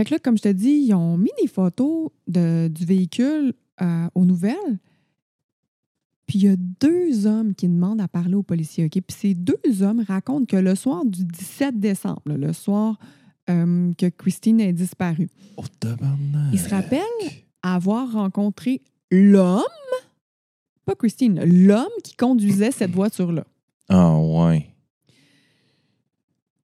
fait 0.00 0.06
que 0.06 0.14
là, 0.14 0.18
comme 0.18 0.38
je 0.38 0.42
te 0.44 0.48
dis, 0.48 0.86
ils 0.86 0.94
ont 0.94 1.18
mis 1.18 1.28
des 1.42 1.46
photos 1.46 2.08
de, 2.26 2.68
du 2.68 2.86
véhicule 2.86 3.52
euh, 3.82 4.08
aux 4.14 4.24
nouvelles. 4.24 4.78
Puis 6.26 6.38
il 6.38 6.44
y 6.46 6.48
a 6.48 6.56
deux 6.56 7.26
hommes 7.26 7.54
qui 7.54 7.68
demandent 7.68 8.00
à 8.00 8.08
parler 8.08 8.34
aux 8.34 8.42
policiers. 8.42 8.86
OK? 8.86 8.92
Puis 8.92 9.14
ces 9.14 9.34
deux 9.34 9.82
hommes 9.82 10.02
racontent 10.08 10.46
que 10.46 10.56
le 10.56 10.74
soir 10.74 11.04
du 11.04 11.22
17 11.26 11.78
décembre, 11.78 12.22
là, 12.24 12.38
le 12.38 12.54
soir 12.54 12.98
euh, 13.50 13.92
que 13.98 14.06
Christine 14.06 14.60
est 14.60 14.72
disparue, 14.72 15.28
Oh. 15.58 15.64
Ils 16.50 16.58
se 16.58 16.70
rappellent? 16.70 17.00
avoir 17.62 18.10
rencontré 18.12 18.80
l'homme, 19.10 19.60
pas 20.86 20.94
Christine, 20.94 21.44
l'homme 21.44 21.92
qui 22.02 22.16
conduisait 22.16 22.70
cette 22.70 22.92
voiture-là. 22.92 23.44
Ah, 23.90 24.16
ouais. 24.16 24.66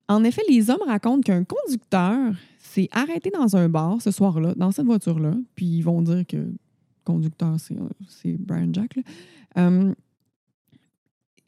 En 0.08 0.24
effet, 0.24 0.40
les 0.48 0.70
hommes 0.70 0.80
racontent 0.86 1.20
qu'un 1.20 1.44
conducteur 1.44 2.32
s'est 2.82 2.88
arrêté 2.92 3.30
dans 3.30 3.56
un 3.56 3.68
bar 3.68 4.00
ce 4.00 4.10
soir-là, 4.10 4.54
dans 4.56 4.70
cette 4.70 4.86
voiture-là, 4.86 5.34
puis 5.54 5.66
ils 5.66 5.82
vont 5.82 6.02
dire 6.02 6.24
que 6.26 6.48
conducteur, 7.04 7.58
c'est 7.58 7.76
c'est 8.08 8.36
Brian 8.38 8.70
Jack. 8.72 8.98
Euh, 9.58 9.92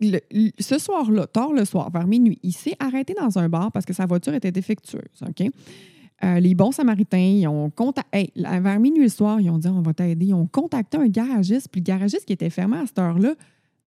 le- 0.00 0.20
ce 0.60 0.78
soir-là, 0.78 1.26
tard 1.26 1.52
le 1.52 1.64
soir, 1.64 1.90
vers 1.90 2.06
minuit, 2.06 2.38
il 2.42 2.52
s'est 2.52 2.76
arrêté 2.78 3.14
dans 3.20 3.38
un 3.38 3.48
bar 3.48 3.72
parce 3.72 3.84
que 3.84 3.92
sa 3.92 4.06
voiture 4.06 4.34
était 4.34 4.52
défectueuse. 4.52 5.02
OK? 5.26 5.50
Euh, 6.24 6.40
les 6.40 6.54
bons 6.54 6.72
samaritains, 6.72 7.18
ils 7.18 7.46
ont 7.48 7.70
contacté. 7.70 8.32
vers 8.36 8.80
minuit 8.80 9.02
le 9.02 9.08
soir, 9.08 9.40
ils 9.40 9.50
ont 9.50 9.58
dit 9.58 9.68
on 9.68 9.82
va 9.82 9.94
t'aider. 9.94 10.26
Ils 10.26 10.34
ont 10.34 10.46
contacté 10.46 10.96
un 10.98 11.08
garagiste, 11.08 11.68
puis 11.70 11.80
le 11.80 11.84
garagiste 11.84 12.24
qui 12.24 12.32
était 12.32 12.50
fermé 12.50 12.76
à 12.78 12.86
cette 12.86 12.98
heure-là, 12.98 13.34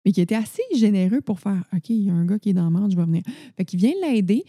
mais 0.05 0.11
qui 0.11 0.21
était 0.21 0.35
assez 0.35 0.61
généreux 0.75 1.21
pour 1.21 1.39
faire 1.39 1.63
OK, 1.75 1.89
il 1.89 2.05
y 2.05 2.09
a 2.09 2.13
un 2.13 2.25
gars 2.25 2.39
qui 2.39 2.49
est 2.49 2.53
dans 2.53 2.65
le 2.65 2.69
manche, 2.71 2.91
je 2.91 2.97
vais 2.97 3.05
venir. 3.05 3.23
Fait 3.57 3.65
qu'il 3.65 3.79
vient 3.79 3.93
l'aider 4.01 4.43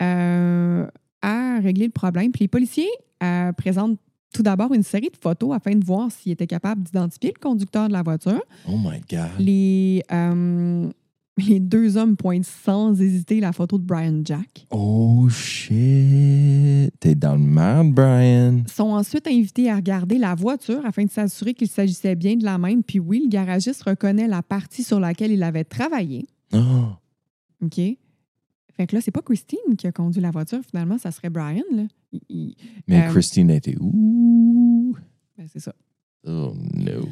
euh, 0.00 0.86
à 1.24 1.58
régler 1.60 1.86
le 1.86 1.92
problème. 1.92 2.30
Puis 2.30 2.44
les 2.44 2.48
policiers 2.48 2.90
euh, 3.22 3.52
présentent 3.52 3.98
tout 4.32 4.42
d'abord 4.42 4.74
une 4.74 4.82
série 4.82 5.10
de 5.10 5.16
photos 5.18 5.54
afin 5.54 5.74
de 5.74 5.84
voir 5.84 6.10
s'il 6.10 6.32
était 6.32 6.46
capable 6.46 6.82
d'identifier 6.82 7.32
le 7.34 7.40
conducteur 7.40 7.88
de 7.88 7.92
la 7.92 8.02
voiture. 8.02 8.42
Oh 8.68 8.76
my 8.76 9.00
God. 9.08 9.30
Les, 9.38 10.02
euh, 10.12 10.90
les 11.38 11.60
deux 11.60 11.96
hommes 11.96 12.16
pointent 12.16 12.44
sans 12.44 13.00
hésiter 13.00 13.40
la 13.40 13.52
photo 13.52 13.78
de 13.78 13.84
Brian 13.84 14.20
Jack. 14.22 14.66
Oh 14.70 15.28
shit. 15.30 16.92
T'es 17.00 17.14
dans 17.14 17.36
le 17.36 17.42
merde, 17.42 17.92
Brian. 17.92 18.64
sont 18.66 18.90
ensuite 18.90 19.26
invités 19.26 19.70
à 19.70 19.76
regarder 19.76 20.18
la 20.18 20.34
voiture 20.34 20.84
afin 20.84 21.04
de 21.04 21.10
s'assurer 21.10 21.54
qu'il 21.54 21.68
s'agissait 21.68 22.16
bien 22.16 22.36
de 22.36 22.44
la 22.44 22.58
même. 22.58 22.82
Puis 22.82 22.98
oui, 22.98 23.22
le 23.24 23.30
garagiste 23.30 23.84
reconnaît 23.84 24.28
la 24.28 24.42
partie 24.42 24.82
sur 24.82 25.00
laquelle 25.00 25.32
il 25.32 25.42
avait 25.42 25.64
travaillé. 25.64 26.26
Oh. 26.52 26.88
OK? 27.64 27.80
Fait 28.76 28.86
que 28.86 28.96
là, 28.96 29.00
c'est 29.00 29.10
pas 29.10 29.22
Christine 29.22 29.76
qui 29.78 29.86
a 29.86 29.92
conduit 29.92 30.20
la 30.20 30.30
voiture. 30.30 30.60
Finalement, 30.68 30.98
ça 30.98 31.10
serait 31.10 31.30
Brian. 31.30 31.62
Là. 31.72 31.84
Il- 32.12 32.20
il- 32.28 32.54
Mais 32.88 33.06
Euh, 33.06 33.10
Christine 33.10 33.50
était 33.50 33.76
où? 33.80 34.94
ben, 35.38 35.46
c'est 35.52 35.60
ça. 35.60 35.74
Oh 36.26 36.54
no. 36.74 37.08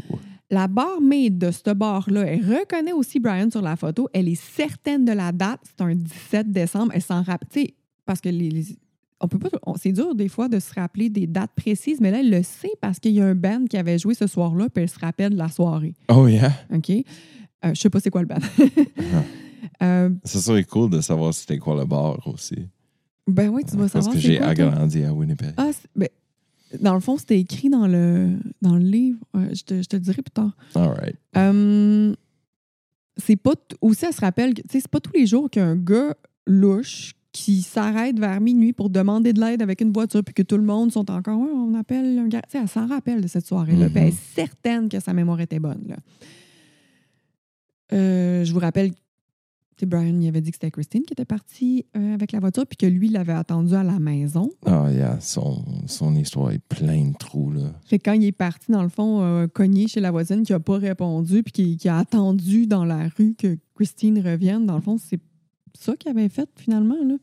La 0.51 0.67
barmaid 0.69 1.39
de 1.39 1.51
ce 1.51 1.73
bar-là, 1.73 2.23
elle 2.27 2.41
reconnaît 2.45 2.93
aussi 2.93 3.21
Brian 3.21 3.51
sur 3.51 3.63
la 3.63 3.77
photo. 3.77 4.09
Elle 4.13 4.29
est 4.29 4.35
certaine 4.41 5.05
de 5.05 5.13
la 5.13 5.33
date. 5.33 5.61
C'est 5.65 5.81
un 5.83 5.95
17 5.95 6.51
décembre. 6.51 6.93
Elle 6.95 7.03
s'en 7.03 7.23
rappelle. 7.23 7.69
Parce 8.05 8.21
que 8.21 8.29
les, 8.29 8.51
les- 8.51 8.77
on 9.21 9.29
peut 9.29 9.39
pas. 9.39 9.49
C'est 9.81 9.93
dur 9.93 10.15
des 10.15 10.29
fois 10.29 10.49
de 10.49 10.59
se 10.59 10.75
rappeler 10.75 11.09
des 11.09 11.27
dates 11.27 11.53
précises, 11.55 12.01
mais 12.01 12.11
là, 12.11 12.21
elle 12.21 12.31
le 12.31 12.43
sait 12.43 12.73
parce 12.81 12.99
qu'il 12.99 13.13
y 13.13 13.21
a 13.21 13.27
un 13.27 13.35
band 13.37 13.65
qui 13.71 13.77
avait 13.77 13.99
joué 13.99 14.15
ce 14.15 14.27
soir-là, 14.27 14.69
puis 14.69 14.83
elle 14.83 14.89
se 14.91 14.99
rappelle 14.99 15.33
de 15.33 15.39
la 15.39 15.49
soirée. 15.49 15.95
Oh 16.09 16.27
yeah? 16.27 16.53
OK? 16.75 16.91
Euh, 16.91 17.05
je 17.75 17.75
sais 17.81 17.89
pas 17.91 18.01
c'est 18.01 18.11
quoi 18.11 18.23
le 18.23 18.27
band. 18.27 18.41
Euh, 19.83 20.11
Ça 20.25 20.41
serait 20.41 20.65
cool 20.65 20.91
de 20.91 21.01
savoir 21.01 21.33
c'était 21.35 21.59
quoi 21.59 21.77
le 21.77 21.85
bar 21.85 22.27
aussi. 22.27 22.67
ben 23.27 23.49
oui, 23.49 23.63
tu 23.65 23.73
vas 23.77 23.83
Parce 23.89 23.93
savoir. 23.93 24.15
que 24.15 24.21
c'est 24.21 24.27
j'ai 24.27 24.41
agrandi 24.41 25.05
à 25.05 25.13
Winnipeg. 25.13 25.55
Ah, 25.57 25.71
ben, 25.95 26.09
dans 26.81 26.95
le 26.95 27.01
fond, 27.01 27.17
c'était 27.19 27.39
écrit 27.39 27.69
dans 27.69 27.87
le, 27.87 28.31
dans 28.63 28.75
le 28.77 28.83
livre. 28.83 29.19
Je, 29.35 29.63
te, 29.63 29.83
je 29.83 29.89
te 29.89 29.97
le 29.97 30.01
dirai 30.01 30.23
plus 30.23 30.31
tard. 30.33 30.57
All 30.75 30.89
right. 30.89 31.17
Euh, 31.37 32.15
c'est 33.19 33.37
pas 33.37 33.53
aussi 33.83 34.07
elle 34.07 34.13
se 34.15 34.21
rappelle 34.23 34.55
que 34.55 34.63
tu 34.63 34.69
sais 34.73 34.81
c'est 34.81 34.89
pas 34.91 35.01
tous 35.01 35.13
les 35.13 35.27
jours 35.27 35.51
qu'un 35.51 35.77
gars 35.77 36.17
louche 36.47 37.13
qui 37.31 37.61
s'arrête 37.63 38.19
vers 38.19 38.41
minuit 38.41 38.73
pour 38.73 38.89
demander 38.91 39.33
de 39.35 39.41
l'aide 39.41 39.61
avec 39.63 39.81
une 39.83 39.93
voiture 39.93 40.25
puis 40.25 40.33
que 40.35 40.43
tout 40.43 40.57
le 40.57 40.63
monde 40.65 40.91
sont 40.93 41.11
encore 41.11 41.39
ouais, 41.39 41.51
on 41.55 41.75
appelle 41.75 42.19
un 42.19 42.27
gars 42.29 42.41
tu 42.43 42.53
sais 42.53 42.59
elle 42.63 42.69
s'en 42.69 42.87
rappelle 42.87 43.21
de 43.21 43.27
cette 43.27 43.47
soirée 43.47 43.77
là 43.77 43.89
Mhm. 43.89 43.97
elle 43.97 44.09
est 44.09 44.35
certaine 44.35 44.89
que 44.89 44.99
sa 44.99 45.13
mémoire 45.13 45.41
était 45.43 45.59
bonne 45.59 45.83
là. 45.89 45.97
Euh, 47.93 48.45
je 48.45 48.53
vous 48.53 48.59
rappelle 48.61 48.93
Brian 49.87 50.21
il 50.21 50.29
avait 50.29 50.41
dit 50.41 50.51
que 50.51 50.57
c'était 50.57 50.71
Christine 50.71 51.03
qui 51.03 51.13
était 51.13 51.25
partie 51.25 51.87
euh, 51.97 52.15
avec 52.15 52.33
la 52.33 52.41
voiture 52.41 52.67
puis 52.67 52.77
que 52.77 52.87
lui 52.87 53.09
il 53.09 53.13
l'avait 53.13 53.33
attendu 53.33 53.75
à 53.75 53.83
la 53.83 53.99
maison 53.99 54.51
Oh 54.67 54.89
yeah. 54.89 55.19
Son, 55.21 55.65
son 55.87 56.15
histoire 56.15 56.53
est 56.53 56.59
pleine 56.59 57.13
de 57.13 57.17
trous, 57.17 57.53
là. 57.53 57.73
Fait 57.85 57.99
que 57.99 58.11
quand 58.11 58.15
il 58.15 58.25
est 58.25 58.33
parti, 58.33 58.71
dans 58.73 58.83
le 58.83 58.89
fond, 58.89 59.23
euh, 59.23 59.47
cogner 59.47 59.89
chez 59.89 60.01
la 60.01 60.11
voisine 60.11 60.43
qui 60.43 60.53
n'a 60.53 60.61
pas 60.61 60.79
répondu 60.79 61.43
puis 61.43 61.53
qui, 61.53 61.77
qui 61.77 61.89
a 61.89 61.99
attendu 61.99 62.67
dans 62.67 62.85
la 62.85 63.09
rue 63.17 63.35
que 63.35 63.59
Christine 63.75 64.19
revienne, 64.19 64.67
dans 64.67 64.77
le 64.77 64.83
fond, 64.83 64.99
c'est 64.99 65.21
ça 65.75 65.97
qu'il 65.97 66.11
avait 66.11 66.29
fait 66.29 66.49
finalement. 66.57 66.99
Là. 67.05 67.17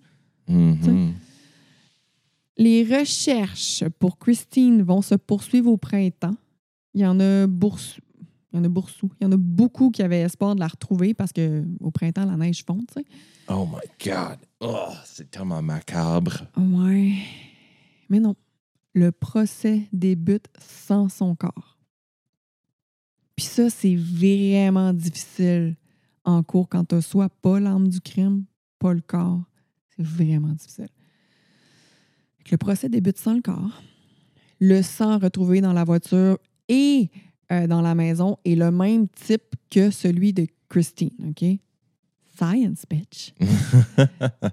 Mhm. 0.48 1.14
Les 2.58 2.84
recherches 2.84 3.86
pour 4.00 4.18
Christine 4.18 4.82
vont 4.82 5.02
se 5.02 5.16
poursuivre 5.16 5.72
au 5.72 5.78
printemps. 5.78 6.36
Il 6.94 7.02
y 7.02 7.06
en 7.06 7.20
a 7.20 7.48
bourse. 7.48 8.00
Il 8.52 8.58
y 8.58 8.60
en 8.60 8.64
a 8.64 8.68
boursou. 8.68 9.12
Il 9.20 9.26
y 9.26 9.28
en 9.28 9.32
a 9.32 9.38
beaucoup 9.38 9.92
qui 9.92 10.02
avaient 10.02 10.22
espoir 10.22 10.56
de 10.56 10.60
la 10.60 10.68
retrouver 10.68 11.14
parce 11.14 11.32
que 11.32 11.64
au 11.80 11.92
printemps, 11.92 12.26
la 12.26 12.36
neige 12.36 12.64
fond, 12.66 12.80
tu 12.80 12.96
sais. 12.96 13.06
Oh 13.48 13.68
my 13.68 13.82
God. 14.04 14.38
Oh, 14.60 14.90
c'est 15.06 15.30
tellement 15.30 15.62
macabre. 15.62 16.48
Ouais. 16.58 17.14
Mais 18.10 18.20
non. 18.20 18.36
Le 18.94 19.12
procès 19.12 19.84
débute 19.94 20.48
sans 20.60 21.10
son 21.10 21.36
corps. 21.36 21.78
Puis 23.36 23.46
ça, 23.46 23.70
c'est 23.70 23.96
vraiment 23.96 24.94
difficile 24.94 25.78
en 26.26 26.44
cours 26.44 26.68
quand 26.68 26.86
tu 26.86 27.02
soit 27.02 27.30
pas 27.30 27.60
l'arme 27.60 27.88
du 27.88 28.02
crime, 28.02 28.46
pas 28.80 28.94
le 28.94 29.02
corps. 29.02 29.42
C'est 29.96 30.04
vraiment 30.04 30.50
difficile. 30.50 30.90
Le 32.52 32.58
procès 32.58 32.90
débute 32.90 33.18
sans 33.18 33.36
le 33.36 33.42
corps. 33.42 33.82
Le 34.60 34.82
sang 34.82 35.20
retrouvé 35.20 35.62
dans 35.62 35.72
la 35.72 35.84
voiture 35.84 36.40
et 36.68 37.10
euh, 37.52 37.68
dans 37.68 37.82
la 37.82 37.96
maison 37.96 38.38
est 38.46 38.56
le 38.56 38.72
même 38.72 39.08
type 39.08 39.56
que 39.70 39.92
celui 39.92 40.34
de 40.34 40.48
Christine, 40.70 41.12
OK? 41.30 41.60
Science, 42.40 42.84
bitch. 42.90 43.34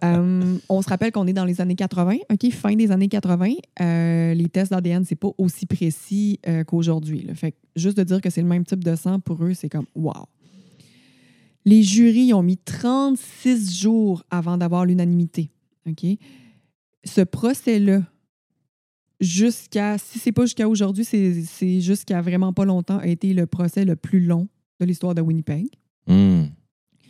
Euh, 0.05 0.59
on 0.69 0.83
se 0.83 0.89
rappelle 0.89 1.13
qu'on 1.13 1.27
est 1.27 1.33
dans 1.33 1.45
les 1.45 1.61
années 1.61 1.75
80, 1.75 2.17
OK? 2.31 2.51
Fin 2.51 2.75
des 2.75 2.91
années 2.91 3.09
80. 3.09 3.55
Euh, 3.81 4.35
les 4.35 4.49
tests 4.49 4.71
d'ADN, 4.71 5.05
c'est 5.05 5.17
pas 5.17 5.31
aussi 5.39 5.67
précis 5.67 6.39
euh, 6.47 6.65
qu'aujourd'hui. 6.65 7.23
là. 7.23 7.35
Fait 7.35 7.53
que 7.53 7.57
juste 7.77 7.97
de 7.97 8.03
dire 8.03 8.21
que 8.21 8.31
c'est 8.31 8.43
le 8.43 8.49
même 8.49 8.65
type 8.65 8.83
de 8.85 8.95
sang, 8.95 9.21
pour 9.21 9.43
eux, 9.45 9.55
c'est 9.55 9.69
comme 9.69 9.87
wow. 9.95 10.27
Les 11.65 11.83
jurys 11.83 12.35
ont 12.35 12.43
mis 12.43 12.59
36 12.59 13.81
jours 13.81 14.23
avant 14.31 14.59
d'avoir 14.59 14.85
l'unanimité. 14.85 15.51
OK? 15.89 16.05
Ce 17.05 17.21
procès-là, 17.21 18.03
jusqu'à, 19.21 19.99
si 19.99 20.19
c'est 20.19 20.33
pas 20.33 20.43
jusqu'à 20.43 20.69
aujourd'hui, 20.69 21.05
c'est 21.05 21.81
jusqu'à 21.81 22.21
vraiment 22.23 22.53
pas 22.53 22.65
longtemps, 22.65 22.99
a 22.99 23.07
été 23.07 23.33
le 23.35 23.47
procès 23.47 23.85
le 23.85 23.97
plus 23.97 24.21
long 24.21 24.49
de 24.81 24.87
l'histoire 24.87 25.15
de 25.15 25.21
Winnipeg 25.23 25.67
Hmm. 26.07 26.45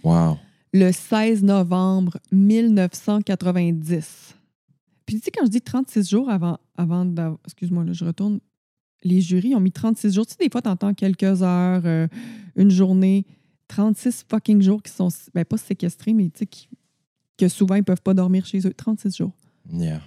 Wow. 0.04 0.38
le 0.72 0.92
16 0.92 1.42
novembre 1.42 2.18
1990. 2.32 4.34
Puis 5.04 5.16
tu 5.16 5.22
sais, 5.22 5.30
quand 5.30 5.44
je 5.46 5.50
dis 5.50 5.60
36 5.60 6.08
jours 6.08 6.30
avant, 6.30 6.58
avant 6.76 7.04
d'avoir... 7.04 7.38
Excuse-moi, 7.44 7.84
là, 7.84 7.92
je 7.92 8.04
retourne. 8.04 8.40
Les 9.04 9.20
jurys 9.20 9.54
ont 9.54 9.60
mis 9.60 9.70
36 9.72 10.14
jours. 10.14 10.26
Tu 10.26 10.32
sais, 10.32 10.38
des 10.40 10.50
fois, 10.50 10.62
tu 10.62 10.68
entends 10.68 10.94
quelques 10.94 11.42
heures, 11.42 11.82
euh, 11.84 12.08
une 12.56 12.70
journée, 12.70 13.24
36 13.68 14.24
fucking 14.28 14.62
jours 14.62 14.82
qui 14.82 14.92
sont, 14.92 15.08
ben 15.34 15.44
pas 15.44 15.58
séquestrés, 15.58 16.12
mais 16.12 16.24
tu 16.30 16.40
sais, 16.40 16.46
qui- 16.46 16.68
que 17.38 17.48
souvent, 17.48 17.74
ils 17.76 17.84
peuvent 17.84 18.02
pas 18.02 18.14
dormir 18.14 18.46
chez 18.46 18.66
eux. 18.66 18.72
36 18.74 19.16
jours. 19.16 19.32
Yeah. 19.72 20.00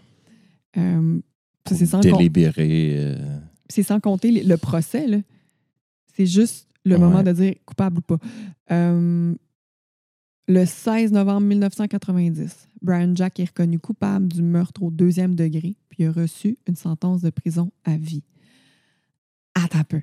Euh, 0.77 1.19
c'est 1.67 1.85
sans, 1.85 2.01
com- 2.01 2.11
délibérer. 2.17 2.93
euh, 2.97 3.39
c'est 3.69 3.83
sans 3.83 3.99
compter 3.99 4.43
le 4.43 4.57
procès. 4.57 5.07
là. 5.07 5.17
C'est 6.15 6.25
juste 6.25 6.67
le 6.85 6.95
Ouais. 6.95 7.01
moment 7.01 7.23
de 7.23 7.31
dire 7.31 7.55
coupable 7.65 7.99
ou 7.99 8.01
pas. 8.01 8.17
Euh, 8.71 9.33
le 10.47 10.65
16 10.65 11.11
novembre 11.11 11.47
1990, 11.47 12.67
Brian 12.81 13.13
Jack 13.15 13.39
est 13.39 13.45
reconnu 13.45 13.77
coupable 13.79 14.27
du 14.29 14.41
meurtre 14.41 14.81
au 14.83 14.89
deuxième 14.89 15.35
degré, 15.35 15.75
puis 15.89 16.05
a 16.05 16.11
reçu 16.11 16.57
une 16.67 16.75
sentence 16.75 17.21
de 17.21 17.29
prison 17.29 17.71
à 17.85 17.97
vie. 17.97 18.23
Attends 19.53 19.79
un 19.79 19.83
peu. 19.83 20.01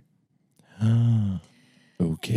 Ah. 0.81 1.41
OK. 1.99 2.31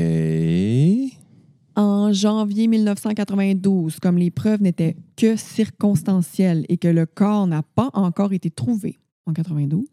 En 1.75 2.11
janvier 2.11 2.67
1992, 2.67 3.99
comme 3.99 4.17
les 4.17 4.31
preuves 4.31 4.61
n'étaient 4.61 4.97
que 5.15 5.35
circonstancielles 5.35 6.65
et 6.69 6.77
que 6.77 6.87
le 6.87 7.05
corps 7.05 7.47
n'a 7.47 7.61
pas 7.63 7.89
encore 7.93 8.33
été 8.33 8.49
trouvé 8.49 8.97
en 9.29 9.33
92, 9.33 9.85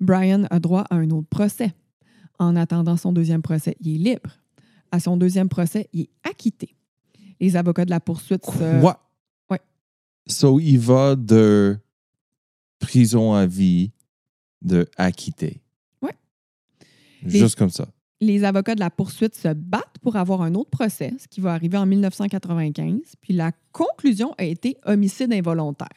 Brian 0.00 0.44
a 0.50 0.60
droit 0.60 0.84
à 0.90 0.96
un 0.96 1.10
autre 1.10 1.28
procès. 1.28 1.72
En 2.38 2.54
attendant 2.56 2.96
son 2.96 3.12
deuxième 3.12 3.42
procès, 3.42 3.76
il 3.80 3.94
est 4.06 4.10
libre. 4.12 4.30
À 4.92 5.00
son 5.00 5.16
deuxième 5.16 5.48
procès, 5.48 5.88
il 5.92 6.02
est 6.02 6.10
acquitté. 6.22 6.76
Les 7.40 7.56
avocats 7.56 7.84
de 7.84 7.90
la 7.90 8.00
poursuite 8.00 8.44
se- 8.44 8.80
Quoi? 8.80 9.00
ouais. 9.50 9.60
So, 10.26 10.60
il 10.60 10.78
va 10.78 11.16
de 11.16 11.78
prison 12.78 13.32
à 13.34 13.46
vie 13.46 13.90
de 14.62 14.86
acquitté. 14.96 15.60
Ouais. 16.02 16.14
Juste 17.24 17.56
comme 17.56 17.70
ça. 17.70 17.86
les 18.20 18.44
avocats 18.44 18.74
de 18.74 18.80
la 18.80 18.88
poursuite 18.90 19.34
se 19.34 19.52
battent 19.52 19.98
pour 20.02 20.16
avoir 20.16 20.40
un 20.40 20.54
autre 20.54 20.70
procès, 20.70 21.12
ce 21.18 21.28
qui 21.28 21.40
va 21.42 21.52
arriver 21.52 21.76
en 21.76 21.84
1995. 21.86 23.00
Puis 23.20 23.34
la 23.34 23.52
conclusion 23.72 24.34
a 24.38 24.44
été 24.44 24.76
homicide 24.86 25.32
involontaire. 25.34 25.88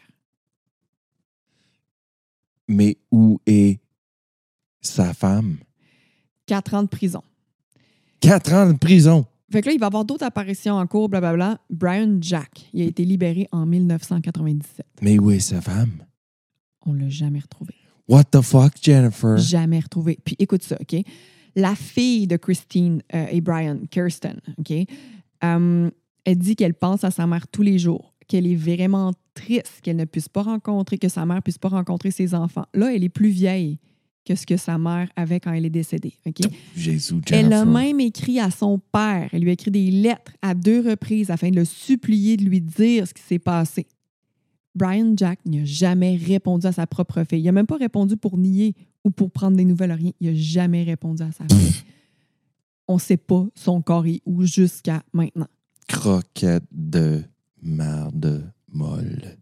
Mais 2.69 2.97
où 3.11 3.41
est 3.45 3.79
sa 4.79 5.13
femme? 5.13 5.57
Quatre 6.45 6.73
ans 6.75 6.83
de 6.83 6.87
prison. 6.87 7.21
Quatre 8.21 8.53
ans 8.53 8.71
de 8.71 8.77
prison. 8.77 9.25
Fait 9.51 9.61
que 9.61 9.67
là, 9.67 9.73
il 9.73 9.79
va 9.79 9.87
y 9.87 9.87
avoir 9.87 10.05
d'autres 10.05 10.25
apparitions 10.25 10.75
en 10.75 10.85
cours, 10.85 11.09
blablabla. 11.09 11.59
Brian 11.69 12.17
Jack, 12.21 12.69
il 12.73 12.81
a 12.83 12.85
été 12.85 13.03
libéré 13.03 13.47
en 13.51 13.65
1997. 13.65 14.85
Mais 15.01 15.17
où 15.17 15.31
est 15.31 15.39
sa 15.39 15.59
femme? 15.59 16.05
On 16.85 16.93
l'a 16.93 17.09
jamais 17.09 17.39
retrouvé. 17.39 17.73
What 18.07 18.25
the 18.25 18.41
fuck, 18.41 18.73
Jennifer? 18.81 19.37
Jamais 19.37 19.79
retrouvé. 19.79 20.17
Puis 20.23 20.35
écoute 20.39 20.63
ça, 20.63 20.77
OK? 20.79 20.95
La 21.55 21.75
fille 21.75 22.27
de 22.27 22.37
Christine 22.37 23.01
euh, 23.13 23.25
et 23.31 23.41
Brian, 23.41 23.79
Kirsten, 23.89 24.39
OK? 24.59 24.71
euh, 25.43 25.89
elle 26.25 26.37
dit 26.37 26.55
qu'elle 26.55 26.75
pense 26.75 27.03
à 27.03 27.09
sa 27.11 27.25
mère 27.25 27.47
tous 27.47 27.63
les 27.63 27.79
jours, 27.79 28.13
qu'elle 28.27 28.45
est 28.45 28.55
vraiment 28.55 29.13
triste 29.39 29.79
qu'elle 29.81 29.95
ne 29.95 30.05
puisse 30.05 30.29
pas 30.29 30.43
rencontrer, 30.43 30.97
que 30.97 31.09
sa 31.09 31.25
mère 31.25 31.41
puisse 31.41 31.57
pas 31.57 31.69
rencontrer 31.69 32.11
ses 32.11 32.33
enfants. 32.33 32.65
Là, 32.73 32.93
elle 32.93 33.03
est 33.03 33.09
plus 33.09 33.29
vieille 33.29 33.79
que 34.25 34.35
ce 34.35 34.45
que 34.45 34.57
sa 34.57 34.77
mère 34.77 35.09
avait 35.15 35.39
quand 35.39 35.51
elle 35.51 35.65
est 35.65 35.71
décédée, 35.71 36.13
OK? 36.25 36.41
Jésus, 36.75 37.15
Elle 37.31 37.51
a 37.53 37.65
même 37.65 37.99
écrit 37.99 38.39
à 38.39 38.51
son 38.51 38.79
père. 38.79 39.29
Elle 39.31 39.41
lui 39.41 39.49
a 39.49 39.53
écrit 39.53 39.71
des 39.71 39.89
lettres 39.89 40.33
à 40.41 40.53
deux 40.53 40.87
reprises 40.87 41.31
afin 41.31 41.49
de 41.49 41.55
le 41.55 41.65
supplier 41.65 42.37
de 42.37 42.43
lui 42.43 42.61
dire 42.61 43.07
ce 43.07 43.13
qui 43.13 43.23
s'est 43.23 43.39
passé. 43.39 43.87
Brian 44.75 45.13
Jack 45.15 45.39
n'a 45.45 45.65
jamais 45.65 46.15
répondu 46.15 46.67
à 46.67 46.71
sa 46.71 46.85
propre 46.85 47.23
fille. 47.23 47.39
Il 47.39 47.45
n'a 47.45 47.51
même 47.51 47.65
pas 47.65 47.77
répondu 47.77 48.17
pour 48.17 48.37
nier 48.37 48.75
ou 49.03 49.09
pour 49.09 49.31
prendre 49.31 49.57
des 49.57 49.65
nouvelles, 49.65 49.93
rien. 49.93 50.11
Il 50.19 50.29
n'a 50.29 50.35
jamais 50.35 50.83
répondu 50.83 51.23
à 51.23 51.31
sa 51.31 51.45
fille. 51.45 51.83
On 52.87 52.95
ne 52.95 52.99
sait 52.99 53.17
pas 53.17 53.47
son 53.55 53.81
corps 53.81 54.05
est 54.05 54.21
où 54.25 54.43
jusqu'à 54.45 55.01
maintenant. 55.11 55.47
Croquette 55.87 56.63
de 56.71 57.23
marde 57.61 58.51
molle. 58.73 59.37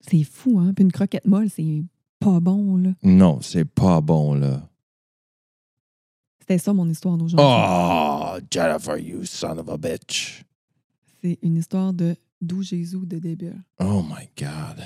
C'est 0.00 0.24
fou, 0.24 0.58
hein? 0.58 0.72
Puis 0.74 0.84
une 0.84 0.92
croquette 0.92 1.26
molle, 1.26 1.48
c'est 1.50 1.82
pas 2.20 2.40
bon, 2.40 2.76
là. 2.76 2.90
Non, 3.02 3.40
c'est 3.40 3.64
pas 3.64 4.00
bon, 4.00 4.34
là. 4.34 4.68
C'était 6.40 6.58
ça, 6.58 6.74
mon 6.74 6.88
histoire 6.88 7.16
d'aujourd'hui. 7.16 7.46
Oh, 7.48 8.38
Jennifer, 8.50 8.98
you 8.98 9.24
son 9.24 9.58
of 9.58 9.68
a 9.70 9.78
bitch. 9.78 10.44
C'est 11.22 11.38
une 11.42 11.56
histoire 11.56 11.94
de 11.94 12.16
d'où 12.42 12.62
Jésus 12.62 13.06
de 13.06 13.18
début. 13.18 13.52
Oh 13.80 14.02
my 14.02 14.28
God. 14.38 14.84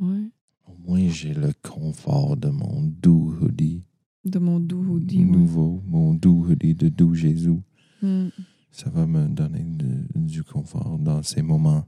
Ouais. 0.00 0.30
Au 0.66 0.74
moins, 0.86 1.08
j'ai 1.08 1.34
le 1.34 1.52
confort 1.62 2.36
de 2.38 2.48
mon 2.48 2.82
doux 2.82 3.36
hoodie. 3.40 3.84
De 4.24 4.38
mon 4.38 4.60
doux 4.60 4.82
hoodie. 4.82 5.18
ouais. 5.18 5.24
Nouveau, 5.24 5.82
mon 5.86 6.14
doux 6.14 6.46
hoodie 6.48 6.74
de 6.74 6.88
doux 6.88 7.14
Jésus. 7.14 7.60
Hmm. 8.00 8.28
Ça 8.72 8.88
va 8.90 9.06
me 9.06 9.28
donner 9.28 9.62
de- 9.64 10.06
du 10.14 10.42
confort 10.42 10.98
dans 10.98 11.22
ces 11.22 11.42
moments 11.42 11.86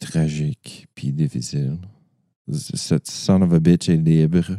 tragiques 0.00 0.86
puis 0.94 1.12
difficiles. 1.12 1.78
Cette 2.52 3.06
son 3.08 3.40
of 3.42 3.52
a 3.52 3.60
bitch 3.60 3.88
est 3.88 3.96
libre. 3.96 4.58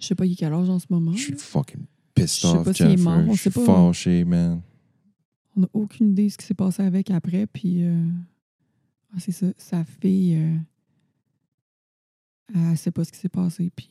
Je 0.00 0.06
sais 0.06 0.14
pas 0.14 0.26
il 0.26 0.32
est 0.32 0.36
quel 0.36 0.52
âge 0.52 0.68
en 0.68 0.78
ce 0.78 0.86
moment. 0.90 1.12
Je 1.12 1.22
suis 1.22 1.34
fucking 1.36 1.84
pissed 2.14 2.36
Je 2.42 2.46
sais 2.48 2.56
off, 2.56 2.64
pas 2.64 2.72
s'il 2.74 2.86
est 2.86 2.88
Jennifer. 2.90 3.04
mort, 3.18 3.28
on 3.28 3.32
Je 3.34 3.40
suis 3.40 3.50
sait 3.50 3.60
pas. 3.60 3.66
fâché, 3.66 4.24
man. 4.24 4.60
On 5.56 5.60
n'a 5.60 5.68
aucune 5.72 6.10
idée 6.10 6.24
de 6.26 6.28
ce 6.32 6.38
qui 6.38 6.46
s'est 6.46 6.54
passé 6.54 6.82
avec 6.82 7.10
après. 7.10 7.46
Puis, 7.46 7.84
euh, 7.84 8.04
ah, 9.14 9.16
c'est 9.20 9.32
ça. 9.32 9.46
Sa 9.56 9.84
fille, 9.84 10.36
euh, 10.36 10.56
elle 12.54 12.76
sait 12.76 12.90
pas 12.90 13.04
ce 13.04 13.12
qui 13.12 13.18
s'est 13.18 13.28
passé. 13.28 13.70
Puis, 13.74 13.88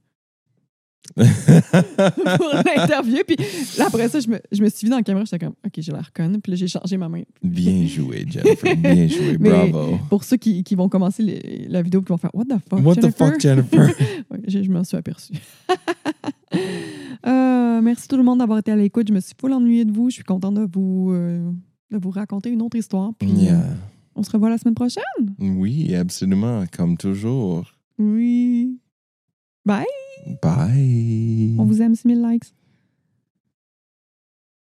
pour 1.16 2.50
l'interview. 2.66 3.20
Puis 3.26 3.38
là, 3.78 3.86
après 3.88 4.10
ça, 4.10 4.20
je 4.20 4.28
me, 4.28 4.40
je 4.52 4.62
me 4.62 4.70
suis 4.70 4.86
vue 4.86 4.92
dans 4.92 4.98
la 4.98 5.04
caméra, 5.04 5.26
j'étais 5.26 5.40
comme, 5.46 5.56
OK, 5.66 5.72
j'ai 5.78 5.92
l'air 5.92 6.12
conne. 6.14 6.40
Puis 6.42 6.52
là, 6.52 6.56
j'ai 6.58 6.68
changé 6.68 6.98
ma 6.98 7.08
main. 7.10 7.24
Bien 7.42 7.86
joué, 7.88 8.26
Jennifer. 8.28 8.76
Bien 8.76 9.08
joué. 9.08 9.38
Mais- 9.40 9.50
Bravo. 9.50 9.98
Pour 10.10 10.24
ceux 10.24 10.38
qui, 10.38 10.64
qui 10.64 10.76
vont 10.76 10.90
commencer 10.90 11.24
les- 11.24 11.66
la 11.70 11.82
vidéo, 11.82 12.02
qui 12.02 12.10
vont 12.10 12.18
faire 12.18 12.32
What 12.34 12.46
the 12.46 12.60
fuck, 12.70 12.86
What 12.86 12.96
the 12.96 13.02
Jennifer? 13.02 13.28
fuck, 13.32 13.40
Jennifer? 13.40 13.90
Ouais, 14.30 14.40
je 14.48 14.62
je 14.62 14.70
m'en 14.70 14.84
suis 14.84 14.98
aperçue. 14.98 15.34
Euh, 17.28 17.82
merci 17.82 18.08
tout 18.08 18.16
le 18.18 18.24
monde 18.24 18.40
d'avoir 18.40 18.60
été 18.60 18.72
à 18.72 18.76
l'écoute. 18.78 19.08
Je 19.10 19.14
me 19.14 19.20
suis 19.20 19.34
full 19.40 19.52
ennuyée 19.52 19.84
de 19.84 19.92
vous. 19.92 20.10
Je 20.10 20.16
suis 20.16 20.24
contente 20.24 20.56
de 20.56 20.66
vous, 20.72 21.12
euh, 21.12 21.52
de 21.92 21.98
vous 21.98 22.12
raconter 22.12 22.50
une 22.50 22.62
autre 22.62 22.78
histoire. 22.78 23.12
Puis 23.20 23.30
euh, 23.30 23.42
Yeah. 23.44 23.64
On 24.16 24.24
se 24.24 24.32
revoit 24.32 24.50
la 24.50 24.58
semaine 24.58 24.76
prochaine. 24.76 25.04
Oui, 25.40 25.96
absolument, 25.96 26.64
comme 26.76 26.98
toujours. 26.98 27.74
Oui. 27.98 28.80
Bye. 29.66 29.86
Bye. 30.42 31.56
On 31.58 31.66
vous 31.66 31.82
aime, 31.82 31.96
6000 31.96 32.22
likes. 32.22 32.54